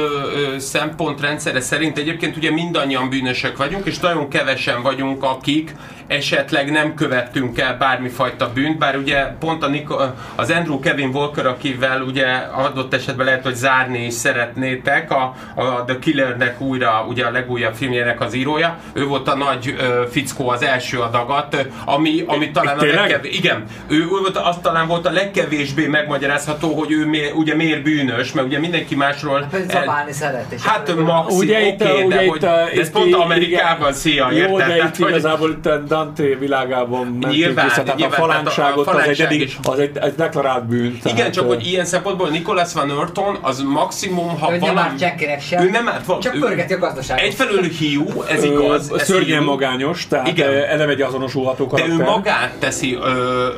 ö, 0.54 0.58
szempontrendszere 0.58 1.60
szerint 1.60 1.98
egyébként 1.98 2.36
ugye 2.36 2.50
mindannyian 2.50 3.08
bűnösök 3.08 3.56
vagyunk, 3.56 3.86
és 3.86 3.98
nagyon 3.98 4.28
kevesen 4.28 4.82
vagyunk, 4.82 5.05
akik 5.20 5.74
esetleg 6.06 6.70
nem 6.70 6.94
követtünk 6.94 7.58
el 7.60 7.76
bármifajta 7.76 8.50
bűnt, 8.54 8.78
bár 8.78 8.96
ugye 8.96 9.24
pont 9.40 9.62
a 9.62 9.68
Nico, 9.68 9.96
az 10.34 10.50
Andrew 10.50 10.78
Kevin 10.80 11.08
Walker, 11.08 11.46
akivel 11.46 12.02
ugye 12.02 12.26
adott 12.52 12.94
esetben 12.94 13.26
lehet, 13.26 13.42
hogy 13.42 13.54
zárni 13.54 14.04
is 14.04 14.12
szeretnétek, 14.14 15.10
a, 15.10 15.34
a 15.54 15.84
The 15.86 15.98
Killernek 15.98 16.60
újra, 16.60 17.04
ugye 17.08 17.24
a 17.24 17.30
legújabb 17.30 17.74
filmjének 17.74 18.20
az 18.20 18.34
írója, 18.34 18.78
ő 18.92 19.04
volt 19.04 19.28
a 19.28 19.36
nagy 19.36 19.74
ö, 19.78 20.02
fickó 20.10 20.48
az 20.48 20.62
első 20.62 20.98
adagat, 21.00 21.66
ami, 21.84 22.24
ami 22.26 22.50
talán 22.50 22.76
a 22.76 22.80
Tényleg? 22.80 22.98
legkevésbé, 22.98 23.36
igen, 23.36 23.64
ő, 23.88 23.96
ő 24.00 24.06
volt, 24.08 24.36
az 24.36 24.56
talán 24.62 24.86
volt 24.86 25.06
a 25.06 25.10
legkevésbé 25.10 25.86
megmagyarázható, 25.86 26.74
hogy 26.74 26.92
ő 26.92 27.06
miért, 27.06 27.34
ugye 27.34 27.54
miért 27.54 27.82
bűnös, 27.82 28.32
mert 28.32 28.46
ugye 28.46 28.58
mindenki 28.58 28.94
másról 28.94 29.46
Pedig 29.50 29.70
zabálni 29.70 30.12
szeret. 30.12 30.52
És 30.52 30.62
Hát 30.62 30.94
maxi, 30.96 31.36
Ugye 31.36 31.56
oké, 31.58 31.66
itt, 31.66 31.82
okay, 31.82 32.02
ugye 32.02 32.16
de, 32.16 32.22
itt, 32.24 32.30
hogy, 32.30 32.44
a- 32.44 32.48
de 32.48 32.80
ez 32.80 32.86
itt 32.86 32.92
pont 32.92 33.14
Amerikában 33.14 33.78
igen. 33.80 33.92
szia, 33.92 34.30
Jó, 34.32 34.38
érted? 34.38 34.66
de 34.68 34.82
itt 34.98 35.04
hogy- 35.04 35.14
igazából 35.14 35.50
itt 35.50 35.66
a 35.66 35.78
Dante 35.78 36.22
világában 36.38 37.06
mentünk 37.06 37.32
Nyilván, 37.32 37.64
vissza, 37.64 37.82
tehát 37.82 37.98
nyilván, 37.98 38.20
a 38.20 38.26
tehát 38.26 38.46
a- 38.46 38.48
a 38.48 38.52
falánságot 38.52 38.86
az 38.86 39.20
egy, 39.30 39.40
is. 39.40 39.58
az 39.62 39.78
egy, 39.78 39.96
egy 39.96 40.14
deklarált 40.14 40.66
bűn. 40.66 40.98
Igen, 41.02 41.16
tehát, 41.16 41.32
csak 41.32 41.46
hogy 41.46 41.66
ilyen 41.66 41.84
szempontból 41.84 42.28
Nicholas 42.28 42.72
Van 42.72 42.90
Orton 42.90 43.38
az 43.40 43.60
maximum, 43.62 44.38
ha 44.40 44.46
Ő 44.48 44.50
nem 44.50 44.60
valami... 44.60 44.78
árt 44.78 44.98
senkinek 44.98 45.40
sem. 45.40 45.62
Ő 45.64 45.70
nem 45.70 45.88
árt 45.88 46.04
val- 46.06 46.22
Csak 46.22 46.38
pörgeti 46.38 46.72
a 46.72 46.78
gazdaságot. 46.78 47.22
Egyfelől 47.24 47.62
hiú, 47.62 48.22
ez 48.28 48.44
igaz. 48.44 48.92
ez 48.96 49.02
Szörnyen 49.04 49.38
hiú, 49.38 49.50
magányos, 49.50 50.06
tehát 50.06 50.28
Igen. 50.28 50.48
Eleve 50.64 50.92
egy 50.92 51.00
azonosulható 51.00 51.64
De 51.64 51.70
karakter. 51.70 51.98
ő 52.00 52.02
magát 52.10 52.54
teszi 52.58 52.94
ö, 52.94 53.00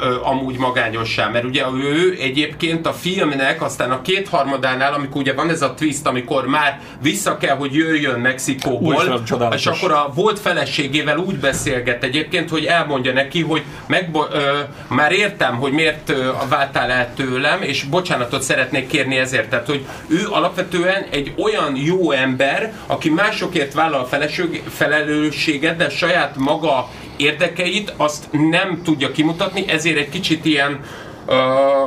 ö, 0.01 0.17
amúgy 0.23 0.57
magányossá, 0.59 1.29
mert 1.29 1.45
ugye 1.45 1.63
ő 1.83 2.17
egyébként 2.21 2.87
a 2.87 2.93
filmnek 2.93 3.63
aztán 3.63 3.91
a 3.91 4.03
kétharmadánál, 4.03 4.93
amikor 4.93 5.21
ugye 5.21 5.35
van 5.35 5.51
ez 5.51 5.63
a 5.63 5.75
twist, 5.75 6.07
amikor 6.07 6.47
már 6.47 6.81
vissza 7.03 7.37
kell, 7.37 7.57
hogy 7.57 7.75
jöjjön 7.75 8.21
Mexikóból, 8.21 9.21
és 9.55 9.67
akkor 9.67 9.93
a 9.93 10.11
volt 10.15 10.39
feleségével 10.39 11.18
úgy 11.19 11.37
beszélget 11.39 12.05
egyébként, 12.05 12.51
hogy 12.51 12.65
elmondja 12.65 13.13
neki, 13.13 13.43
hogy 13.43 13.63
megbo- 13.87 14.35
ö, 14.35 14.59
már 14.89 15.13
értem, 15.13 15.57
hogy 15.57 15.73
miért 15.73 16.09
ö, 16.09 16.31
váltál 16.49 16.91
el 16.91 17.15
tőlem, 17.17 17.63
és 17.63 17.83
bocsánatot 17.83 18.43
szeretnék 18.43 18.87
kérni 18.87 19.17
ezért. 19.17 19.49
Tehát, 19.51 19.67
hogy 19.67 19.87
ő 20.09 20.27
alapvetően 20.31 21.07
egy 21.11 21.33
olyan 21.37 21.77
jó 21.77 22.11
ember, 22.11 22.73
aki 22.87 23.11
másokért 23.11 23.75
vállal 23.75 24.07
feleség- 24.07 24.63
felelősséget, 24.69 25.77
de 25.77 25.89
saját 25.89 26.37
maga 26.37 26.89
érdekeit 27.17 27.93
azt 27.97 28.29
nem 28.51 28.81
tudja 28.85 29.13
kimutatni, 29.13 29.69
ezért 29.69 29.99
egy 29.99 30.09
kicsit 30.09 30.45
ilyen 30.45 30.81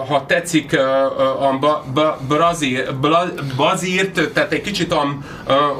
ha 0.07 0.25
tetszik, 0.27 0.79
a 0.79 1.59
brazír, 2.27 2.95
bazírt, 3.55 4.31
tehát 4.33 4.51
egy 4.51 4.61
kicsit 4.61 4.95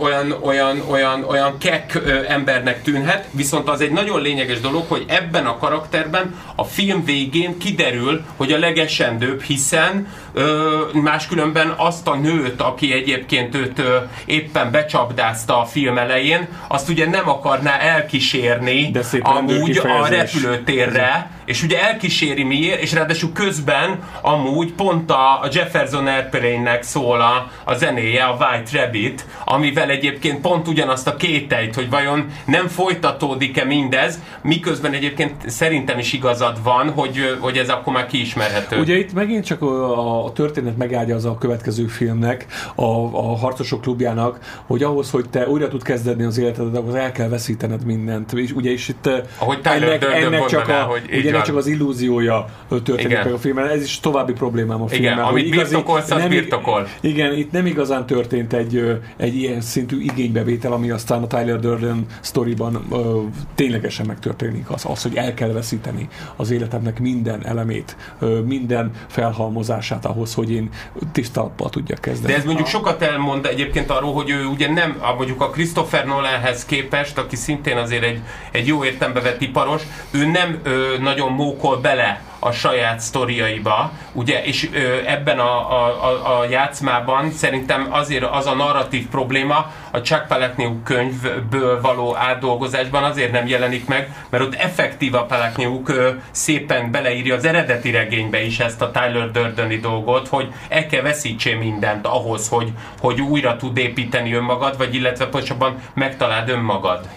olyan, 0.02 0.36
olyan, 0.42 0.82
olyan, 0.90 1.24
olyan 1.24 1.58
kek 1.58 2.00
embernek 2.28 2.84
tűnhet, 2.84 3.28
viszont 3.32 3.70
az 3.70 3.82
egy 3.82 3.92
nagyon 3.92 4.22
lényeges 4.22 4.60
dolog, 4.60 4.86
hogy 4.88 5.06
ebben 5.08 5.46
a 5.46 5.58
karakterben 5.58 6.36
a 6.56 6.64
film 6.64 7.06
végén 7.06 7.58
kiderül, 7.58 8.22
hogy 8.38 8.52
a 8.52 8.60
legesendőbb, 8.60 9.42
hiszen 9.42 10.08
uh, 10.34 10.94
máskülönben 10.94 11.74
azt 11.78 12.08
a 12.08 12.16
nőt, 12.16 12.62
aki 12.62 12.94
egyébként 12.94 13.56
őt 13.56 13.82
éppen 14.26 14.72
becsapdázta 14.72 15.62
a 15.62 15.66
film 15.66 15.98
elején, 15.98 16.48
azt 16.68 16.90
ugye 16.90 17.10
nem 17.10 17.30
akarná 17.30 17.78
elkísérni 17.78 18.92
De 18.92 19.04
amúgy 19.22 19.78
a 19.78 20.08
repülőtérre, 20.08 21.32
és 21.46 21.64
ugye 21.64 21.82
elkíséri 21.82 22.44
miért, 22.44 22.82
és 22.82 22.94
ráadásul 22.94 23.32
közben 23.34 24.00
amúgy 24.22 24.74
pont 24.74 25.12
a, 25.12 25.42
a 25.42 25.48
Jefferson 25.52 26.08
Airplane-nek 26.08 26.84
szól 26.84 27.22
a, 27.22 27.52
a 27.64 27.74
zenéje, 27.74 28.24
a 28.24 28.38
White 28.40 28.82
Rabbit, 28.82 29.26
amivel 29.46 29.90
egyébként 29.90 30.42
pont 30.42 30.68
ugyanazt 30.68 31.08
a 31.08 31.16
kételyt, 31.16 31.76
hogy 31.76 31.90
vajon 31.90 32.26
nem 32.46 32.68
folytatódik-e 32.68 33.66
mindez, 33.66 34.20
miközben 34.42 34.94
egyébként 34.94 35.50
szerintem 35.50 36.00
is 36.00 36.14
igazad 36.14 36.64
van, 36.64 36.90
hogy, 36.90 37.38
hogy 37.40 37.58
ez 37.58 37.70
akkor 37.70 37.94
már 37.94 38.08
kiismerhető. 38.08 38.80
Ugye 38.80 38.98
itt 38.98 39.14
megint 39.14 39.46
csak 39.46 39.62
a, 39.62 40.21
a 40.26 40.32
történet 40.32 40.78
megágyazza 40.78 41.30
a 41.30 41.38
következő 41.38 41.86
filmnek, 41.86 42.46
a, 42.76 42.84
a 43.14 43.36
Harcosok 43.38 43.82
klubjának, 43.82 44.62
hogy 44.66 44.84
ahhoz, 44.84 45.12
hogy 45.12 45.30
te 45.30 45.48
újra 45.48 45.68
tud 45.68 45.84
kezdeni 45.84 46.24
az 46.24 46.38
életedet, 46.38 46.76
ahhoz 46.78 46.96
el 46.96 47.12
kell 47.12 47.28
veszítened 47.30 47.86
mindent. 47.86 48.34
És 48.34 48.52
ugye 48.52 48.72
is 48.72 48.88
itt 48.88 49.06
eh, 49.06 49.22
Ahogy 49.38 49.62
Tyler 49.62 49.84
ennek, 49.84 50.00
Durden 50.00 50.24
ennek, 50.24 50.46
csak, 50.46 50.68
a, 50.68 50.74
hogy 50.74 51.02
ugye 51.14 51.30
ennek 51.30 51.42
csak 51.42 51.56
az 51.56 51.68
illúziója 51.68 52.46
történik 52.70 53.06
Igen. 53.12 53.24
meg 53.24 53.34
a 53.34 53.38
filmben. 53.38 53.68
Ez 53.68 53.84
is 53.84 54.00
további 54.00 54.34
problémám 54.34 54.82
a 54.82 54.86
Igen, 54.90 55.00
filmmel. 55.02 55.26
amit 55.26 55.46
igazi- 55.46 55.74
birtokolsz, 55.74 56.12
az 56.12 56.28
birtokol. 56.28 56.88
Igen, 57.02 57.34
itt 57.38 57.52
nem 57.52 57.66
igazán 57.66 58.06
történt 58.06 58.54
egy, 58.54 59.00
egy 59.18 59.36
ilyen 59.36 59.62
szintű 59.62 60.02
igénybevétel, 60.02 60.72
ami 60.72 60.90
aztán 60.90 61.24
a 61.24 61.28
Tyler 61.28 61.60
Durden 61.60 62.06
sztoriban 62.20 62.86
ö, 62.92 63.22
ténylegesen 63.56 64.06
megtörténik. 64.06 64.70
Az, 64.70 64.86
az, 64.88 65.02
hogy 65.02 65.16
el 65.16 65.34
kell 65.34 65.52
veszíteni 65.52 66.08
az 66.36 66.52
életemnek 66.52 67.00
minden 67.00 67.46
elemét, 67.46 67.96
ö, 68.20 68.40
minden 68.40 68.92
felhalmozását 69.08 70.06
ahhoz, 70.12 70.34
hogy 70.34 70.52
én 70.52 70.70
tisztalappal 71.12 71.70
tudjak 71.70 72.00
kezdeni. 72.00 72.34
De 72.34 72.40
ez 72.40 72.46
mondjuk 72.46 72.68
sokat 72.68 73.02
elmond 73.02 73.46
egyébként 73.46 73.90
arról, 73.90 74.14
hogy 74.14 74.30
ő 74.30 74.46
ugye 74.46 74.72
nem, 74.72 75.02
mondjuk 75.18 75.42
a 75.42 75.50
Christopher 75.50 76.06
Nolanhez 76.06 76.66
képest, 76.66 77.18
aki 77.18 77.36
szintén 77.36 77.78
azért 77.78 78.04
egy, 78.04 78.20
egy 78.52 78.68
jó 78.68 78.84
értembe 78.84 79.22
vett 79.22 79.42
iparos, 79.42 79.82
ő 80.12 80.26
nem 80.26 80.60
ö, 80.64 80.98
nagyon 81.00 81.32
mókol 81.32 81.78
bele 81.78 82.31
a 82.44 82.52
saját 82.52 83.00
sztoriaiba, 83.00 83.92
ugye, 84.12 84.44
és 84.44 84.70
ö, 84.74 84.98
ebben 85.06 85.40
a, 85.40 85.72
a, 85.72 86.06
a, 86.06 86.40
a 86.40 86.46
játszmában 86.46 87.32
szerintem 87.32 87.88
azért 87.90 88.24
az 88.24 88.46
a 88.46 88.54
narratív 88.54 89.08
probléma 89.08 89.72
a 89.92 90.02
Chuck 90.02 90.28
Palahniuk 90.28 90.84
könyvből 90.84 91.82
való 91.82 92.16
átdolgozásban 92.16 93.04
azért 93.04 93.32
nem 93.32 93.48
jelenik 93.48 93.88
meg, 93.88 94.16
mert 94.30 94.44
ott 94.44 94.56
effektív 94.56 95.16
a 95.16 95.26
Palahniuk 95.26 95.92
szépen 96.32 96.92
beleírja 96.92 97.36
az 97.36 97.46
eredeti 97.46 97.92
regénybe 97.92 98.44
is 98.44 98.60
ezt 98.60 98.82
a 98.82 98.92
Tyler 98.92 99.32
Durdeni 99.32 99.78
dolgot, 99.78 100.28
hogy 100.28 100.54
el 100.70 100.86
kell 100.86 101.02
veszítsél 101.02 101.58
mindent 101.58 102.08
ahhoz, 102.08 102.48
hogy, 102.48 102.72
hogy 103.00 103.22
újra 103.22 103.56
tud 103.56 103.78
építeni 103.78 104.34
önmagad, 104.34 104.78
vagy 104.78 104.96
illetve 104.96 105.28
pontosabban 105.28 105.82
megtaláld 105.94 106.50
önmagad. 106.50 107.08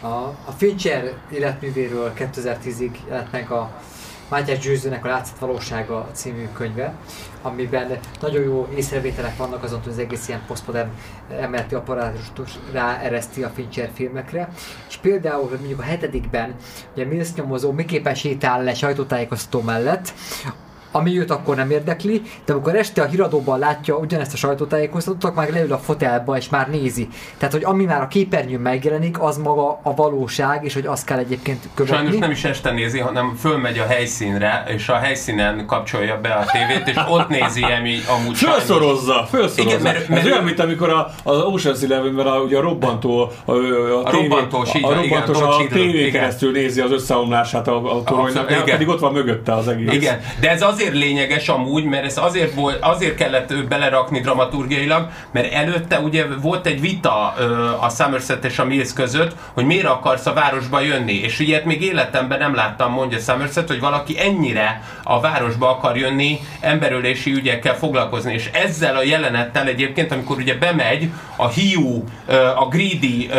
A, 0.00 0.06
a 0.44 0.52
Fincher 0.56 1.12
életművéről 1.30 2.12
2010-ig 2.18 2.90
jelent 3.08 3.32
meg 3.32 3.50
a 3.50 3.80
Mátyás 4.28 4.58
Győzőnek 4.58 5.04
a 5.04 5.08
Látszat 5.08 5.38
Valósága 5.38 6.08
című 6.12 6.48
könyve, 6.52 6.94
amiben 7.42 7.98
nagyon 8.20 8.42
jó 8.42 8.68
észrevételek 8.76 9.36
vannak 9.36 9.62
azon, 9.62 9.80
hogy 9.82 9.92
az 9.92 9.98
egész 9.98 10.28
ilyen 10.28 10.42
posztmodern 10.46 10.90
emeleti 11.40 11.74
apparátust 11.74 12.32
ráereszti 12.72 13.42
a 13.42 13.48
Fincher 13.48 13.90
filmekre. 13.94 14.48
És 14.88 14.96
például, 14.96 15.50
mondjuk 15.50 15.80
a 15.80 15.82
hetedikben, 15.82 16.54
ugye 16.94 17.04
Mills 17.04 17.34
nyomozó 17.34 17.72
miképpen 17.72 18.14
sétál 18.14 18.62
le 18.62 18.74
sajtótájékoztató 18.74 19.60
mellett, 19.60 20.12
ami 20.96 21.18
őt 21.18 21.30
akkor 21.30 21.56
nem 21.56 21.70
érdekli, 21.70 22.22
de 22.44 22.52
amikor 22.52 22.76
este 22.76 23.02
a 23.02 23.04
híradóban 23.06 23.58
látja 23.58 23.96
ugyanezt 23.96 24.32
a 24.32 24.36
sajtótájékoztatót, 24.36 25.24
akkor 25.24 25.36
már 25.36 25.52
leül 25.52 25.72
a 25.72 25.78
fotelba 25.78 26.36
és 26.36 26.48
már 26.48 26.68
nézi. 26.70 27.08
Tehát, 27.38 27.54
hogy 27.54 27.64
ami 27.64 27.84
már 27.84 28.02
a 28.02 28.08
képernyőn 28.08 28.60
megjelenik, 28.60 29.20
az 29.22 29.36
maga 29.36 29.80
a 29.82 29.94
valóság, 29.94 30.64
és 30.64 30.74
hogy 30.74 30.86
azt 30.86 31.04
kell 31.06 31.18
egyébként 31.18 31.68
követni. 31.74 31.96
Sajnos 31.98 32.18
nem 32.18 32.30
is 32.30 32.44
este 32.44 32.70
nézi, 32.70 32.98
hanem 32.98 33.34
fölmegy 33.40 33.78
a 33.78 33.86
helyszínre, 33.86 34.64
és 34.68 34.88
a 34.88 34.94
helyszínen 34.96 35.66
kapcsolja 35.66 36.18
be 36.20 36.28
a 36.32 36.44
tévét, 36.52 36.88
és 36.88 36.96
ott 37.08 37.28
nézi 37.28 37.62
ami 37.62 37.96
amúgy 38.18 38.34
sajnos. 38.34 38.56
Felszorozza, 38.56 39.26
felszorozza. 39.30 39.62
Igen, 39.62 39.80
mert- 39.80 40.08
mert 40.08 40.20
Ez 40.20 40.26
ő- 40.26 40.32
olyan, 40.32 40.44
mint 40.44 40.60
amikor 40.60 40.90
a, 40.90 41.10
az 41.22 41.38
Ocean's 41.40 41.82
Eleven-ben 41.84 42.26
a, 42.26 42.38
ugye 42.38 42.58
a 42.58 42.60
robbantó, 42.60 43.30
a, 43.44 43.52
a, 43.52 44.04
A 44.04 44.10
robbantós, 44.10 44.74
így 44.74 44.84
a, 44.84 44.94
robbantós 44.94 45.36
igen, 45.36 45.48
a 45.48 45.56
Hidro, 45.58 45.76
tévé 45.76 46.10
keresztül 46.10 46.50
nézi 46.52 46.80
az 46.80 46.90
összeomlását 46.90 47.68
a, 47.68 47.96
a 47.96 48.02
toronynak, 48.02 48.64
pedig 48.64 48.88
ott 48.88 49.00
van 49.00 49.12
mögötte 49.12 49.54
az 49.54 49.68
egész. 49.68 49.92
Igen, 49.92 50.20
de 50.40 50.50
ez 50.50 50.62
azért 50.62 50.83
azért 50.84 50.98
lényeges 50.98 51.48
amúgy, 51.48 51.84
mert 51.84 52.04
ez 52.04 52.18
azért, 52.18 52.54
volt, 52.54 52.78
azért 52.80 53.14
kellett 53.14 53.54
belerakni 53.68 54.20
dramaturgiailag, 54.20 55.08
mert 55.32 55.52
előtte 55.52 55.98
ugye 55.98 56.26
volt 56.42 56.66
egy 56.66 56.80
vita 56.80 57.34
a 57.80 57.88
Somerset 57.88 58.44
és 58.44 58.58
a 58.58 58.64
Mills 58.64 58.92
között, 58.92 59.36
hogy 59.52 59.64
miért 59.64 59.86
akarsz 59.86 60.26
a 60.26 60.32
városba 60.32 60.80
jönni, 60.80 61.12
és 61.12 61.38
ilyet 61.38 61.64
még 61.64 61.82
életemben 61.82 62.38
nem 62.38 62.54
láttam, 62.54 62.92
mondja 62.92 63.18
Somerset, 63.18 63.68
hogy 63.68 63.80
valaki 63.80 64.20
ennyire 64.20 64.82
a 65.02 65.20
városba 65.20 65.70
akar 65.70 65.96
jönni 65.96 66.38
emberölési 66.60 67.32
ügyekkel 67.32 67.76
foglalkozni, 67.76 68.32
és 68.32 68.50
ezzel 68.52 68.96
a 68.96 69.02
jelenettel 69.02 69.66
egyébként, 69.66 70.12
amikor 70.12 70.36
ugye 70.36 70.54
bemegy 70.54 71.10
a 71.36 71.48
hiú, 71.48 72.04
a 72.56 72.68
greedy 72.68 73.30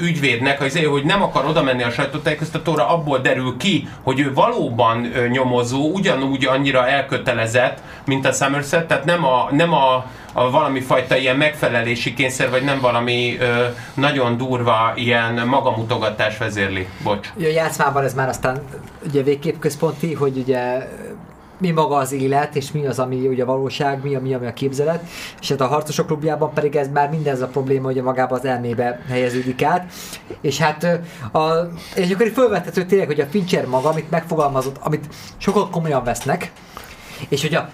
ügyvédnek, 0.00 0.60
az, 0.60 0.78
hogy 0.84 1.04
nem 1.04 1.22
akar 1.22 1.44
oda 1.46 1.62
menni 1.62 1.82
a 1.82 1.90
sajtótájékoztatóra, 1.90 2.88
abból 2.88 3.18
derül 3.18 3.56
ki, 3.56 3.88
hogy 4.02 4.20
ő 4.20 4.32
valóban 4.34 5.12
nyomozó, 5.30 5.92
ugyanúgy 5.92 6.46
annyira 6.46 6.81
elkötelezett, 6.86 7.78
mint 8.04 8.26
a 8.26 8.32
Somerset, 8.32 8.86
tehát 8.86 9.04
nem 9.04 9.24
a, 9.24 9.48
nem 9.50 9.72
a 9.72 10.06
a 10.32 10.50
valami 10.50 10.80
fajta 10.80 11.16
ilyen 11.16 11.36
megfelelési 11.36 12.14
kényszer, 12.14 12.50
vagy 12.50 12.62
nem 12.62 12.80
valami 12.80 13.36
ö, 13.40 13.64
nagyon 13.94 14.36
durva 14.36 14.92
ilyen 14.94 15.46
magamutogatás 15.46 16.38
vezérli. 16.38 16.88
Bocs. 17.02 17.28
A 17.38 17.42
játszmában 17.42 18.04
ez 18.04 18.14
már 18.14 18.28
aztán 18.28 18.60
ugye 19.08 19.22
végképp 19.22 19.58
központi, 19.58 20.14
hogy 20.14 20.36
ugye 20.36 20.88
mi 21.62 21.70
maga 21.70 21.96
az 21.96 22.12
élet, 22.12 22.56
és 22.56 22.72
mi 22.72 22.86
az, 22.86 22.98
ami 22.98 23.26
ugye 23.26 23.42
a 23.42 23.46
valóság, 23.46 24.02
mi, 24.02 24.14
a, 24.14 24.20
mi, 24.20 24.34
ami 24.34 24.46
a 24.46 24.52
képzelet, 24.52 25.04
és 25.40 25.48
hát 25.48 25.60
a 25.60 25.66
harcosok 25.66 26.06
klubjában 26.06 26.52
pedig 26.54 26.76
ez 26.76 26.88
már 26.92 27.10
mindez 27.10 27.40
a 27.40 27.46
probléma, 27.46 27.86
hogy 27.86 28.02
magában 28.02 28.38
az 28.38 28.44
elmébe 28.44 29.00
helyeződik 29.08 29.62
át, 29.62 29.92
és 30.40 30.58
hát 30.58 30.84
a, 31.32 31.40
és 31.94 32.10
akkor 32.10 32.26
itt 32.26 32.34
felvethető 32.34 32.84
tényleg, 32.84 33.06
hogy 33.06 33.20
a 33.20 33.26
Fincher 33.26 33.66
maga, 33.66 33.88
amit 33.88 34.10
megfogalmazott, 34.10 34.76
amit 34.80 35.06
sokan 35.36 35.70
komolyan 35.70 36.04
vesznek, 36.04 36.52
és 37.28 37.42
hogy 37.42 37.54
a, 37.54 37.68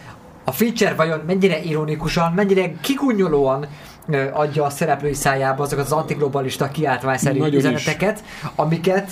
a 0.45 0.53
Fincher 0.53 0.97
vajon 0.97 1.21
mennyire 1.27 1.63
ironikusan, 1.63 2.33
mennyire 2.33 2.73
kikunyolóan 2.81 3.67
adja 4.33 4.65
a 4.65 4.71
szereplői 4.71 5.15
szájába 5.15 5.63
azokat 5.63 5.85
az 5.85 5.93
antiglobalista 5.93 6.69
kiáltványszerű 6.69 7.45
üzeneteket, 7.45 8.25
amiket 8.55 9.11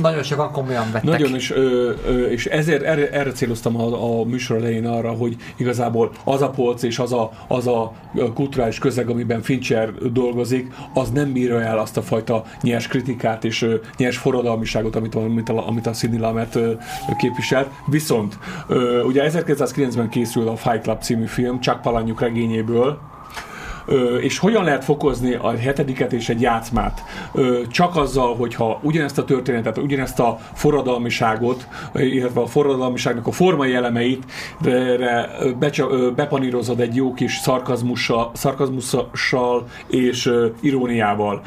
nagyon 0.00 0.22
sokan 0.22 0.52
komolyan 0.52 0.86
vettek. 0.92 1.10
Nagyon, 1.10 1.34
és, 1.34 1.50
ö, 1.50 1.92
ö, 2.06 2.26
és 2.26 2.46
ezért 2.46 2.82
erre, 2.82 3.10
erre 3.10 3.32
céloztam 3.32 3.76
a, 3.76 4.20
a 4.20 4.24
műsor 4.24 4.56
elején 4.56 4.86
arra, 4.86 5.10
hogy 5.10 5.36
igazából 5.56 6.10
az 6.24 6.42
a 6.42 6.50
polc 6.50 6.82
és 6.82 6.98
az 6.98 7.12
a, 7.12 7.30
az 7.48 7.66
a 7.66 7.92
kulturális 8.34 8.78
közeg, 8.78 9.08
amiben 9.08 9.42
Fincher 9.42 9.92
dolgozik, 9.94 10.72
az 10.94 11.10
nem 11.10 11.32
bírja 11.32 11.60
el 11.62 11.78
azt 11.78 11.96
a 11.96 12.02
fajta 12.02 12.44
nyers 12.62 12.88
kritikát 12.88 13.44
és 13.44 13.62
ö, 13.62 13.74
nyers 13.96 14.16
forradalmiságot, 14.16 14.96
amit, 14.96 15.14
amit, 15.14 15.48
a, 15.48 15.68
amit 15.68 15.86
a 15.86 15.92
Sidney 15.92 16.18
Lamet 16.18 16.58
képviselt. 17.18 17.68
Viszont 17.86 18.38
ö, 18.68 19.02
ugye 19.02 19.30
1990-ben 19.32 20.08
készül 20.08 20.48
a 20.48 20.56
Fight 20.56 20.82
Club 20.82 21.02
című 21.02 21.26
film, 21.26 21.60
Chuck 21.60 21.80
Palahniuk 21.80 22.20
regényéből, 22.20 22.98
és 24.20 24.38
hogyan 24.38 24.64
lehet 24.64 24.84
fokozni 24.84 25.34
a 25.34 25.56
hetediket 25.56 26.12
és 26.12 26.28
egy 26.28 26.40
játszmát? 26.40 27.04
Csak 27.70 27.96
azzal, 27.96 28.36
hogyha 28.36 28.80
ugyanezt 28.82 29.18
a 29.18 29.24
történetet, 29.24 29.78
ugyanezt 29.78 30.20
a 30.20 30.38
forradalmiságot, 30.54 31.68
illetve 31.94 32.40
a 32.40 32.46
forradalmiságnak 32.46 33.26
a 33.26 33.32
formai 33.32 33.74
elemeit 33.74 34.24
bepanírozod 36.14 36.80
egy 36.80 36.96
jó 36.96 37.14
kis 37.14 37.36
szarkazmussal, 37.36 38.30
szarkazmussal 38.34 39.66
és 39.86 40.32
iróniával 40.60 41.42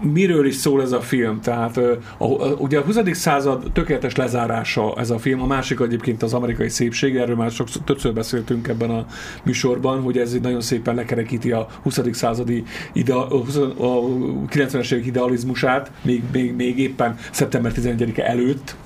miről 0.00 0.46
is 0.46 0.54
szól 0.54 0.82
ez 0.82 0.92
a 0.92 1.00
film? 1.00 1.40
Tehát 1.40 1.76
a, 1.76 1.98
a, 2.18 2.26
ugye 2.58 2.78
a 2.78 2.82
20. 2.82 2.96
század 3.12 3.70
tökéletes 3.72 4.16
lezárása 4.16 4.94
ez 4.96 5.10
a 5.10 5.18
film, 5.18 5.42
a 5.42 5.46
másik 5.46 5.80
egyébként 5.80 6.22
az 6.22 6.34
amerikai 6.34 6.68
szépség, 6.68 7.16
erről 7.16 7.36
már 7.36 7.50
sokszor 7.50 7.82
többször 7.82 8.12
beszéltünk 8.12 8.68
ebben 8.68 8.90
a 8.90 9.06
műsorban, 9.44 10.00
hogy 10.00 10.18
ez 10.18 10.32
nagyon 10.42 10.60
szépen 10.60 10.94
lekerekíti 10.94 11.52
a 11.52 11.66
20. 11.82 12.00
századi 12.12 12.64
ide, 12.92 13.14
a, 13.14 13.26
20, 13.26 13.56
a 13.56 13.70
90-es 14.48 14.92
évek 14.92 15.06
idealizmusát, 15.06 15.90
még, 16.02 16.22
még, 16.32 16.54
még 16.54 16.78
éppen 16.78 17.16
szeptember 17.30 17.72
11-e 17.76 18.22
előtt, 18.22 18.76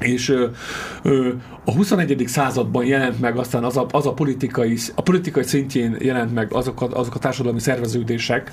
és 0.00 0.28
ö, 0.28 0.46
ö, 1.02 1.28
a 1.64 1.72
21. 1.72 2.24
században 2.26 2.84
jelent 2.84 3.20
meg 3.20 3.36
aztán 3.36 3.64
az 3.64 3.76
a, 3.76 3.86
az 3.90 4.06
a 4.06 4.12
politikai, 4.12 4.78
a 4.94 5.02
politikai 5.02 5.42
szintjén 5.42 5.96
jelent 5.98 6.34
meg 6.34 6.52
azok 6.52 6.82
a, 6.82 6.88
azok 6.92 7.14
a 7.14 7.18
társadalmi 7.18 7.60
szerveződések, 7.60 8.52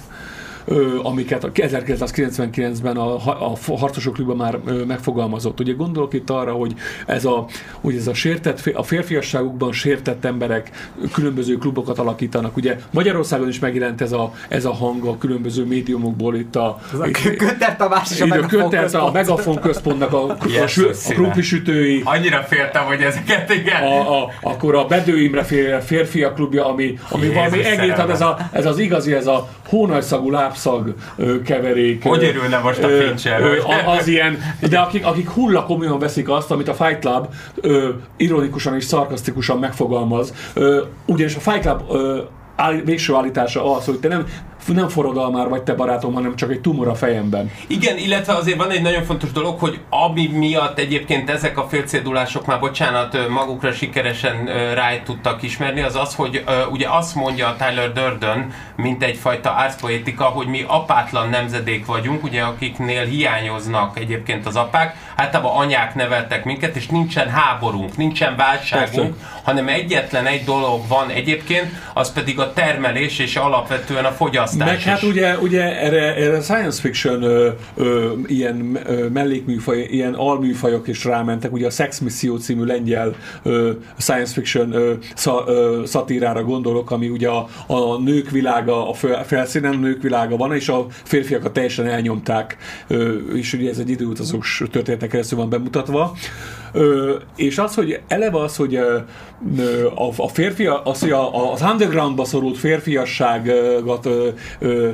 amiket 1.03 1.49
1999-ben 1.53 2.97
a, 2.97 3.15
a 3.51 3.77
harcosok 3.77 4.13
klubban 4.13 4.35
már 4.35 4.57
megfogalmazott. 4.87 5.59
Ugye 5.59 5.73
gondolok 5.73 6.13
itt 6.13 6.29
arra, 6.29 6.51
hogy 6.51 6.73
ez 7.05 7.25
a, 7.25 7.45
hogy 7.81 7.95
ez 7.95 8.07
a 8.07 8.13
sértett, 8.13 8.71
a 8.73 8.83
férfiasságukban 8.83 9.71
sértett 9.71 10.25
emberek 10.25 10.71
különböző 11.13 11.57
klubokat 11.57 11.99
alakítanak. 11.99 12.57
Ugye 12.57 12.77
Magyarországon 12.91 13.47
is 13.47 13.59
megjelent 13.59 14.01
ez 14.01 14.11
a, 14.11 14.33
ez 14.47 14.65
a 14.65 14.73
hang 14.73 15.05
a 15.05 15.17
különböző 15.17 15.65
médiumokból 15.65 16.35
itt 16.35 16.55
a... 16.55 16.79
Kötter 17.37 17.75
Tamás 17.75 18.11
és 18.11 18.21
a 18.21 18.25
Megafon 18.25 18.69
központ. 18.69 18.93
A 18.93 19.11
Megafon 19.11 19.59
központnak 19.59 20.13
a, 20.13 20.25
a, 20.29 20.37
a, 20.57 21.37
a 21.37 21.41
sütői. 21.41 22.01
Annyira 22.03 22.41
féltem, 22.41 22.83
hogy 22.83 23.01
ezeket 23.01 23.53
igen. 23.53 23.83
A, 23.83 24.21
a, 24.23 24.31
akkor 24.41 24.75
a 24.75 24.85
Bedő 24.85 25.21
Imre 25.21 25.43
férfiak 25.81 26.33
klubja, 26.35 26.65
ami, 26.65 26.97
ami 27.09 27.27
valami 27.27 27.63
egész, 27.63 27.97
ez, 28.09 28.21
a, 28.21 28.37
ez 28.51 28.65
az 28.65 28.79
igazi, 28.79 29.13
ez 29.13 29.27
a 29.27 29.49
hónajszagú 29.67 30.31
láb 30.31 30.55
lábszag 30.57 30.93
keverék. 31.43 32.03
Hogy 32.03 32.23
örülne 32.23 32.57
most 32.57 32.83
a 32.83 32.87
Fincher? 32.87 33.41
Az 33.85 34.07
ilyen, 34.07 34.37
de 34.69 34.79
akik, 34.79 35.05
akik 35.05 35.29
hulla 35.29 35.63
komolyan 35.63 35.99
veszik 35.99 36.29
azt, 36.29 36.51
amit 36.51 36.67
a 36.67 36.73
Fight 36.73 36.99
Club 36.99 37.27
ironikusan 38.17 38.75
és 38.75 38.83
szarkasztikusan 38.83 39.59
megfogalmaz. 39.59 40.33
Ugyanis 41.05 41.35
a 41.35 41.39
Fight 41.39 41.61
Club 41.61 41.81
áll, 42.55 42.73
végső 42.73 43.13
állítása 43.13 43.75
az, 43.75 43.85
hogy 43.85 43.99
te 43.99 44.07
nem 44.07 44.25
nem 44.73 44.87
forradalmár 44.87 45.49
vagy 45.49 45.63
te 45.63 45.73
barátom, 45.73 46.13
hanem 46.13 46.35
csak 46.35 46.51
egy 46.51 46.61
tumor 46.61 46.87
a 46.87 46.95
fejemben. 46.95 47.51
Igen, 47.67 47.97
illetve 47.97 48.33
azért 48.33 48.57
van 48.57 48.71
egy 48.71 48.81
nagyon 48.81 49.03
fontos 49.03 49.31
dolog, 49.31 49.59
hogy 49.59 49.79
ami 49.89 50.27
miatt 50.27 50.79
egyébként 50.79 51.29
ezek 51.29 51.57
a 51.57 51.67
félcédulások 51.67 52.45
már, 52.45 52.59
bocsánat, 52.59 53.29
magukra 53.29 53.71
sikeresen 53.71 54.45
rá 54.73 54.99
tudtak 55.03 55.43
ismerni, 55.43 55.81
az 55.81 55.95
az, 55.95 56.15
hogy 56.15 56.43
ugye 56.71 56.87
azt 56.89 57.15
mondja 57.15 57.55
Tyler 57.57 57.91
Durden, 57.91 58.51
mint 58.75 59.03
egyfajta 59.03 59.49
árszpoétika, 59.49 60.23
hogy 60.23 60.47
mi 60.47 60.65
apátlan 60.67 61.29
nemzedék 61.29 61.85
vagyunk, 61.85 62.23
ugye 62.23 62.41
akiknél 62.41 63.05
hiányoznak 63.05 63.99
egyébként 63.99 64.45
az 64.45 64.55
apák, 64.55 64.95
általában 65.15 65.55
anyák 65.55 65.95
neveltek 65.95 66.45
minket, 66.45 66.75
és 66.75 66.87
nincsen 66.87 67.29
háborunk, 67.29 67.97
nincsen 67.97 68.35
válságunk, 68.35 69.15
Persze. 69.15 69.41
hanem 69.43 69.67
egyetlen 69.67 70.25
egy 70.25 70.43
dolog 70.43 70.87
van 70.87 71.09
egyébként, 71.09 71.71
az 71.93 72.13
pedig 72.13 72.39
a 72.39 72.53
termelés 72.53 73.19
és 73.19 73.35
alapvetően 73.35 74.05
a 74.05 74.11
fogyasztás 74.11 74.56
meg 74.57 74.81
hát 74.81 75.03
ugye, 75.03 75.37
ugye 75.37 75.79
erre, 75.81 76.15
erre 76.15 76.41
science 76.41 76.81
fiction 76.81 77.21
ö, 77.21 77.49
ö, 77.75 78.11
ilyen 78.25 78.79
ö, 78.85 79.07
mellékműfaj, 79.07 79.79
ilyen 79.79 80.13
alműfajok 80.13 80.87
is 80.87 81.05
rámentek. 81.05 81.53
Ugye 81.53 81.65
a 81.65 81.69
Sex 81.69 81.99
Mission 81.99 82.39
című 82.39 82.63
lengyel 82.63 83.15
ö, 83.43 83.71
science 83.97 84.33
fiction 84.33 84.71
ö, 84.71 84.93
sza, 85.15 85.43
ö, 85.47 85.81
szatírára 85.85 86.43
gondolok, 86.43 86.91
ami 86.91 87.09
ugye 87.09 87.27
a, 87.27 87.47
a 87.67 87.99
nők 87.99 88.29
világa, 88.29 88.89
a 88.89 88.93
felszínen 89.23 89.79
nők 89.79 90.01
világa 90.01 90.37
van, 90.37 90.53
és 90.53 90.69
a 90.69 90.85
férfiakat 90.89 91.53
teljesen 91.53 91.87
elnyomták, 91.87 92.57
ö, 92.87 93.15
és 93.33 93.53
ugye 93.53 93.69
ez 93.69 93.77
egy 93.77 93.89
időutazós 93.89 94.63
történetek 94.71 95.09
keresztül 95.09 95.37
van 95.37 95.49
bemutatva. 95.49 96.15
Ö, 96.71 97.15
és 97.35 97.57
az, 97.57 97.75
hogy 97.75 97.99
eleve 98.07 98.39
az, 98.39 98.55
hogy 98.55 98.75
ö, 98.75 98.99
a, 99.95 100.23
a 100.23 100.27
férfi, 100.27 100.65
az, 100.65 100.99
hogy 100.99 101.11
a, 101.11 101.51
az 101.51 101.61
undergroundba 101.61 102.25
szorult 102.25 102.57
férfiasságot 102.57 104.05
ö, 104.05 104.29
ö, 104.61 104.93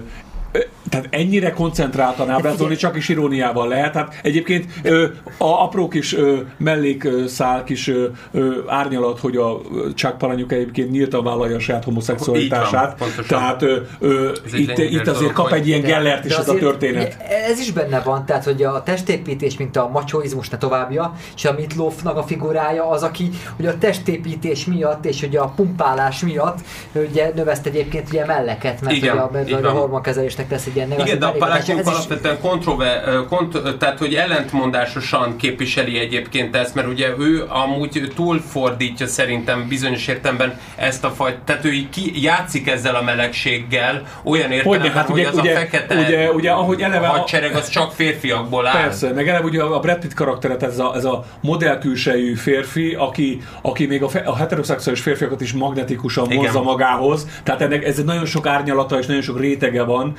tehát 0.89 1.07
ennyire 1.09 1.51
koncentráltan 1.51 2.29
ábrázolni 2.29 2.75
csak 2.75 2.97
is 2.97 3.09
iróniával 3.09 3.67
lehet. 3.67 3.91
Tehát 3.91 4.19
egyébként 4.23 4.65
ö, 4.83 5.05
a 5.37 5.63
apró 5.63 5.87
kis 5.87 6.13
ö, 6.13 6.37
mellékszál 6.57 7.63
kis 7.63 7.87
ö, 7.87 8.05
ö, 8.31 8.59
árnyalat, 8.67 9.19
hogy 9.19 9.35
a 9.35 9.61
Chuck 9.95 10.17
Palanyuk 10.17 10.51
egyébként 10.51 10.91
nyíltan 10.91 11.23
vállalja 11.23 11.55
a 11.55 11.59
saját 11.59 11.83
homoszexualitását. 11.83 12.99
Van, 12.99 13.09
tehát 13.27 13.61
ö, 13.61 13.77
ö, 13.99 14.31
itt, 14.53 14.77
itt 14.77 15.07
azért 15.07 15.33
kap 15.33 15.51
egy 15.51 15.67
ilyen 15.67 15.81
gellert 15.81 16.25
is 16.25 16.35
ez 16.35 16.49
a 16.49 16.55
történet. 16.55 17.17
Ez 17.49 17.59
is 17.59 17.71
benne 17.71 17.99
van, 17.99 18.25
tehát 18.25 18.43
hogy 18.43 18.63
a 18.63 18.83
testépítés, 18.83 19.57
mint 19.57 19.75
a 19.77 19.89
machoizmus 19.89 20.49
ne 20.49 20.57
továbbja, 20.57 21.13
és 21.35 21.45
a 21.45 21.53
Mitlófnak 21.53 22.17
a 22.17 22.23
figurája 22.23 22.89
az, 22.89 23.03
aki 23.03 23.29
hogy 23.55 23.65
a 23.65 23.77
testépítés 23.77 24.65
miatt 24.65 25.05
és 25.05 25.19
hogy 25.19 25.35
a 25.35 25.45
pumpálás 25.55 26.19
miatt 26.19 26.59
ugye 26.93 27.31
növeszt 27.35 27.65
egyébként 27.65 28.09
ugye 28.09 28.25
melleket, 28.25 28.81
mert 28.81 28.95
Igen, 28.95 29.29
ugye 29.43 29.55
a, 29.55 29.69
a 29.69 29.71
hormonkezelésnek 29.71 30.49
lesz 30.49 30.65
egy 30.65 30.73
ilyen 30.85 30.89
negatív 30.89 31.07
Igen, 31.15 31.19
de 31.39 31.45
a 31.45 31.57
is- 31.57 31.87
alapvetően 31.87 32.39
kontrove, 32.39 33.03
kont, 33.29 33.77
tehát 33.77 33.97
hogy 33.97 34.13
ellentmondásosan 34.13 35.35
képviseli 35.37 35.99
egyébként 35.99 36.55
ezt, 36.55 36.75
mert 36.75 36.87
ugye 36.87 37.07
ő 37.19 37.45
amúgy 37.47 38.11
túlfordítja 38.15 39.07
szerintem 39.07 39.67
bizonyos 39.67 40.07
értelemben 40.07 40.59
ezt 40.75 41.03
a 41.03 41.09
fajt, 41.09 41.37
tehát 41.45 41.65
ő 41.65 41.71
így 41.71 41.89
ki, 41.89 42.21
játszik 42.23 42.67
ezzel 42.67 42.95
a 42.95 43.01
melegséggel, 43.01 44.01
olyan 44.23 44.51
értelemben, 44.51 44.91
hát 44.91 45.05
hogy 45.09 45.19
ugye- 45.19 45.29
az 45.29 45.37
ugye- 45.37 45.53
a 45.55 45.57
fekete 45.57 45.95
ugye- 45.95 46.31
ugye 46.31 46.51
ahogy 46.51 46.81
eleve 46.81 47.07
a- 47.07 47.11
hadsereg 47.11 47.55
az 47.55 47.69
csak 47.69 47.91
férfiakból 47.91 48.67
áll. 48.67 48.81
Persze, 48.81 49.11
meg 49.13 49.27
eleve 49.27 49.45
ugye 49.45 49.61
a 49.63 49.79
Brad 49.79 49.99
Pitt 49.99 50.13
karakteret, 50.13 50.63
ez 50.63 50.79
a, 50.79 50.91
ez 50.95 51.05
a 51.05 51.25
modellkülsejű 51.41 52.33
férfi, 52.35 52.93
aki, 52.99 53.41
aki 53.61 53.85
még 53.85 54.03
a, 54.03 54.09
fe, 54.09 54.19
a 54.19 54.35
heteroszexuális 54.35 55.01
férfiakat 55.01 55.41
is 55.41 55.53
magnetikusan 55.53 56.25
Igen. 56.31 56.37
hozza 56.45 56.61
magához. 56.61 57.27
Tehát 57.43 57.61
ennek 57.61 57.83
ez 57.85 58.03
nagyon 58.03 58.25
sok 58.25 58.47
árnyalata 58.47 58.99
és 58.99 59.05
nagyon 59.05 59.21
sok 59.21 59.39
rétege 59.39 59.83
van. 59.83 60.13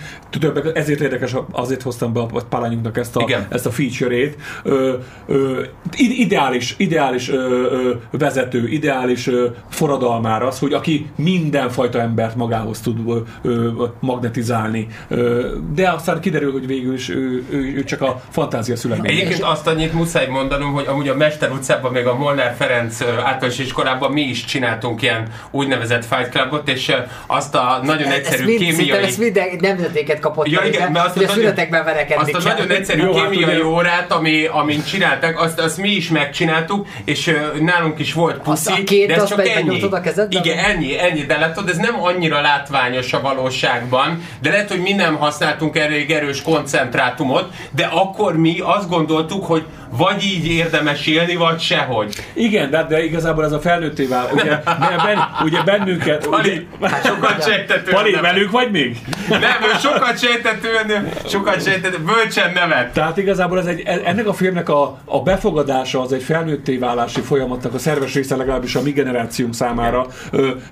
Többek, 0.44 0.76
ezért 0.76 1.00
érdekes, 1.00 1.34
azért 1.52 1.82
hoztam 1.82 2.12
be 2.12 2.20
a 2.20 2.28
Palányunknak 2.48 2.96
ezt 2.96 3.16
a, 3.16 3.20
Igen. 3.20 3.46
ezt 3.50 3.66
a 3.66 3.70
feature-ét. 3.70 4.36
Ö, 4.62 4.94
ö, 5.26 5.62
ide- 5.96 6.14
ideális, 6.14 6.74
ideális 6.78 7.28
ö, 7.28 7.34
ö, 7.36 7.92
vezető, 8.10 8.68
ideális 8.68 9.26
ö, 9.26 9.46
forradalmár 9.70 10.42
az, 10.42 10.58
hogy 10.58 10.72
aki 10.72 11.10
mindenfajta 11.16 12.00
embert 12.00 12.36
magához 12.36 12.80
tud 12.80 12.98
ö, 13.08 13.18
ö, 13.42 13.84
magnetizálni. 14.00 14.86
Ö, 15.08 15.48
de 15.74 15.90
aztán 15.90 16.20
kiderül, 16.20 16.52
hogy 16.52 16.66
végül 16.66 16.94
is 16.94 17.08
ő, 17.08 17.44
ő, 17.50 17.74
ő 17.76 17.84
csak 17.84 18.00
a 18.00 18.22
fantázia 18.30 18.76
született. 18.76 19.04
Egyébként 19.04 19.42
azt 19.42 19.66
annyit 19.66 19.92
muszáj 19.92 20.26
mondanom, 20.26 20.72
hogy 20.72 20.86
amúgy 20.86 21.08
a 21.08 21.14
Mester 21.14 21.50
utcában, 21.52 21.92
még 21.92 22.06
a 22.06 22.14
Molnár 22.14 22.54
Ferenc 22.58 23.00
általános 23.02 23.58
iskolában 23.58 24.12
mi 24.12 24.22
is 24.22 24.44
csináltunk 24.44 25.02
ilyen 25.02 25.28
úgynevezett 25.50 26.04
Fight 26.04 26.28
Clubot, 26.28 26.68
és 26.68 26.92
azt 27.26 27.54
a 27.54 27.80
nagyon 27.82 28.10
egyszerű 28.10 28.44
mind, 28.44 28.60
szerintem 28.60 28.84
kémiai... 28.86 29.04
ez 29.04 29.16
minden 29.16 29.48
nemzetéket 29.60 30.18
kapott 30.34 30.52
Ja, 30.52 30.62
igen, 30.64 30.92
mert 30.92 31.04
azt 31.06 31.14
hogy 31.14 31.22
a 31.24 31.26
nagyon- 31.26 31.42
születekben 31.42 31.84
verekedni 31.84 32.22
Azt 32.32 32.34
a 32.34 32.38
kell. 32.48 32.56
nagyon 32.56 32.76
egyszerű 32.76 33.02
Jó, 33.02 33.12
hát 33.14 33.30
kémiai 33.30 33.54
ugye- 33.54 33.64
órát, 33.66 34.12
ami, 34.12 34.44
amin 34.46 34.84
csináltak, 34.84 35.40
azt, 35.40 35.60
azt 35.60 35.78
mi 35.78 35.88
is 35.88 36.08
megcsináltuk, 36.08 36.86
és 37.04 37.26
ö, 37.26 37.32
nálunk 37.60 37.98
is 37.98 38.12
volt 38.12 38.36
Azt 38.44 38.66
puszi, 38.68 38.80
a 38.80 38.84
két, 38.84 39.06
de 39.08 39.14
ez 39.14 39.22
azt 39.22 39.30
csak 39.30 39.48
ennyi. 39.48 39.82
a 39.90 40.00
kezedben? 40.00 40.42
Igen, 40.44 40.58
ennyi, 40.58 40.98
ennyi, 40.98 41.20
de 41.22 41.38
látod, 41.38 41.68
ez 41.68 41.76
nem 41.76 42.02
annyira 42.02 42.40
látványos 42.40 43.12
a 43.12 43.20
valóságban, 43.20 44.22
de 44.42 44.50
lehet, 44.50 44.68
hogy 44.70 44.80
mi 44.80 44.92
nem 44.92 45.16
használtunk 45.16 45.76
elég 45.76 46.10
erős 46.10 46.42
koncentrátumot, 46.42 47.48
de 47.70 47.84
akkor 47.92 48.36
mi 48.36 48.56
azt 48.62 48.88
gondoltuk, 48.88 49.44
hogy 49.44 49.64
vagy 49.96 50.24
így 50.24 50.46
érdemes 50.46 51.06
élni, 51.06 51.36
vagy 51.36 51.60
sehogy. 51.60 52.14
Igen, 52.32 52.70
de, 52.70 52.86
de 52.88 53.04
igazából 53.04 53.44
ez 53.44 53.52
a 53.52 53.60
felnőtté 53.60 54.04
vál. 54.04 54.28
Ugye, 54.32 54.60
ben, 55.04 55.18
ugye 55.44 55.62
bennünket... 55.62 56.26
Pali, 56.34 56.66
Hát 56.80 57.06
sokat 57.06 57.42
sejtetően 57.44 57.96
Pali, 57.96 58.10
nem. 58.10 58.22
velünk 58.22 58.50
vagy 58.50 58.70
még? 58.70 58.98
Nem, 59.28 59.40
ő 59.40 59.78
sokat 59.82 60.18
sejtetően, 60.18 61.08
sokat 61.26 61.62
sejtetően, 61.62 62.04
bölcsen 62.04 62.52
nevet. 62.52 62.92
Tehát 62.92 63.16
igazából 63.16 63.58
ez 63.58 63.66
egy, 63.66 63.80
ennek 64.04 64.26
a 64.28 64.32
filmnek 64.32 64.68
a, 64.68 64.98
a 65.04 65.22
befogadása 65.22 66.00
az 66.00 66.12
egy 66.12 66.22
felnőtté 66.22 66.76
válási 66.76 67.20
folyamatnak 67.20 67.74
a 67.74 67.78
szerves 67.78 68.14
része 68.14 68.36
legalábbis 68.36 68.74
a 68.74 68.82
mi 68.82 68.90
generációnk 68.90 69.54
számára, 69.54 70.06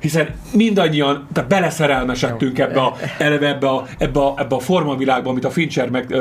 hiszen 0.01 0.29
mindannyian 0.53 1.29
tehát 1.33 1.51
beleszerelmesedtünk 1.51 2.59
ebbe 2.59 2.81
a, 2.81 2.97
eleve 3.19 3.49
ebbe 3.49 3.69
a, 3.69 3.85
ebbe 3.99 4.21
a, 4.21 4.35
ebbe 4.37 4.55
a 4.55 4.61
formavilágba, 4.61 5.31
amit 5.31 5.45
a 5.45 5.51
Fincher 5.51 5.91
meg, 5.91 6.15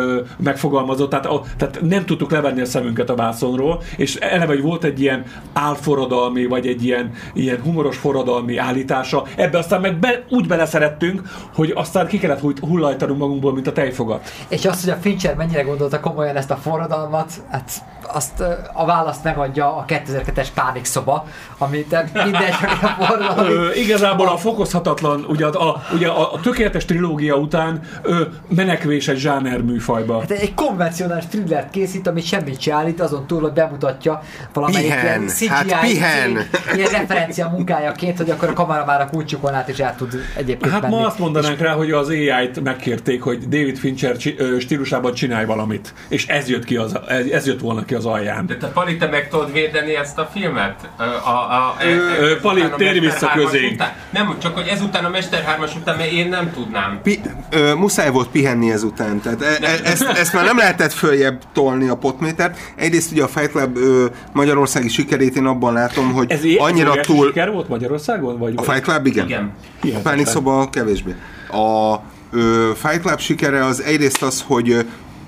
megfogalmazott, 0.44 1.10
tehát, 1.10 1.26
a, 1.26 1.42
tehát 1.58 1.82
nem 1.82 2.06
tudtuk 2.06 2.32
levenni 2.32 2.62
a 2.62 2.66
szemünket 2.92 3.10
a 3.10 3.16
vászonról, 3.16 3.82
és 3.98 4.16
eleve 4.16 4.62
volt 4.62 4.84
egy 4.84 5.02
ilyen 5.02 5.24
álforradalmi, 5.54 6.46
vagy 6.46 6.68
egy 6.68 6.84
ilyen, 6.84 7.12
ilyen 7.34 7.62
humoros 7.62 7.98
forradalmi 7.98 8.58
állítása, 8.58 9.24
ebbe 9.36 9.58
aztán 9.58 9.82
meg 9.82 10.00
be, 10.00 10.24
úgy 10.30 10.48
beleszerettünk, 10.48 11.22
hogy 11.54 11.72
aztán 11.76 12.08
ki 12.08 12.20
kellett 12.20 12.40
hull- 12.40 12.60
hullajtanunk 12.60 13.20
magunkból, 13.20 13.54
mint 13.54 13.68
a 13.68 13.72
tejfogat. 13.72 14.30
És 14.48 14.66
azt, 14.66 14.84
hogy 14.84 14.94
a 14.94 14.96
Fincher 15.02 15.36
mennyire 15.36 15.62
gondolta 15.62 16.00
komolyan 16.00 16.36
ezt 16.36 16.52
a 16.52 16.56
forradalmat, 16.56 17.32
hát 17.50 17.72
azt 18.14 18.44
a 18.74 18.86
választ 18.86 19.24
megadja 19.24 19.76
a 19.76 19.86
2002-es 19.88 20.48
Pánik 20.54 20.86
szoba, 20.86 21.28
amit 21.58 21.96
minden 22.24 22.52
forradalmi 23.00 23.80
igazából 23.80 24.28
a 24.28 24.38
fokozhatatlan, 24.38 25.26
ugye 25.28 25.46
a, 25.46 25.82
ugye 25.94 26.08
a, 26.08 26.34
a 26.34 26.40
tökéletes 26.40 26.86
trilógia 26.86 27.36
után 27.36 27.82
ö, 28.02 28.22
menekvés 28.56 29.08
egy 29.08 29.18
zsáner 29.18 29.62
műfajba. 29.62 30.20
Hát 30.20 30.32
egy 30.32 30.54
konvencionális 30.54 31.26
thrillert 31.26 31.70
készít, 31.70 32.08
amit 32.08 32.26
semmit 32.26 32.62
se 32.62 32.74
állít, 32.74 33.02
azon 33.02 33.28
túl, 33.28 33.42
hogy 33.42 33.52
bemutatja 33.54 34.22
valamelyik 34.54 34.88
Pihen, 34.88 35.06
ilyen 35.06 35.28
CGI 35.28 35.48
hát 35.48 35.80
pihen. 35.80 36.34
cég, 36.34 36.76
ilyen 36.76 36.92
referencia 36.92 37.50
munkájaként, 37.50 38.18
hogy 38.18 38.30
akkor 38.30 38.50
a 38.50 38.54
kamera 38.54 38.86
már 38.86 39.02
a 39.02 39.08
kulcsukon 39.10 39.54
át 39.54 39.68
is 39.68 39.80
át 39.80 39.98
tud 39.98 40.14
egyébként 40.38 40.72
Hát 40.72 40.82
menni. 40.82 40.96
ma 40.96 41.06
azt 41.06 41.20
mondanánk 41.20 41.60
rá, 41.60 41.74
hogy 41.74 41.92
az 41.92 42.08
AI-t 42.10 42.64
megkérték, 42.64 43.22
hogy 43.22 43.40
David 43.48 43.78
Fincher 43.78 44.16
stílusában 44.60 45.14
csinálj 45.14 45.46
valamit. 45.46 45.94
És 46.08 46.28
ez 46.28 46.50
jött, 46.50 46.64
ki 46.64 46.76
az, 46.76 47.00
ez, 47.08 47.26
ez 47.26 47.46
jött 47.48 47.60
volna 47.60 47.86
ki 47.86 47.94
az 47.94 48.01
alján. 48.06 48.46
De 48.46 48.58
te 48.58 48.68
Pali, 48.68 48.98
te 48.98 49.08
meg 49.08 49.30
tudod 49.30 49.52
védeni 49.52 49.96
ezt 49.96 50.18
a 50.18 50.30
filmet? 50.34 50.90
A, 50.98 51.04
a, 51.04 51.30
a, 51.30 51.76
ö, 52.20 52.40
Pali, 52.42 52.60
ezután 52.60 52.74
a 52.74 52.76
térj 52.76 53.00
vissza 53.00 53.32
közénk. 53.36 53.84
Nem, 54.10 54.36
csak 54.42 54.54
hogy 54.54 54.68
ezután 54.68 55.06
a 55.06 55.10
Mester 55.10 55.44
3 55.44 55.64
után, 55.80 55.98
mert 55.98 56.12
én 56.12 56.30
nem 56.30 56.52
tudnám. 56.54 57.00
Pi, 57.04 57.20
ö, 57.50 57.74
muszáj 57.74 58.10
volt 58.10 58.28
pihenni 58.28 58.72
ezután, 58.72 59.22
tehát 59.22 59.42
e, 59.42 59.58
e, 59.62 59.80
ezt, 59.84 60.04
ezt 60.04 60.34
már 60.34 60.46
nem 60.46 60.58
lehetett 60.58 60.92
följebb 60.94 61.42
tolni 61.54 61.88
a 61.88 61.96
potmétert. 61.96 62.58
Egyrészt 62.76 63.12
ugye 63.12 63.24
a 63.24 63.28
Fight 63.28 63.52
Club 63.52 63.78
ö, 63.78 64.06
magyarországi 64.34 64.90
sikerét 64.90 65.36
én 65.36 65.46
abban 65.46 65.74
látom, 65.74 66.14
hogy 66.14 66.32
Ez 66.32 66.42
annyira 66.58 67.00
túl... 67.00 67.26
siker 67.26 67.52
volt 67.52 67.68
Magyarországon? 67.68 68.38
Vagy, 68.38 68.54
A 68.56 68.62
Fight 68.62 68.84
Club 68.84 69.06
igen. 69.06 69.26
Igen. 69.26 69.54
A. 69.96 70.00
Pánik 70.04 70.26
szoba 70.26 70.70
kevésbé. 70.70 71.16
A 71.52 71.96
ö, 72.32 72.72
Fight 72.76 73.02
Club 73.02 73.20
sikere 73.20 73.66
az 73.66 73.82
egyrészt 73.82 74.24
az, 74.24 74.44
hogy 74.48 74.70
ö, 74.70 74.80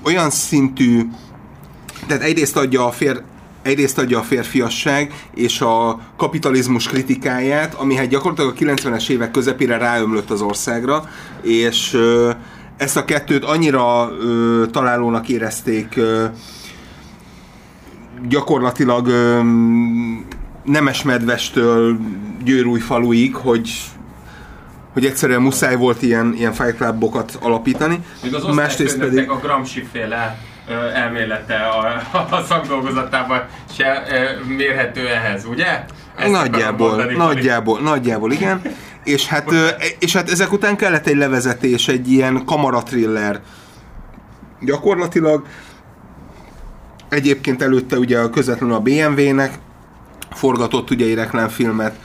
olyan 0.05 0.30
szintű, 0.30 1.01
tehát 2.08 2.24
egyrészt 2.24 2.58
adja 2.58 2.86
a 2.86 2.91
fér, 2.91 3.22
egyrészt 3.62 3.97
adja 3.97 4.20
a 4.20 4.24
férfiasság 4.24 5.28
és 5.36 5.62
a 5.62 5.99
kapitalizmus 6.18 6.88
kritikáját, 6.88 7.74
ami 7.74 7.95
hát 7.95 8.08
gyakorlatilag 8.08 8.51
a 8.51 8.89
90-es 8.89 9.10
évek 9.10 9.32
közepére 9.32 9.78
ráömlött 9.78 10.30
az 10.30 10.41
országra, 10.41 11.10
és 11.41 11.93
ö, 11.93 12.32
ezt 12.78 12.97
a 12.97 13.06
kettőt 13.06 13.43
annyira 13.43 14.12
ö, 14.20 14.64
találónak 14.72 15.30
érezték 15.30 15.95
ö, 15.95 16.26
gyakorlatilag 18.28 19.08
ö, 19.08 19.41
Nemesmedvestől 20.64 21.97
Győrújfaluig, 22.43 23.36
hogy 23.36 23.70
hogy 24.93 25.06
egyszerűen 25.06 25.41
muszáj 25.41 25.76
volt 25.76 26.01
ilyen, 26.01 26.34
ilyen 26.38 26.54
Fight 26.54 26.76
Clubokat 26.76 27.38
alapítani. 27.41 27.99
Még 28.24 28.34
az 28.34 28.56
Másrészt 28.56 28.97
pedig... 28.97 29.30
a 29.30 29.36
Gramsci 29.36 29.88
féle 29.91 30.38
elmélete 30.93 31.55
a, 31.55 32.01
a 32.36 32.43
szakdolgozatában 32.47 33.43
se 33.78 34.03
mérhető 34.47 35.07
ehhez, 35.07 35.45
ugye? 35.45 35.86
Ezt 36.18 36.32
Nagyjából, 36.32 36.88
mondani, 36.88 37.16
nagyjából, 37.16 37.80
nagyjából, 37.80 38.32
igen. 38.32 38.61
És 39.03 39.28
hát, 39.28 39.51
és 39.99 40.14
hát 40.14 40.30
ezek 40.30 40.51
után 40.51 40.76
kellett 40.76 41.07
egy 41.07 41.16
levezetés, 41.16 41.88
egy 41.88 42.11
ilyen 42.11 42.45
kamaratriller. 42.45 43.41
Gyakorlatilag 44.61 45.45
egyébként 47.09 47.61
előtte 47.61 47.97
ugye 47.97 48.20
a 48.20 48.30
közvetlenül 48.30 48.76
a 48.76 48.80
BMW-nek 48.80 49.59
forgatott 50.32 50.89
ugye 50.89 51.05
egy 51.05 51.16
reklámfilmet, 51.16 51.95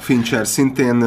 Fincher 0.00 0.46
szintén 0.46 1.04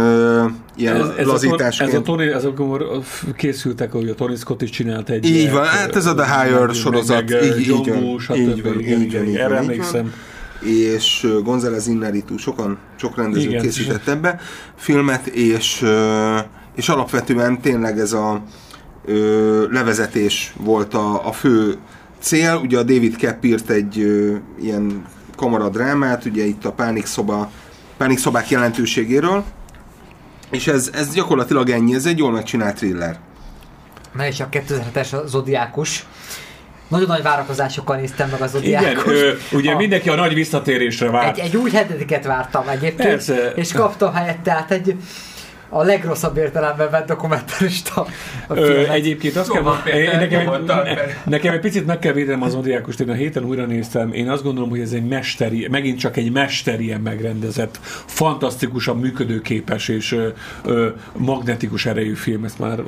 ilyen 0.78 0.95
Ez, 0.95 1.07
ez, 1.17 1.28
a, 1.28 1.32
lazításként. 1.32 1.89
ez 1.89 1.95
a 1.95 2.01
Tony, 2.01 2.19
ez 2.28 2.45
akkor 2.45 2.88
készültek, 3.36 3.91
hogy 3.91 4.09
a 4.09 4.15
Tony 4.15 4.36
Scott 4.36 4.61
is 4.61 4.69
csinált 4.69 5.09
egy 5.09 5.25
Így 5.25 5.51
van, 5.51 5.65
hát 5.65 5.95
ez 5.95 6.05
a 6.05 6.13
The 6.15 6.43
Hire 6.43 6.73
sorozat, 6.73 7.30
meg, 7.30 7.43
így- 7.43 7.59
így 7.59 7.69
van, 7.69 8.38
így 8.38 8.61
van, 8.63 8.80
így 8.80 9.13
van, 9.13 9.36
erre 9.36 9.55
emlékszem. 9.55 10.13
és 10.61 11.28
González 11.43 11.88
Iñárritu, 11.88 12.38
sokan, 12.38 12.78
sok 12.95 13.15
rendező 13.17 13.47
Igen, 13.49 13.61
készített 13.61 14.07
ebbe 14.07 14.39
filmet, 14.75 15.28
és, 15.28 15.86
és 16.75 16.89
alapvetően 16.89 17.61
tényleg 17.61 17.99
ez 17.99 18.13
a 18.13 18.41
ö, 19.05 19.65
levezetés 19.71 20.53
volt 20.57 20.93
a, 20.93 21.28
a 21.28 21.32
fő 21.32 21.75
cél. 22.19 22.59
Ugye 22.63 22.78
a 22.78 22.84
David 22.84 23.15
Kepp 23.15 23.43
írt 23.43 23.69
egy 23.69 23.99
ö, 23.99 24.36
ilyen 24.61 25.05
kamaradrámát, 25.36 26.25
ugye 26.25 26.43
itt 26.45 26.65
a 26.65 26.71
pánikszoba, 26.71 27.51
pánikszobák 27.97 28.49
jelentőségéről, 28.49 29.43
és 30.51 30.67
ez, 30.67 30.89
ez 30.93 31.13
gyakorlatilag 31.13 31.69
ennyi, 31.69 31.95
ez 31.95 32.05
egy 32.05 32.17
jól 32.17 32.31
megcsinált 32.31 32.75
thriller. 32.75 33.19
Na 34.11 34.25
és 34.27 34.39
a 34.39 34.49
2007-es 34.51 35.13
a 35.23 35.27
Zodiákus. 35.27 36.05
Nagyon 36.87 37.07
nagy 37.07 37.21
várakozásokkal 37.21 37.95
néztem 37.97 38.29
meg 38.29 38.41
a 38.41 38.45
Igen, 38.45 38.49
Zodiákus. 38.83 39.11
ö, 39.13 39.31
ugye 39.51 39.71
A- 39.71 39.77
mindenki 39.77 40.09
a 40.09 40.15
nagy 40.15 40.33
visszatérésre 40.33 41.09
várt. 41.09 41.37
Egy, 41.37 41.45
egy 41.45 41.57
új 41.57 41.69
hetediket 41.71 42.25
vártam 42.25 42.67
egyébként, 42.67 43.09
Persze. 43.09 43.51
és 43.55 43.71
kaptam 43.71 44.13
helyett, 44.13 44.43
tehát 44.43 44.71
egy 44.71 44.95
a 45.70 45.84
legrosszabb 45.84 46.38
értelemben 46.38 46.89
vett 46.89 47.07
dokumentarista 47.07 48.07
a 48.47 48.57
Ö, 48.57 48.89
egyébként 48.89 49.36
azt 49.36 49.51
kell 49.51 49.61
van, 49.61 49.74
mondani, 49.74 49.99
Péter, 49.99 50.20
nekem, 50.20 51.07
nekem 51.26 51.53
egy 51.53 51.59
picit 51.59 51.86
meg 51.86 51.99
kell 51.99 52.13
védenem 52.13 52.41
az 52.41 52.51
Zodiákust, 52.51 52.99
én 52.99 53.09
a 53.09 53.13
héten 53.13 53.43
újra 53.43 53.65
néztem, 53.65 54.13
én 54.13 54.30
azt 54.30 54.43
gondolom, 54.43 54.70
hogy 54.70 54.80
ez 54.80 54.91
egy 54.91 55.07
mesteri, 55.07 55.68
megint 55.72 55.99
csak 55.99 56.18
egy 56.18 56.32
mesterien 56.32 57.01
megrendezett, 57.01 57.80
fantasztikusan 58.05 58.97
működőképes 58.97 59.88
és 59.88 60.11
ö, 60.11 60.28
ö, 60.63 60.88
magnetikus 61.18 61.86
erejű 61.86 62.13
film, 62.13 62.43
ezt 62.43 62.59
már 62.59 62.80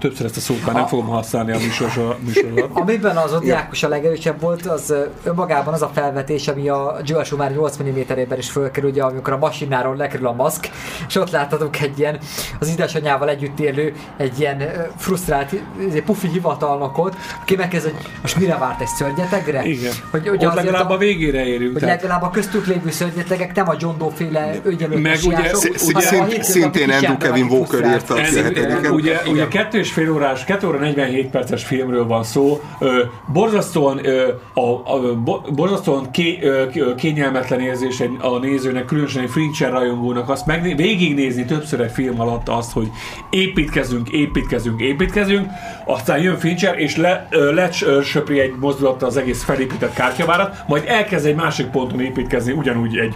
többször 0.00 0.26
ezt 0.26 0.36
a 0.36 0.40
szót 0.40 0.66
már 0.66 0.74
nem 0.74 0.86
fogom 0.86 1.06
használni 1.06 1.52
a 1.52 1.56
műsor, 1.58 2.16
műsorban. 2.24 2.70
Amiben 2.82 3.16
az 3.16 3.34
Odiákus 3.34 3.82
a 3.82 3.88
legerősebb 3.88 4.40
volt, 4.40 4.66
az 4.66 4.94
önmagában 5.24 5.74
az 5.74 5.82
a 5.82 5.90
felvetés, 5.94 6.48
ami 6.48 6.68
a 6.68 6.96
Joel 7.04 7.24
Schumacher 7.24 7.56
8 7.56 7.76
mm-ében 7.82 8.38
is 8.38 8.50
fölkerül, 8.50 8.90
ugye, 8.90 9.02
amikor 9.02 9.32
a 9.32 9.38
masináról 9.38 9.96
lekerül 9.96 10.26
a 10.26 10.32
maszk, 10.32 10.68
és 11.08 11.14
ott 11.16 11.30
láthatunk 11.30 11.80
egy 11.80 11.98
ilyen, 11.98 12.18
az 12.60 12.68
édesanyjával 12.68 13.28
együtt 13.28 13.60
élő, 13.60 13.92
egy 14.16 14.40
ilyen 14.40 14.62
frusztrált, 14.96 15.54
izé, 15.88 16.00
pufi 16.00 16.28
hivatalnokot, 16.28 17.16
aki 17.40 17.56
megkezd, 17.56 17.84
hogy 17.84 17.94
most 18.22 18.36
mire 18.36 18.56
várt 18.58 18.80
egy 18.80 18.86
szörnyetegre? 18.86 19.62
Igen. 19.64 19.92
Hogy, 20.10 20.28
Hogy 20.28 20.46
Ott 20.46 20.54
legalább 20.54 20.90
a, 20.90 20.94
a 20.94 20.96
végére 20.96 21.44
érünk. 21.46 21.72
hogy 21.72 21.80
tehát- 21.80 22.00
legalább 22.02 22.22
a 22.22 22.30
köztük 22.30 22.66
lévő 22.66 22.90
szörnyetegek 22.90 23.54
nem 23.54 23.68
a 23.68 23.74
John 23.78 23.98
Doe 23.98 24.10
féle 24.14 24.60
Meg 24.88 25.18
ugye- 25.24 25.54
szint- 25.54 26.42
Szintén 26.44 26.90
Andrew 26.90 27.16
Kevin 27.16 27.44
Walker 27.44 27.84
írta 27.84 28.14
a 28.14 28.92
ugye, 28.92 29.20
ugye 29.26 29.48
kettő 29.48 29.82
és 29.90 29.96
fél 29.96 30.12
órás, 30.12 30.44
kettő 30.44 30.66
óra 30.66 30.78
47 30.78 31.30
perces 31.30 31.64
filmről 31.64 32.06
van 32.06 32.22
szó. 32.22 32.60
Ö, 32.78 33.02
borzasztóan, 33.32 34.06
ö, 34.06 34.28
a, 34.54 34.60
a, 34.60 35.14
bo- 35.14 35.54
borzasztóan 35.54 36.10
ké, 36.10 36.38
ö, 36.42 36.94
kényelmetlen 36.94 37.60
érzés 37.60 38.02
a 38.20 38.38
nézőnek, 38.38 38.84
különösen 38.84 39.22
egy 39.22 39.30
Fincher 39.30 39.70
rajongónak 39.70 40.28
azt 40.28 40.46
meg, 40.46 40.62
végignézni 40.76 41.44
többször 41.44 41.80
egy 41.80 41.90
film 41.90 42.20
alatt 42.20 42.48
azt, 42.48 42.72
hogy 42.72 42.90
építkezünk, 43.30 44.08
építkezünk, 44.08 44.80
építkezünk, 44.80 45.48
aztán 45.84 46.22
jön 46.22 46.38
Fincher, 46.38 46.78
és 46.78 46.96
le, 46.96 47.26
ö, 47.30 47.54
lesöpri 47.54 48.40
egy 48.40 48.54
mozdulattal 48.60 49.08
az 49.08 49.16
egész 49.16 49.42
felépített 49.42 49.92
kártyavárat, 49.92 50.56
majd 50.66 50.84
elkezd 50.86 51.26
egy 51.26 51.34
másik 51.36 51.66
ponton 51.66 52.00
építkezni, 52.00 52.52
ugyanúgy 52.52 52.96
egy 52.98 53.14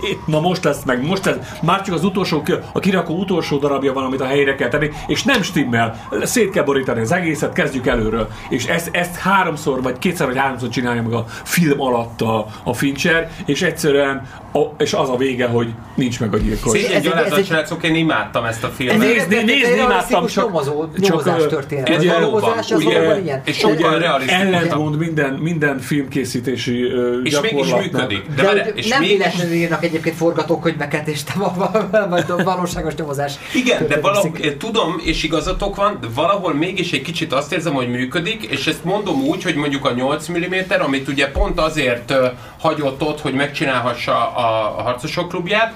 Na 0.26 0.40
most 0.40 0.64
lesz 0.64 0.84
meg, 0.84 1.06
most 1.06 1.24
lesz, 1.24 1.36
már 1.62 1.82
csak 1.82 1.94
az 1.94 2.04
utolsó, 2.04 2.42
a 2.72 2.78
kirakó 2.78 3.14
utolsó 3.14 3.56
darabja 3.58 3.92
van, 3.92 4.04
amit 4.04 4.20
a 4.20 4.24
helyre 4.26 4.54
kell 4.54 4.68
tenni, 4.68 4.90
és 5.06 5.22
nem 5.22 5.42
stimmel, 5.42 6.08
szét 6.22 6.50
kell 6.50 6.64
borítani 6.64 7.00
az 7.00 7.12
egészet, 7.12 7.52
kezdjük 7.52 7.86
előről. 7.86 8.28
És 8.48 8.64
ezt, 8.66 8.88
ezt 8.92 9.16
háromszor, 9.16 9.82
vagy 9.82 9.98
kétszer, 9.98 10.26
vagy 10.26 10.36
háromszor 10.36 10.68
csinálja 10.68 11.02
meg 11.02 11.12
a 11.12 11.24
film 11.44 11.80
alatt 11.80 12.20
a, 12.20 12.46
a 12.64 12.72
Fincher, 12.74 13.30
és 13.46 13.62
egyszerűen, 13.62 14.26
a, 14.52 14.58
és 14.78 14.92
az 14.92 15.08
a 15.08 15.16
vége, 15.16 15.46
hogy 15.46 15.68
nincs 15.94 16.20
meg 16.20 16.34
a 16.34 16.38
gyilkos. 16.38 16.70
Szégyen 16.72 16.90
Ez 16.90 16.96
egy- 16.96 17.06
ez 17.06 17.12
gyalázat, 17.12 17.44
srácok, 17.44 17.84
én 17.84 17.94
imádtam 17.94 18.44
ezt 18.44 18.64
a 18.64 18.68
filmet. 18.68 18.96
Ez 19.02 19.02
egy- 19.02 19.44
nézni 19.44 19.52
egy 19.52 19.58
imádtam, 19.74 19.88
realisztikus 19.88 20.32
csak- 20.32 20.44
nyomozó, 20.44 20.80
csak, 20.92 20.98
nyomozás 21.08 21.46
történet. 21.48 21.88
a 21.88 22.20
valóban, 22.20 22.52
ugye, 22.70 23.40
és 23.44 23.56
sokkal 23.56 23.98
realisztikusabb. 23.98 24.52
ellentmond 24.52 24.96
minden, 24.98 25.32
minden 25.34 25.78
filmkészítési 25.78 26.82
ö, 26.82 27.20
És 27.22 27.40
mégis 27.40 27.66
gyakorlatnak. 27.66 28.10
működik. 28.10 28.34
De, 28.34 28.42
De 28.42 28.70
és 28.74 28.88
nem 28.88 29.00
véletlenül 29.00 29.52
írnak 29.52 29.82
egyébként 29.88 30.16
forgatókönyveket, 30.16 31.08
és 31.08 31.20
a, 31.38 32.08
vagy 32.08 32.24
valóságos 32.44 32.94
nyomozás. 32.94 33.34
Igen, 33.54 33.86
de 33.86 34.00
valahol, 34.00 34.56
tudom, 34.58 35.00
és 35.04 35.22
igazatok 35.22 35.76
van, 35.76 35.98
de 36.00 36.06
valahol 36.14 36.54
mégis 36.54 36.92
egy 36.92 37.02
kicsit 37.02 37.32
azt 37.32 37.52
érzem, 37.52 37.74
hogy 37.74 37.88
működik, 37.88 38.42
és 38.42 38.66
ezt 38.66 38.84
mondom 38.84 39.20
úgy, 39.20 39.42
hogy 39.42 39.54
mondjuk 39.54 39.84
a 39.84 39.92
8 39.92 40.28
mm, 40.28 40.54
amit 40.80 41.08
ugye 41.08 41.30
pont 41.30 41.60
azért 41.60 42.14
hagyott 42.58 43.02
ott, 43.02 43.20
hogy 43.20 43.34
megcsinálhassa 43.34 44.32
a 44.34 44.82
harcosok 44.82 45.28
klubját, 45.28 45.74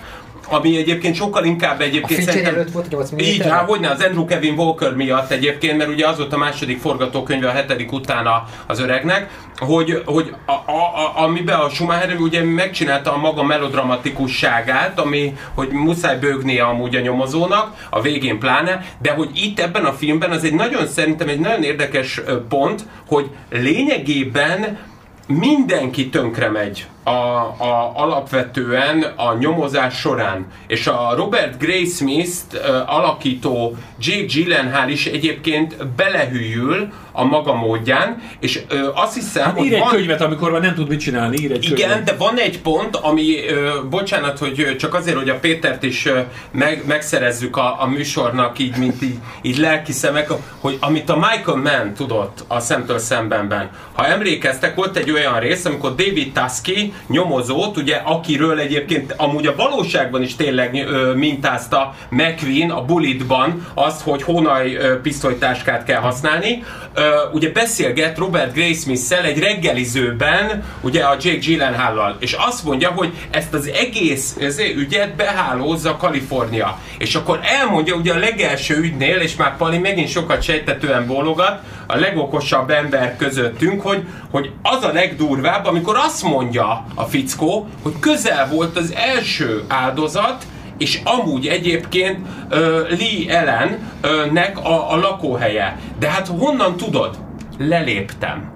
ami 0.49 0.76
egyébként 0.76 1.14
sokkal 1.14 1.45
inkább 1.45 1.80
A 1.80 1.82
egyébként 1.82 2.22
Fincher 2.22 2.55
előtt 2.55 2.70
volt 2.70 2.88
8 2.88 3.12
mm. 3.12 3.18
így, 3.18 3.47
hát 3.47 3.68
hogyne, 3.68 3.90
az 3.90 4.01
Andrew 4.01 4.24
Kevin 4.24 4.55
Walker 4.55 4.95
miatt 4.95 5.30
egyébként, 5.30 5.76
mert 5.76 5.90
ugye 5.90 6.09
az 6.09 6.16
volt 6.16 6.32
a 6.32 6.36
második 6.36 6.80
forgatókönyve 6.80 7.49
a 7.49 7.53
hetedik 7.53 7.93
utána 7.93 8.45
az 8.66 8.80
öregnek, 8.80 9.30
hogy, 9.59 10.03
hogy 10.05 10.34
a, 10.47 10.53
a, 10.53 10.72
a, 10.72 11.22
amiben 11.22 11.61
a 11.61 11.68
Schumacher 11.68 12.16
ugye 12.18 12.45
megcsinálta 12.45 13.12
a 13.12 13.16
maga 13.16 13.43
melodramatikusságát, 13.43 14.99
ami, 15.01 15.36
hogy 15.55 15.68
muszáj 15.68 16.18
bőgnie 16.18 16.64
amúgy 16.64 16.97
a 16.97 17.01
nyomozónak, 17.01 17.86
a 17.90 18.01
végén 18.01 18.38
pláne, 18.38 18.84
de 18.99 19.11
hogy 19.11 19.30
itt 19.34 19.61
ebben 19.61 19.84
a 19.84 19.93
filmben 19.93 20.30
az 20.30 20.45
egy 20.45 20.55
nagyon, 20.55 20.86
szerintem 20.86 21.28
egy 21.28 21.40
nagyon 21.40 21.62
érdekes 21.62 22.20
pont, 22.49 22.84
hogy 23.07 23.30
lényegében 23.51 24.78
mindenki 25.26 26.09
tönkre 26.09 26.51
megy 26.51 26.86
a, 27.05 27.11
a, 27.11 27.92
alapvetően 27.94 29.03
a 29.16 29.34
nyomozás 29.38 29.98
során. 29.98 30.46
És 30.66 30.86
a 30.86 31.14
Robert 31.16 31.59
Gray 31.59 31.86
Smith-t 31.86 32.53
uh, 32.53 32.94
alakító 32.94 33.76
Jake 34.00 34.24
Gyllenhaal 34.24 34.88
is 34.88 35.07
egyébként 35.07 35.86
belehűl 35.86 36.92
a 37.12 37.24
maga 37.24 37.55
módján, 37.55 38.22
és 38.40 38.61
uh, 38.70 39.03
azt 39.03 39.14
hiszem, 39.14 39.44
Hát 39.44 39.57
hogy 39.57 39.66
ír 39.66 39.72
egy 39.72 39.78
van... 39.78 39.88
könyvet, 39.88 40.20
amikor 40.20 40.50
már 40.50 40.61
nem 40.61 40.74
tud 40.74 40.88
mit 40.88 41.00
csinálni, 41.00 41.36
ír 41.36 41.53
egy 41.53 41.64
Igen, 41.64 41.88
könyvet. 41.88 42.05
de 42.05 42.16
van 42.16 42.38
egy 42.38 42.61
pont, 42.61 42.96
ami, 42.96 43.48
ö, 43.48 43.70
bocsánat, 43.90 44.38
hogy 44.38 44.61
ö, 44.61 44.76
csak 44.76 44.94
azért, 44.94 45.16
hogy 45.16 45.28
a 45.28 45.38
Pétert 45.38 45.82
is 45.82 46.07
ö, 46.07 46.20
meg, 46.50 46.82
megszerezzük 46.86 47.57
a, 47.57 47.76
a 47.82 47.86
műsornak, 47.86 48.59
így, 48.59 48.76
mint 48.76 49.03
így, 49.03 49.16
így 49.42 49.59
lelki 49.59 49.92
szemek, 49.92 50.30
hogy 50.61 50.76
amit 50.80 51.11
a 51.11 51.16
Michael 51.16 51.57
Mann 51.57 51.94
tudott 51.94 52.44
a 52.48 52.61
Szemtől 52.61 52.98
Szembenben. 52.98 53.70
Ha 53.92 54.07
emlékeztek, 54.07 54.74
volt 54.74 54.96
egy 54.96 55.11
olyan 55.11 55.40
rész, 55.40 55.64
amikor 55.64 55.94
David 55.94 56.32
Tusky 56.32 56.91
nyomozót, 57.09 57.76
ugye, 57.76 57.97
akiről 57.97 58.59
egyébként 58.59 59.14
amúgy 59.16 59.47
a 59.47 59.55
valóságban 59.57 60.22
is 60.22 60.36
tényleg 60.36 60.74
ö, 60.74 61.14
mintázta 61.14 61.95
McQueen 62.11 62.70
a 62.70 62.84
Bulletban 62.84 63.66
azt, 63.74 64.01
hogy 64.03 64.22
honaj 64.22 64.74
ö, 64.74 65.01
pisztolytáskát 65.01 65.84
kell 65.84 66.01
használni. 66.01 66.64
Ö, 66.95 67.03
ugye 67.32 67.51
beszélget 67.51 68.18
Robert 68.18 68.53
Graysmith-szel 68.53 69.24
egy 69.24 69.38
reggelizőben, 69.38 70.64
ugye 70.80 71.05
a 71.05 71.16
Jake 71.20 71.38
Gyllenhaal-lal, 71.38 72.16
és 72.18 72.32
azt 72.32 72.64
mondja, 72.64 72.90
hogy 72.90 73.12
ezt 73.30 73.55
az 73.55 73.66
egész 73.66 74.36
ezért 74.40 74.76
ügyet 74.76 75.14
behálózza 75.16 75.97
Kalifornia. 75.97 76.78
És 76.99 77.14
akkor 77.14 77.40
elmondja 77.43 77.95
ugye 77.95 78.12
a 78.12 78.18
legelső 78.18 78.76
ügynél, 78.76 79.16
és 79.16 79.36
már 79.36 79.57
Pali 79.57 79.78
megint 79.78 80.09
sokat 80.09 80.43
sejtetően 80.43 81.07
bólogat, 81.07 81.62
a 81.87 81.97
legokosabb 81.97 82.70
ember 82.70 83.16
közöttünk, 83.16 83.83
hogy, 83.83 84.07
hogy 84.30 84.51
az 84.62 84.85
a 84.85 84.93
legdurvább, 84.93 85.66
amikor 85.66 85.97
azt 85.97 86.22
mondja 86.22 86.85
a 86.95 87.05
fickó, 87.05 87.68
hogy 87.83 87.93
közel 88.01 88.49
volt 88.49 88.76
az 88.76 88.95
első 88.95 89.64
áldozat, 89.68 90.45
és 90.78 91.01
amúgy 91.05 91.47
egyébként 91.47 92.26
uh, 92.51 92.59
Lee 92.99 93.39
Ellen-nek 93.39 94.59
a, 94.59 94.93
a 94.93 94.97
lakóhelye. 94.97 95.78
De 95.99 96.09
hát 96.09 96.26
honnan 96.26 96.76
tudod? 96.76 97.18
Leléptem. 97.59 98.53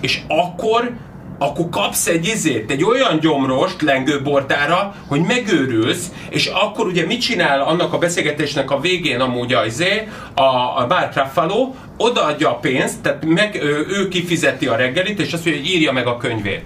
És 0.00 0.20
akkor 0.28 0.92
akkor 1.38 1.68
kapsz 1.68 2.06
egy 2.06 2.26
izét, 2.26 2.70
egy 2.70 2.84
olyan 2.84 3.18
gyomrost 3.20 3.82
lengőbordára, 3.82 4.94
hogy 5.08 5.20
megőrülsz, 5.20 6.12
és 6.28 6.46
akkor 6.46 6.86
ugye 6.86 7.06
mit 7.06 7.20
csinál 7.20 7.60
annak 7.60 7.92
a 7.92 7.98
beszélgetésnek 7.98 8.70
a 8.70 8.80
végén 8.80 9.20
amúgy 9.20 9.52
a 9.52 9.64
izé, 9.64 10.08
a, 10.34 10.42
a 10.42 10.86
Mark 10.88 11.16
Ruffalo, 11.16 11.74
odaadja 11.98 12.50
a 12.50 12.54
pénzt, 12.54 13.00
tehát 13.02 13.24
meg, 13.24 13.58
ő, 13.62 13.86
ő 13.88 14.08
kifizeti 14.08 14.66
a 14.66 14.76
reggelit, 14.76 15.20
és 15.20 15.32
azt 15.32 15.44
mondja, 15.44 15.62
hogy 15.62 15.72
írja 15.72 15.92
meg 15.92 16.06
a 16.06 16.16
könyvét. 16.16 16.64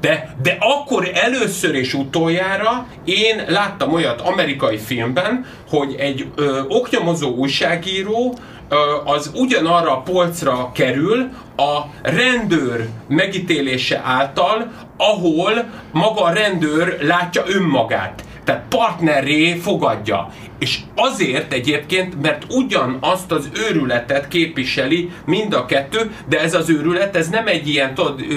De, 0.00 0.36
de 0.42 0.56
akkor 0.60 1.10
először 1.14 1.74
és 1.74 1.94
utoljára 1.94 2.86
én 3.04 3.44
láttam 3.48 3.92
olyat 3.92 4.20
amerikai 4.20 4.76
filmben, 4.76 5.46
hogy 5.68 5.94
egy 5.98 6.26
ö, 6.34 6.60
oknyomozó 6.68 7.34
újságíró 7.34 8.38
ö, 8.68 8.76
az 9.04 9.30
ugyanarra 9.34 9.92
a 9.92 10.00
polcra 10.00 10.70
kerül 10.74 11.28
a 11.56 11.80
rendőr 12.02 12.88
megítélése 13.08 14.02
által, 14.04 14.72
ahol 14.96 15.70
maga 15.92 16.22
a 16.22 16.32
rendőr 16.32 16.98
látja 17.00 17.42
önmagát. 17.46 18.22
Tehát 18.44 18.64
partnerré 18.68 19.54
fogadja. 19.54 20.28
És 20.58 20.78
azért 20.94 21.52
egyébként, 21.52 22.22
mert 22.22 22.42
ugyanazt 22.48 23.32
az 23.32 23.48
őrületet 23.68 24.28
képviseli 24.28 25.10
mind 25.24 25.52
a 25.52 25.66
kettő, 25.66 26.10
de 26.28 26.40
ez 26.40 26.54
az 26.54 26.70
őrület, 26.70 27.16
ez 27.16 27.28
nem 27.28 27.46
egy 27.46 27.68
ilyen, 27.68 27.94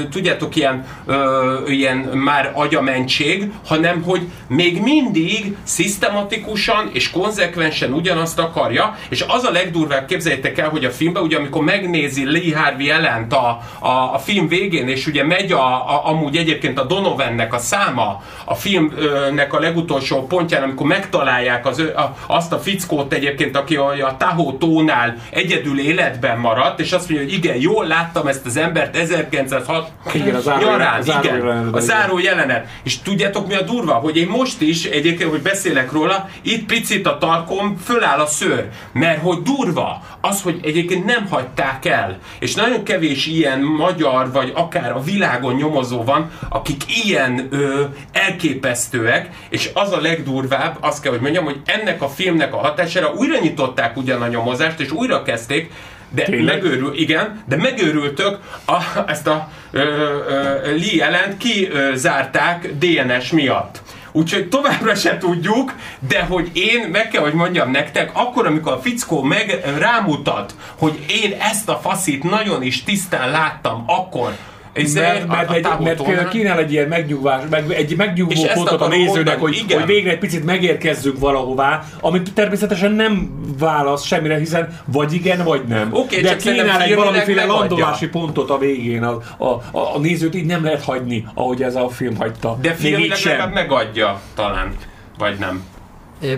tudjátok, 0.09 0.55
ilyen, 0.55 0.85
ö, 1.05 1.59
ilyen 1.67 1.97
már 1.97 2.51
agyamentség, 2.55 3.51
hanem 3.65 4.01
hogy 4.01 4.21
még 4.47 4.81
mindig 4.81 5.55
szisztematikusan 5.63 6.89
és 6.93 7.11
konzekvensen 7.11 7.93
ugyanazt 7.93 8.39
akarja, 8.39 8.97
és 9.09 9.25
az 9.27 9.43
a 9.43 9.51
legdurvább, 9.51 10.05
képzeljétek 10.05 10.57
el, 10.57 10.69
hogy 10.69 10.85
a 10.85 10.91
filmben, 10.91 11.23
ugye 11.23 11.37
amikor 11.37 11.63
megnézi 11.63 12.25
Lee 12.25 12.57
Harvey 12.57 12.89
ellent 12.89 13.33
a, 13.33 13.59
a, 13.79 13.89
a 14.13 14.17
film 14.17 14.47
végén, 14.47 14.87
és 14.87 15.07
ugye 15.07 15.23
megy 15.23 15.51
a, 15.51 15.65
a, 15.65 16.07
amúgy 16.07 16.35
egyébként 16.35 16.79
a 16.79 16.83
Donovannek 16.83 17.53
a 17.53 17.57
száma 17.57 18.23
a 18.45 18.55
filmnek 18.55 19.53
a 19.53 19.59
legutolsó 19.59 20.27
pontján, 20.27 20.63
amikor 20.63 20.87
megtalálják 20.87 21.65
az, 21.65 21.79
a, 21.79 22.10
azt 22.27 22.53
a 22.53 22.59
fickót 22.59 23.13
egyébként, 23.13 23.57
aki 23.57 23.75
a, 23.75 24.07
a 24.07 24.17
Tahó 24.17 24.57
tónál 24.57 25.15
egyedül 25.29 25.79
életben 25.79 26.39
maradt, 26.39 26.79
és 26.79 26.91
azt 26.91 27.09
mondja, 27.09 27.27
hogy 27.27 27.37
igen, 27.37 27.55
jól 27.57 27.85
láttam 27.87 28.27
ezt 28.27 28.45
az 28.45 28.57
embert 28.57 28.95
1906 28.95 29.91
Igen, 30.13 30.35
a 30.35 30.39
záró 30.39 30.65
nyarán, 30.65 30.79
jelenet- 30.79 30.99
a 30.99 31.03
záró 31.03 31.19
igen, 31.23 31.35
jelenetben, 31.37 31.73
a 31.73 31.79
záró 31.79 32.19
jelenet. 32.19 32.67
És 32.83 33.01
tudjátok 33.01 33.47
mi 33.47 33.55
a 33.55 33.61
durva? 33.61 33.93
Hogy 33.93 34.17
én 34.17 34.27
most 34.27 34.61
is, 34.61 34.85
egyébként, 34.85 35.29
hogy 35.29 35.41
beszélek 35.41 35.91
róla, 35.91 36.29
itt 36.41 36.65
picit 36.65 37.07
a 37.07 37.17
tarkom, 37.17 37.77
föláll 37.83 38.19
a 38.19 38.25
szőr. 38.25 38.69
Mert 38.93 39.21
hogy 39.21 39.41
durva 39.41 40.01
az, 40.21 40.41
hogy 40.41 40.59
egyébként 40.63 41.05
nem 41.05 41.27
hagyták 41.29 41.85
el. 41.85 42.17
És 42.39 42.55
nagyon 42.55 42.83
kevés 42.83 43.25
ilyen 43.25 43.59
magyar, 43.59 44.31
vagy 44.31 44.51
akár 44.55 44.91
a 44.91 45.01
világon 45.01 45.53
nyomozó 45.53 46.03
van, 46.03 46.31
akik 46.49 46.83
ilyen 47.05 47.47
ö, 47.51 47.83
elképesztőek, 48.11 49.29
és 49.49 49.69
az 49.73 49.91
a 49.91 50.01
legdurvább, 50.01 50.77
azt 50.79 51.01
kell, 51.01 51.11
hogy 51.11 51.21
mondjam, 51.21 51.43
hogy 51.43 51.61
ennek 51.65 52.00
ennek 52.01 52.11
a 52.11 52.15
filmnek 52.15 52.53
a 52.53 52.57
hatására 52.57 53.13
újra 53.13 53.39
nyitották 53.39 53.97
ugyan 53.97 54.21
a 54.21 54.27
nyomozást, 54.27 54.79
és 54.79 54.91
újra 54.91 55.23
kezdték, 55.23 55.71
de 56.09 56.23
Tényleg? 56.23 56.55
megőrül, 56.55 56.93
igen, 56.95 57.43
de 57.47 57.55
megőrültök, 57.55 58.39
a, 58.65 58.77
ezt 59.07 59.27
a 59.27 59.49
ö, 59.71 59.79
ö, 59.79 60.75
Lee 60.77 60.95
jelent 60.95 61.37
kizárták 61.37 62.69
DNS 62.79 63.31
miatt. 63.31 63.81
Úgyhogy 64.11 64.49
továbbra 64.49 64.95
se 64.95 65.17
tudjuk, 65.17 65.73
de 66.07 66.21
hogy 66.21 66.49
én 66.53 66.87
meg 66.91 67.07
kell, 67.07 67.21
hogy 67.21 67.33
mondjam 67.33 67.71
nektek, 67.71 68.11
akkor, 68.13 68.45
amikor 68.45 68.71
a 68.71 68.79
fickó 68.79 69.21
meg 69.21 69.61
rámutat, 69.77 70.55
hogy 70.77 71.05
én 71.07 71.35
ezt 71.39 71.69
a 71.69 71.79
faszit 71.83 72.23
nagyon 72.23 72.63
is 72.63 72.83
tisztán 72.83 73.31
láttam, 73.31 73.83
akkor 73.87 74.35
ez 74.73 74.93
Mert, 74.93 75.27
mert, 75.27 75.49
a 75.49 75.53
egy, 75.53 75.61
távoltól, 75.61 76.07
mert 76.07 76.29
kínál 76.29 76.59
egy 76.59 76.71
ilyen 76.71 76.87
megnyugvás, 76.87 77.41
meg 77.49 77.71
egy 77.71 77.95
megnyugvó 77.97 78.41
pontot 78.53 78.81
a 78.81 78.87
nézőnek, 78.87 79.07
mondani, 79.15 79.39
hogy, 79.39 79.55
igen. 79.55 79.77
hogy 79.77 79.87
végre 79.87 80.11
egy 80.11 80.17
picit 80.17 80.45
megérkezzünk 80.45 81.19
valahová, 81.19 81.83
amit 82.01 82.33
természetesen 82.33 82.91
nem 82.91 83.31
válasz 83.59 84.03
semmire, 84.03 84.37
hiszen 84.37 84.79
vagy 84.85 85.13
igen, 85.13 85.43
vagy 85.43 85.63
nem. 85.67 85.93
Oké, 85.93 86.21
De 86.21 86.35
kínál 86.35 86.81
egy 86.81 86.95
valamiféle 86.95 87.45
landolási 87.45 88.07
pontot 88.07 88.49
a 88.49 88.57
végén. 88.57 89.03
A, 89.03 89.17
a, 89.37 89.45
a, 89.45 89.95
a 89.95 89.99
nézőt 89.99 90.35
így 90.35 90.45
nem 90.45 90.63
lehet 90.63 90.83
hagyni, 90.83 91.27
ahogy 91.33 91.63
ez 91.63 91.75
a 91.75 91.89
film 91.89 92.15
hagyta. 92.15 92.57
De 92.61 92.73
filmileg 92.73 93.51
megadja 93.53 94.21
talán, 94.35 94.75
vagy 95.17 95.37
nem. 95.39 95.63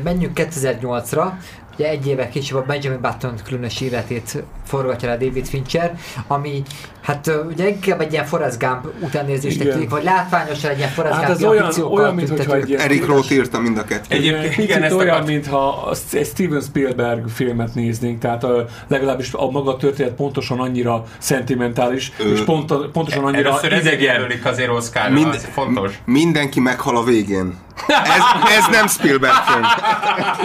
Menjünk 0.04 0.40
2008-ra. 0.40 1.32
Ugye 1.78 1.88
egy 1.89 2.07
éve 2.07 2.30
később 2.30 2.57
a 2.57 2.63
Benjamin 2.67 3.01
Button 3.01 3.34
különös 3.45 3.82
életét 3.82 4.43
forgatja 4.65 5.09
le 5.09 5.17
David 5.17 5.47
Fincher, 5.47 5.97
ami 6.28 6.61
hát 7.01 7.32
ugye 7.49 7.67
inkább 7.67 8.01
egy 8.01 8.11
ilyen 8.11 8.26
Forrest 8.26 8.59
Gump 8.59 8.88
utánnézésnek 8.99 9.69
tűnik, 9.69 9.89
vagy 9.89 10.03
látványosan 10.03 10.71
egy 10.71 10.78
ilyen 10.78 10.89
Forrest 10.89 11.15
Hát 11.15 11.26
Gump 11.28 11.38
ez 11.38 11.43
olyan, 11.43 11.71
olyan 11.91 12.15
mintha 12.15 12.36
tüntető. 12.36 12.57
egy 12.61 12.69
ilyen 12.69 12.82
Eric 12.82 13.05
Roth 13.05 13.32
írta 13.32 13.59
mind 13.59 13.78
a 13.78 13.84
kettőt. 13.84 14.11
Egyébként 14.11 14.57
igen, 14.57 14.84
ezt 14.84 14.93
olyan, 14.95 15.09
akart- 15.09 15.28
mintha 15.28 15.91
egy 16.11 16.26
Steven 16.26 16.61
Spielberg 16.61 17.30
filmet 17.30 17.76
néznénk, 17.76 18.19
tehát 18.19 18.43
a, 18.43 18.65
legalábbis 18.88 19.34
a 19.34 19.49
maga 19.49 19.78
történet 19.78 20.13
pontosan 20.13 20.59
annyira 20.59 21.03
szentimentális, 21.17 22.11
Ö, 22.19 22.32
és 22.34 22.39
pont, 22.41 22.74
pontosan 22.91 23.24
annyira 23.26 23.49
Először 23.49 23.71
idegen. 23.71 23.99
jelölik 23.99 24.45
azért 24.45 24.69
Oscarra, 24.69 25.13
Mind- 25.13 25.34
az 25.36 25.47
fontos. 25.53 25.99
Mindenki 26.05 26.59
meghal 26.59 26.97
a 26.97 27.03
végén. 27.03 27.53
Ez, 27.88 28.51
ez 28.57 28.65
nem 28.71 28.88
Spielberg 28.88 29.34
film. 29.34 29.63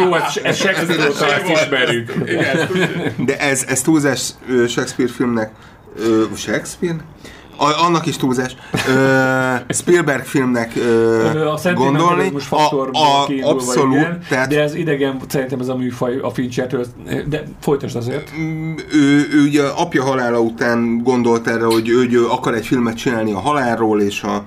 Jó, 0.06 0.14
ez, 0.14 0.22
ez 0.42 0.56
Shakespeare 0.56 1.08
óta 1.08 1.17
ezt 1.26 1.48
ismerjük. 1.48 2.12
De 3.28 3.38
ez, 3.38 3.64
ez 3.68 3.80
túlzás 3.80 4.30
Shakespeare 4.68 5.12
filmnek. 5.12 5.52
Shakespeare? 6.36 6.96
A, 7.60 7.84
annak 7.84 8.06
is 8.06 8.16
túlzás. 8.16 8.56
Ö, 8.88 9.54
Spielberg 9.68 10.24
filmnek 10.24 10.72
ö, 10.76 11.46
A 11.46 11.72
gondolni. 11.74 12.32
A, 12.50 12.56
a, 12.92 13.26
abszolút. 13.42 13.94
igen, 13.94 14.20
tehát 14.28 14.48
de 14.48 14.62
ez 14.62 14.74
idegen, 14.74 15.20
szerintem 15.28 15.60
ez 15.60 15.68
a 15.68 15.76
műfaj 15.76 16.18
a 16.18 16.30
Finchertől, 16.30 16.86
de 17.28 17.42
folytasd 17.60 17.96
azért. 17.96 18.30
Mm, 18.38 18.74
ő, 18.92 19.28
ő 19.32 19.42
ugye 19.46 19.62
apja 19.62 20.02
halála 20.02 20.40
után 20.40 21.02
gondolt 21.02 21.46
erre, 21.46 21.64
hogy 21.64 21.88
ő, 21.88 22.08
ő 22.10 22.26
akar 22.26 22.54
egy 22.54 22.66
filmet 22.66 22.96
csinálni 22.96 23.32
a 23.32 23.40
halálról 23.40 24.00
és 24.00 24.22
a, 24.22 24.34
ö, 24.36 24.42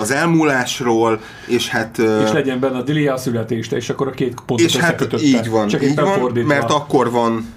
az 0.00 0.10
elmúlásról, 0.10 1.20
és 1.46 1.68
hát... 1.68 1.98
És 1.98 2.32
legyen 2.32 2.60
benne 2.60 2.76
a 2.76 2.82
Dilia 2.82 3.16
születést, 3.16 3.72
és 3.72 3.88
akkor 3.88 4.08
a 4.08 4.10
két 4.10 4.34
pontot 4.46 4.66
és 4.66 4.76
hát 4.76 5.22
így 5.22 5.50
van, 5.50 5.68
Csak 5.68 5.82
így 5.82 5.94
van 5.94 6.18
fordítva. 6.18 6.48
mert 6.48 6.70
akkor 6.70 7.10
van 7.10 7.54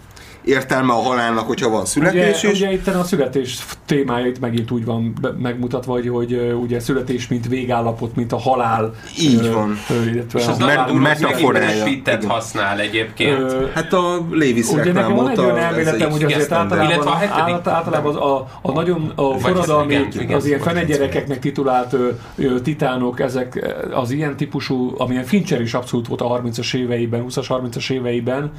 értelme 0.49 0.93
a 0.93 1.01
halálnak, 1.01 1.47
hogyha 1.47 1.69
van 1.69 1.85
születés 1.85 2.19
Ugye, 2.43 2.51
is. 2.51 2.59
ugye 2.59 2.71
itt 2.71 2.87
a 2.87 3.03
születés 3.03 3.59
témája 3.85 4.25
itt 4.25 4.39
megint 4.39 4.71
úgy 4.71 4.85
van 4.85 5.13
megmutatva, 5.39 5.91
hogy, 5.91 6.07
hogy 6.07 6.53
ugye 6.61 6.79
születés, 6.79 7.27
mint 7.27 7.47
végállapot, 7.47 8.15
mint 8.15 8.31
a 8.31 8.37
halál. 8.37 8.93
Így 9.19 9.45
ö, 9.45 9.51
van. 9.51 9.77
Ö, 9.89 10.09
illetve 10.09 10.39
És 10.39 10.47
az 10.47 10.59
a 10.61 10.83
hogy 10.83 10.99
metaforája. 10.99 11.83
megint 11.83 12.23
használ 12.25 12.79
egyébként. 12.79 13.39
Ö, 13.39 13.65
Hát 13.73 13.93
a 13.93 14.25
Lévis 14.31 14.67
Ugye 14.69 14.91
nekem 14.91 15.15
van 15.15 15.29
egy 15.29 15.39
olyan 15.39 15.57
elméletem, 15.57 16.11
hogy 16.11 16.23
azért 16.23 16.51
általában, 16.51 17.07
a 17.07 17.11
által- 17.11 17.73
általában 17.73 18.15
az 18.15 18.21
a, 18.21 18.47
a 18.61 18.71
nagyon 18.71 19.11
a 19.15 19.37
forradalmi, 19.37 19.93
igen, 19.93 20.07
igen, 20.21 20.35
az 20.37 20.45
ilyen 20.45 20.59
vagy 20.59 20.67
fenegyerekeknek 20.73 21.39
titulált 21.39 21.93
ö, 21.93 22.09
ö, 22.35 22.59
titánok, 22.59 23.19
ezek 23.19 23.75
az 23.93 24.11
ilyen 24.11 24.35
típusú, 24.37 24.93
amilyen 24.97 25.23
Fincher 25.23 25.61
is 25.61 25.73
abszolút 25.73 26.07
volt 26.07 26.21
a 26.21 26.41
30-as 26.41 26.75
éveiben, 26.75 27.25
20-as, 27.27 27.45
30-as 27.49 27.91
éveiben, 27.91 28.51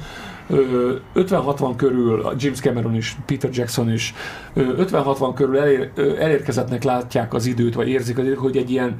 ö, 0.49 0.93
50-60 1.15 1.75
körül, 1.81 2.33
James 2.37 2.59
Cameron 2.59 2.95
is, 2.95 3.17
Peter 3.25 3.49
Jackson 3.53 3.91
is, 3.91 4.13
ö, 4.53 4.73
50-60 4.77 5.33
körül 5.35 5.57
elér, 5.57 5.91
elérkezettnek 6.19 6.83
látják 6.83 7.33
az 7.33 7.45
időt, 7.45 7.73
vagy 7.73 7.89
érzik 7.89 8.17
az 8.17 8.23
időt, 8.23 8.37
hogy 8.37 8.57
egy 8.57 8.71
ilyen 8.71 8.97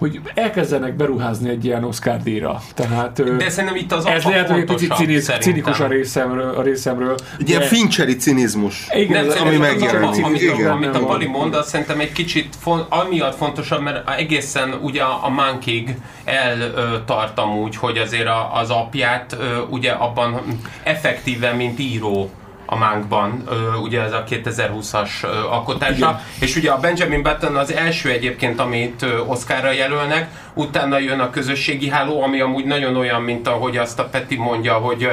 hogy 0.00 0.20
elkezdenek 0.34 0.94
beruházni 0.96 1.48
egy 1.48 1.64
ilyen 1.64 1.84
Oscar 1.84 2.16
díjra. 2.22 2.60
Tehát 2.74 3.36
De 3.36 3.48
szerintem 3.50 3.78
itt 3.78 3.92
az 3.92 4.06
ez 4.06 4.24
lehet, 4.24 4.48
hogy 4.50 4.58
egy 4.60 4.64
picit 4.64 4.94
ciniz, 4.94 5.32
cinikus 5.40 5.80
a 5.80 5.86
részemről, 5.86 6.54
a 6.54 6.62
részemről 6.62 7.14
Egy 7.40 7.48
ilyen 7.48 7.62
fincseri 7.62 8.16
cinizmus. 8.16 8.86
igen, 8.94 9.22
Nem, 9.24 9.30
ez- 9.30 9.40
ami 9.40 9.56
megjelenik. 9.56 10.24
Amit, 10.24 10.42
Igen. 10.42 10.70
a, 10.70 10.72
amit 10.72 10.94
a 10.94 11.00
van. 11.00 11.22
mond, 11.24 11.54
az 11.54 11.68
szerintem 11.68 12.00
egy 12.00 12.12
kicsit 12.12 12.54
fon, 12.60 12.86
amiatt 12.88 13.36
fontosabb, 13.36 13.82
mert 13.82 14.10
egészen 14.18 14.74
ugye 14.80 15.02
a 15.02 15.28
Monkig 15.28 15.94
eltart 16.24 17.38
amúgy, 17.38 17.76
hogy 17.76 17.96
azért 17.98 18.28
az 18.52 18.70
apját 18.70 19.36
ugye 19.70 19.90
abban 19.90 20.40
effektíve, 20.82 21.52
mint 21.52 21.78
író 21.78 22.30
a 22.72 22.76
Mánkban, 22.76 23.44
ugye 23.82 24.02
ez 24.02 24.12
a 24.12 24.24
2020-as 24.28 25.10
ö, 25.22 25.26
alkotása, 25.26 25.94
Igen. 25.94 26.20
és 26.40 26.56
ugye 26.56 26.70
a 26.70 26.78
Benjamin 26.78 27.22
Button 27.22 27.56
az 27.56 27.72
első 27.72 28.10
egyébként, 28.10 28.60
amit 28.60 29.06
Oscarra 29.26 29.70
jelölnek, 29.70 30.28
utána 30.54 30.98
jön 30.98 31.20
a 31.20 31.30
közösségi 31.30 31.88
háló, 31.88 32.22
ami 32.22 32.40
amúgy 32.40 32.64
nagyon 32.64 32.96
olyan, 32.96 33.22
mint 33.22 33.48
ahogy 33.48 33.76
azt 33.76 33.98
a 33.98 34.04
Peti 34.04 34.36
mondja, 34.36 34.74
hogy 34.74 35.08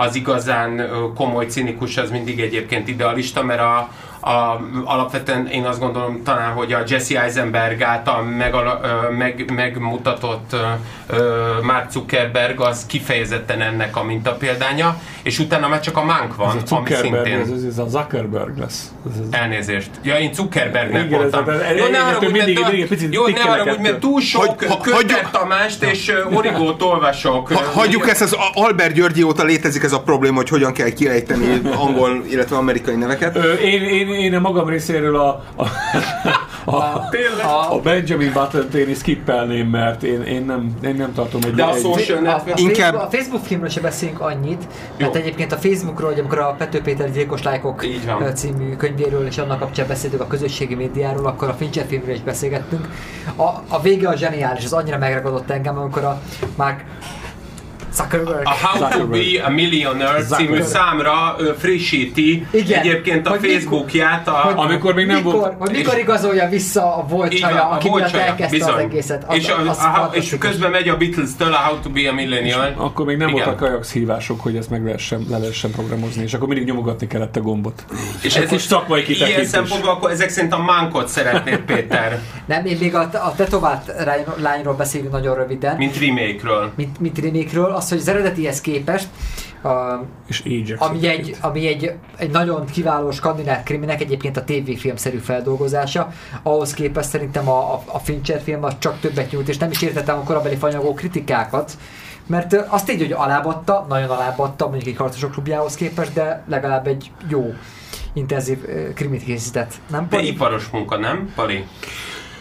az 0.00 0.14
igazán 0.14 0.88
komoly 1.14 1.46
cinikus, 1.46 1.96
az 1.96 2.10
mindig 2.10 2.40
egyébként 2.40 2.88
idealista, 2.88 3.42
mert 3.42 3.60
a, 3.60 3.88
a, 4.20 4.60
alapvetően 4.84 5.46
én 5.46 5.64
azt 5.64 5.78
gondolom 5.80 6.22
talán, 6.24 6.52
hogy 6.52 6.72
a 6.72 6.82
Jesse 6.86 7.22
Eisenberg 7.22 7.82
által 7.82 8.22
megala, 8.22 8.80
meg, 9.18 9.50
megmutatott 9.54 10.56
ö, 11.06 11.16
Mark 11.62 11.90
Zuckerberg 11.90 12.60
az 12.60 12.86
kifejezetten 12.86 13.60
ennek 13.60 13.96
a 13.96 14.02
mintapéldánya, 14.04 15.00
és 15.22 15.38
utána 15.38 15.68
már 15.68 15.80
csak 15.80 15.96
a 15.96 16.04
Mánk 16.04 16.36
van, 16.36 16.56
ez 16.56 16.72
a 16.72 16.76
ami 16.76 16.94
szintén... 16.94 17.40
ez, 17.40 17.50
ez, 17.50 17.62
ez 17.62 17.78
a 17.78 17.86
Zuckerberg 17.88 18.58
lesz. 18.58 18.92
Ez, 19.12 19.20
ez. 19.20 19.26
Elnézést. 19.30 19.90
Ja, 20.02 20.18
én 20.18 20.32
Zuckerbergnek 20.32 21.04
Igen, 21.04 21.22
ez- 21.22 21.32
voltam. 21.32 21.48
ez- 21.54 21.76
Jó, 21.76 21.84
ez- 21.84 21.90
ne 21.90 21.96
ez- 21.98 22.02
haragudj, 22.04 22.32
mindig- 22.32 22.54
mert, 22.54 22.66
mindig 22.66 22.82
egy 22.82 22.88
picit 22.88 23.14
jó, 23.14 23.26
ne 23.26 23.40
haragudj, 23.40 23.82
mert 23.82 23.98
túl 23.98 24.20
sok 24.20 24.56
Kötter 24.82 25.30
Tamást 25.30 25.82
és 25.82 26.12
Origót 26.34 26.82
olvasok. 26.82 27.52
Ha, 27.52 27.62
hagyjuk 27.74 28.08
ezt, 28.08 28.22
az 28.22 28.36
Albert 28.54 28.94
Györgyi 28.94 29.22
óta 29.22 29.44
létezik 29.44 29.84
ez 29.88 29.94
a 29.94 30.00
probléma, 30.00 30.36
hogy 30.36 30.48
hogyan 30.48 30.72
kell 30.72 30.88
kiejteni 30.88 31.60
angol, 31.76 32.24
illetve 32.30 32.56
amerikai 32.56 32.94
neveket. 32.94 33.36
Ö, 33.36 33.52
én, 33.52 33.82
én, 33.82 34.08
én 34.08 34.34
a 34.34 34.40
magam 34.40 34.68
részéről 34.68 35.16
a, 35.16 35.44
a, 35.56 35.64
a, 36.74 37.08
Tényleg? 37.10 37.46
a 37.70 37.80
Benjamin 37.82 38.32
Button-t 38.32 38.74
én 38.74 38.88
is 38.88 38.98
skippelném, 38.98 39.66
mert 39.66 40.02
én, 40.02 40.22
én, 40.22 40.44
nem, 40.44 40.70
én 40.82 40.94
nem 40.94 41.12
tartom 41.14 41.40
egy... 41.44 41.54
De 41.54 41.64
a 41.64 41.74
Social 41.74 42.26
a, 42.26 42.30
a. 42.30 42.42
Inkább- 42.54 42.94
Facebook, 42.94 43.02
a 43.02 43.16
Facebook 43.16 43.44
filmről 43.44 43.68
se 43.68 43.80
beszélünk 43.80 44.20
annyit, 44.20 44.66
mert 44.98 45.14
Jó. 45.14 45.20
egyébként 45.20 45.52
a 45.52 45.56
Facebookról, 45.56 46.10
hogy 46.10 46.18
amikor 46.18 46.38
a 46.38 46.54
Pető 46.58 46.80
Péter 46.80 47.12
Gyilkos 47.12 47.42
Lájkok 47.42 47.84
című 48.34 48.76
könyvéről 48.76 49.26
és 49.26 49.38
annak 49.38 49.58
kapcsán 49.58 49.86
beszéltünk 49.86 50.22
a 50.22 50.26
közösségi 50.26 50.74
médiáról, 50.74 51.26
akkor 51.26 51.48
a 51.48 51.54
Fincher 51.54 51.84
filmről 51.88 52.14
is 52.14 52.22
beszélgettünk. 52.22 52.88
A, 53.36 53.48
a 53.68 53.80
vége 53.82 54.08
a 54.08 54.16
zseniális, 54.16 54.64
az 54.64 54.72
annyira 54.72 54.98
megragadott 54.98 55.50
engem, 55.50 55.78
amikor 55.78 56.04
a 56.04 56.20
Mark 56.56 56.84
Zuckerberg 58.02 58.40
A 58.46 58.50
How 58.66 58.88
to 58.98 59.06
be 59.06 59.18
a 59.46 59.50
Millionaire 59.50 60.22
című 60.22 60.24
Zuckerberg. 60.24 60.64
számra 60.64 61.34
ö, 61.38 61.52
frissíti 61.58 62.46
Igen. 62.50 62.78
egyébként 62.80 63.26
a 63.26 63.30
Hogy 63.30 63.38
Facebookját. 63.50 64.28
A, 64.28 64.30
hogy- 64.30 64.54
Amikor 64.56 64.94
még 64.94 65.06
nem 65.06 65.16
mikor, 65.16 65.32
volt... 65.32 65.54
Hogy 65.58 65.70
mikor 65.70 65.98
igazolja 65.98 66.48
vissza 66.48 66.96
a 66.96 67.06
volt 67.08 67.32
csaja, 67.34 67.68
a 67.68 67.74
aki 67.74 67.88
miatt 67.90 68.12
elkezdte 68.14 68.56
bizony. 68.56 68.72
az 68.74 68.78
egészet. 68.80 69.24
Az, 69.26 69.36
és, 69.36 69.48
a, 69.48 69.58
az 69.60 69.66
a, 69.66 69.70
és 69.70 69.78
fantasztikus. 69.96 70.48
közben 70.48 70.70
megy 70.70 70.88
a 70.88 70.96
Beatles-től 70.96 71.52
a 71.52 71.56
How 71.56 71.78
to 71.80 71.88
be 71.90 72.08
a 72.08 72.12
Millionaire. 72.12 72.74
Akkor 72.76 73.06
még 73.06 73.16
nem 73.16 73.28
Igen. 73.28 73.44
voltak 73.44 73.62
Ajax 73.68 73.92
hívások, 73.92 74.40
hogy 74.40 74.56
ezt 74.56 74.70
meg 74.70 74.84
lehessen, 74.84 75.24
le 75.30 75.38
lehessen 75.38 75.70
programozni, 75.70 76.22
és 76.22 76.34
akkor 76.34 76.48
mindig 76.48 76.66
nyomogatni 76.66 77.06
kellett 77.06 77.36
a 77.36 77.40
gombot. 77.40 77.84
És 78.22 78.36
Egy 78.36 78.46
kis 78.48 78.62
szakmai 78.62 79.00
ilyen 79.02 79.12
kitekintés. 79.12 79.48
szempontból 79.48 79.90
akkor 79.90 80.10
ezek 80.10 80.28
szerint 80.28 80.52
a 80.52 80.62
Mánkot 80.62 81.08
szeretnéd, 81.08 81.58
Péter, 81.58 82.18
Nem, 82.46 82.64
én 82.66 82.76
még 82.80 82.94
a, 82.94 83.00
a 83.00 83.32
tetovált 83.36 83.92
lány- 84.04 84.24
lányról 84.42 84.74
beszélünk 84.74 85.12
nagyon 85.12 85.34
röviden. 85.36 85.76
mint 85.76 85.98
remake-ről. 86.00 86.72
mint, 86.76 87.00
mint 87.00 87.18
remake-ről, 87.18 87.70
az, 87.88 87.94
hogy 87.94 88.02
az 88.02 88.08
eredetihez 88.08 88.60
képest, 88.60 89.08
a, 89.62 90.04
És 90.26 90.42
Ajax. 90.44 90.80
ami, 90.80 91.08
egy, 91.08 91.36
ami 91.40 91.66
egy, 91.66 91.92
egy 92.16 92.30
nagyon 92.30 92.64
kiváló 92.66 93.10
skandináv 93.10 93.62
kriminek 93.62 94.00
egyébként 94.00 94.36
a 94.36 94.44
tévéfilmszerű 94.44 95.16
feldolgozása, 95.18 96.12
ahhoz 96.42 96.74
képest 96.74 97.08
szerintem 97.08 97.48
a, 97.48 97.72
a, 97.72 97.82
a 97.86 97.98
Fincher 97.98 98.40
film 98.40 98.64
az 98.64 98.72
csak 98.78 99.00
többet 99.00 99.30
nyújt, 99.30 99.48
és 99.48 99.56
nem 99.58 99.70
is 99.70 99.82
értettem 99.82 100.18
a 100.18 100.22
korabeli 100.22 100.56
fanyagó 100.56 100.94
kritikákat, 100.94 101.72
mert 102.26 102.52
azt 102.68 102.90
így, 102.90 103.00
hogy 103.00 103.12
alábatta, 103.12 103.86
nagyon 103.88 104.08
alábatta 104.10 104.68
mondjuk 104.68 104.88
egy 104.88 104.96
harcosok 104.96 105.32
klubjához 105.32 105.74
képest, 105.74 106.12
de 106.12 106.44
legalább 106.48 106.86
egy 106.86 107.10
jó 107.28 107.54
intenzív 108.12 108.58
krimit 108.94 109.24
készített. 109.24 109.74
Nem, 109.90 110.06
De 110.08 110.16
Pali? 110.16 110.28
iparos 110.28 110.68
munka, 110.68 110.96
nem, 110.98 111.32
Pali? 111.34 111.64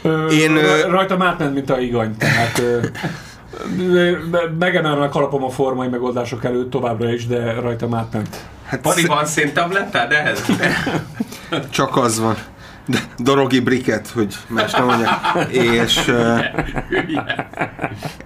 Ö, 0.01 0.27
Én, 0.27 0.57
rajtam 0.89 1.21
átment, 1.21 1.53
mint 1.53 1.69
a 1.69 1.79
igany, 1.79 2.17
tehát... 2.17 2.61
Ö, 3.79 4.11
Megemelnek 4.59 5.09
kalapom 5.09 5.43
a 5.43 5.49
formai 5.49 5.87
megoldások 5.87 6.43
előtt 6.43 6.69
továbbra 6.69 7.13
is, 7.13 7.27
de 7.27 7.53
rajta 7.53 7.87
átment. 7.91 8.45
Hát 8.65 8.81
Pari, 8.81 9.05
van 9.05 9.25
széntablettád 9.25 10.11
ehhez? 10.11 10.45
Csak 11.69 11.97
az 11.97 12.19
van. 12.19 12.35
De 12.85 12.99
dorogi 13.17 13.59
briket, 13.59 14.07
hogy 14.07 14.35
más 14.47 14.71
nem 14.71 14.85
mondják. 14.85 15.11
És, 15.49 16.11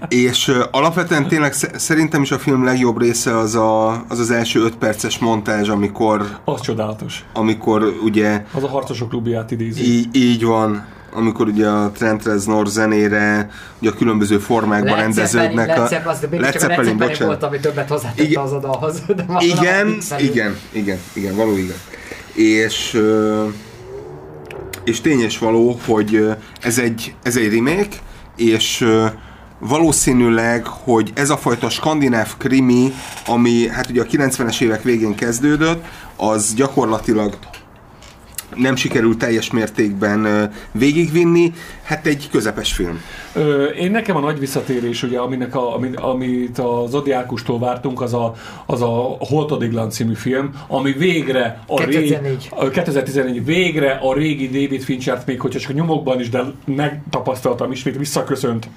és 0.07 0.51
alapvetően 0.71 1.27
tényleg 1.27 1.53
szerintem 1.75 2.21
is 2.21 2.31
a 2.31 2.39
film 2.39 2.63
legjobb 2.63 3.01
része 3.01 3.37
az 3.37 3.55
a, 3.55 3.89
az, 4.07 4.19
az 4.19 4.31
első 4.31 4.63
öt 4.63 4.75
perces 4.75 5.17
montázs, 5.19 5.69
amikor... 5.69 6.25
Az 6.45 6.61
csodálatos. 6.61 7.23
Amikor 7.33 7.93
ugye... 8.03 8.45
Az 8.53 8.63
a 8.63 8.67
harcosok 8.67 9.09
klubját 9.09 9.51
idézi. 9.51 9.83
Így, 9.83 10.15
így 10.15 10.45
van 10.45 10.85
amikor 11.13 11.47
ugye 11.47 11.67
a 11.67 11.91
Trent 11.91 12.25
Reznor 12.25 12.67
zenére 12.67 13.49
ugye 13.79 13.89
a 13.89 13.93
különböző 13.93 14.37
formákban 14.37 14.95
rendeződnek. 14.95 15.67
Led 15.67 15.87
Zeppelin, 15.87 16.07
az, 16.07 16.19
de 16.29 16.39
Led 16.39 16.59
Zeppelin, 16.59 16.97
bocsánat. 16.97 17.19
volt, 17.19 17.43
ami 17.43 17.59
többet 17.59 17.89
hozzátette 17.89 18.23
igen, 18.23 18.41
az 18.41 18.53
odahoz. 18.53 19.01
De 19.15 19.25
igen, 19.39 19.97
igen, 20.17 20.57
igen, 20.71 20.97
igen, 21.13 21.35
való 21.35 21.57
igen. 21.57 21.77
És 22.33 23.01
és 24.83 25.01
tényes 25.01 25.37
való, 25.37 25.79
hogy 25.85 26.27
ez 26.61 26.77
egy, 26.77 27.13
ez 27.23 27.37
egy 27.37 27.53
remake, 27.53 27.97
és 28.35 28.87
valószínűleg, 29.59 30.67
hogy 30.67 31.11
ez 31.15 31.29
a 31.29 31.37
fajta 31.37 31.69
skandináv 31.69 32.37
krimi, 32.37 32.93
ami 33.27 33.67
hát 33.67 33.89
ugye 33.89 34.01
a 34.01 34.05
90-es 34.05 34.61
évek 34.61 34.83
végén 34.83 35.15
kezdődött, 35.15 35.85
az 36.15 36.53
gyakorlatilag 36.53 37.37
nem 38.55 38.75
sikerült 38.75 39.17
teljes 39.17 39.51
mértékben 39.51 40.51
végigvinni, 40.71 41.53
hát 41.83 42.05
egy 42.05 42.29
közepes 42.31 42.73
film. 42.73 43.01
Ö, 43.33 43.63
én 43.63 43.91
nekem 43.91 44.15
a 44.15 44.19
nagy 44.19 44.39
visszatérés, 44.39 45.03
ugye, 45.03 45.19
aminek 45.19 45.55
a, 45.55 45.75
amit, 45.75 45.99
amit 45.99 46.59
a 46.59 46.85
Zodiákustól 46.87 47.59
vártunk, 47.59 48.01
az 48.01 48.13
a, 48.13 48.33
az 48.65 48.81
a 48.81 49.17
Holtodiglan 49.19 49.89
című 49.89 50.13
film, 50.13 50.51
ami 50.67 50.91
végre 50.91 51.63
a 51.67 51.75
2014. 51.75 52.49
Régi, 52.59 52.71
2014 52.71 53.45
végre 53.45 53.91
a 53.91 54.13
régi 54.13 54.47
David 54.47 54.81
Finchert, 54.81 55.25
még 55.25 55.41
hogyha 55.41 55.59
csak 55.59 55.69
a 55.69 55.73
nyomokban 55.73 56.19
is, 56.19 56.29
de 56.29 56.43
megtapasztaltam 56.65 57.71
ismét 57.71 57.97
visszaköszönt 57.97 58.67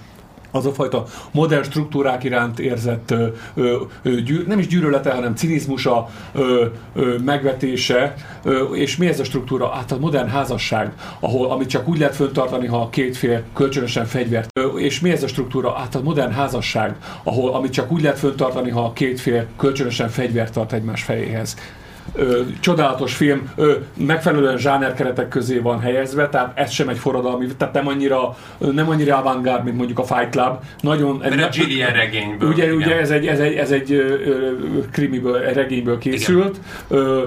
az 0.54 0.66
a 0.66 0.72
fajta 0.72 1.04
modern 1.32 1.62
struktúrák 1.62 2.24
iránt 2.24 2.58
érzett 2.58 3.10
ö, 3.10 3.26
ö, 3.54 4.20
gyűr, 4.20 4.46
nem 4.46 4.58
is 4.58 4.66
gyűrölete, 4.66 5.10
hanem 5.10 5.34
cinizmusa, 5.34 6.08
ö, 6.32 6.66
ö, 6.94 7.18
megvetése, 7.24 8.14
ö, 8.42 8.62
és 8.62 8.96
mi 8.96 9.06
ez 9.06 9.20
a 9.20 9.24
struktúra? 9.24 9.68
Hát 9.68 9.92
a 9.92 9.98
modern 9.98 10.28
házasság, 10.28 10.92
ahol, 11.20 11.50
amit 11.50 11.68
csak 11.68 11.88
úgy 11.88 11.98
lehet 11.98 12.14
föntartani, 12.14 12.66
ha 12.66 12.80
a 12.80 12.88
két 12.88 13.16
fél 13.16 13.42
kölcsönösen 13.54 14.06
fegyvert. 14.06 14.48
Ö, 14.52 14.66
és 14.66 15.00
mi 15.00 15.10
ez 15.10 15.22
a 15.22 15.26
struktúra? 15.28 15.72
Hát 15.72 15.94
a 15.94 16.02
modern 16.02 16.32
házasság, 16.32 16.96
ahol, 17.22 17.54
amit 17.54 17.72
csak 17.72 17.92
úgy 17.92 18.02
lehet 18.02 18.18
föntartani, 18.18 18.70
ha 18.70 18.84
a 18.84 18.92
két 18.92 19.20
fél 19.20 19.46
kölcsönösen 19.56 20.08
fegyvert 20.08 20.52
tart 20.52 20.72
egymás 20.72 21.02
fejéhez 21.02 21.56
ö, 22.14 22.40
csodálatos 22.60 23.14
film, 23.14 23.50
ö, 23.56 23.72
megfelelően 23.96 24.56
zsánerkeretek 24.56 25.28
közé 25.28 25.58
van 25.58 25.80
helyezve, 25.80 26.28
tehát 26.28 26.58
ez 26.58 26.70
sem 26.70 26.88
egy 26.88 26.98
forradalmi, 26.98 27.46
tehát 27.46 27.74
nem 27.74 27.88
annyira, 27.88 28.36
nem 28.58 28.88
annyira 28.88 29.16
avantgárd, 29.16 29.64
mint 29.64 29.76
mondjuk 29.76 29.98
a 29.98 30.04
Fight 30.04 30.30
Club. 30.30 30.58
Nagyon, 30.80 31.16
Mert 31.16 31.42
a 31.42 31.48
Gillian 31.48 31.92
regényből. 31.92 32.48
Ugye, 32.48 32.64
igen. 32.64 32.76
ugye 32.76 33.00
ez 33.00 33.10
egy, 33.10 33.26
ez 33.26 33.38
egy, 33.38 33.54
ez 33.54 33.70
egy 33.70 33.92
ö, 33.92 34.14
krimiből, 34.90 35.40
regényből 35.40 35.98
készült, 35.98 36.60
ö, 36.88 37.24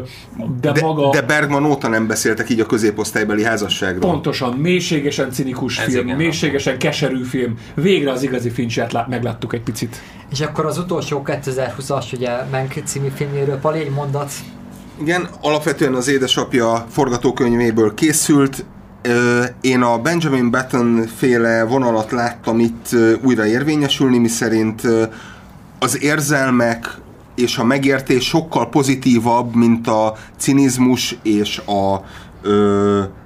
de, 0.62 0.72
de, 0.72 0.82
maga... 0.82 1.10
De 1.10 1.22
Bergman 1.22 1.66
óta 1.66 1.88
nem 1.88 2.08
beszéltek 2.08 2.50
így 2.50 2.60
a 2.60 2.66
középosztálybeli 2.66 3.44
házasságról. 3.44 4.12
Pontosan, 4.12 4.54
mélységesen 4.54 5.32
cinikus 5.32 5.80
ez 5.80 5.86
film, 5.86 6.06
igen, 6.06 6.18
mélységesen 6.18 6.72
van. 6.72 6.82
keserű 6.82 7.24
film. 7.24 7.58
Végre 7.74 8.12
az 8.12 8.24
igazi 8.24 8.50
Finchert 8.50 9.08
megláttuk 9.08 9.54
egy 9.54 9.62
picit. 9.62 10.02
És 10.32 10.42
akkor 10.42 10.66
az 10.66 10.78
utolsó 10.78 11.24
2020-as, 11.26 12.14
ugye 12.14 12.30
Menk 12.52 12.74
című 12.84 13.08
filmjéről, 13.16 13.58
Pali, 13.60 13.80
egy 13.80 13.90
mondat 13.90 14.32
igen, 15.02 15.28
alapvetően 15.42 15.94
az 15.94 16.08
édesapja 16.08 16.86
forgatókönyvéből 16.92 17.94
készült. 17.94 18.66
Én 19.62 19.82
a 19.82 19.98
Benjamin 19.98 20.52
Button 20.52 21.08
féle 21.18 21.64
vonalat 21.64 22.12
láttam 22.12 22.60
itt 22.60 22.90
újra 23.24 23.46
érvényesülni, 23.46 24.18
miszerint 24.18 24.82
az 25.80 26.02
érzelmek 26.04 26.98
és 27.36 27.58
a 27.58 27.64
megértés 27.64 28.26
sokkal 28.26 28.70
pozitívabb, 28.70 29.56
mint 29.56 29.88
a 29.88 30.16
cinizmus 30.38 31.18
és, 31.24 31.58
a, 31.58 32.06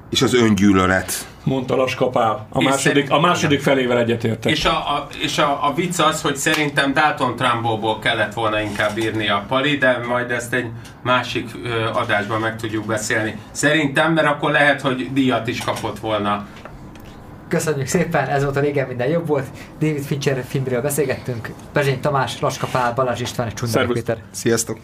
és 0.09 0.21
az 0.21 0.33
öngyűlölet 0.33 1.30
mondta 1.43 1.75
Laskapál. 1.75 2.47
A 2.49 2.61
második, 2.61 3.11
a 3.11 3.19
második 3.19 3.61
felével 3.61 3.97
egyetértek. 3.97 4.51
És, 4.51 4.65
a, 4.65 4.71
a, 4.71 5.07
és 5.23 5.37
a, 5.37 5.67
a 5.67 5.73
vicc 5.73 5.99
az, 5.99 6.21
hogy 6.21 6.35
szerintem 6.35 6.93
Dalton 6.93 7.35
Trumbo-ból 7.35 7.99
kellett 7.99 8.33
volna 8.33 8.59
inkább 8.59 8.97
írni 8.97 9.29
a 9.29 9.45
Pali, 9.47 9.77
de 9.77 9.97
majd 10.07 10.31
ezt 10.31 10.53
egy 10.53 10.69
másik 11.03 11.49
ö, 11.63 11.85
adásban 11.93 12.39
meg 12.39 12.55
tudjuk 12.55 12.85
beszélni. 12.85 13.35
Szerintem, 13.51 14.13
mert 14.13 14.27
akkor 14.27 14.51
lehet, 14.51 14.81
hogy 14.81 15.09
díjat 15.13 15.47
is 15.47 15.61
kapott 15.61 15.99
volna. 15.99 16.47
Köszönjük 17.47 17.87
szépen, 17.87 18.27
ez 18.27 18.43
volt 18.43 18.55
a 18.55 18.59
régen 18.59 18.87
minden 18.87 19.07
jobb 19.09 19.27
volt. 19.27 19.47
David 19.79 20.03
Fincher 20.03 20.43
filmről 20.47 20.81
beszélgettünk. 20.81 21.49
Bezsény 21.73 21.99
Tamás, 21.99 22.39
Laskapál, 22.39 22.93
Balázs 22.93 23.21
István 23.21 23.47
és 23.47 23.53
Csundar 23.53 23.87
Péter. 23.87 24.17
Sziasztok! 24.31 24.79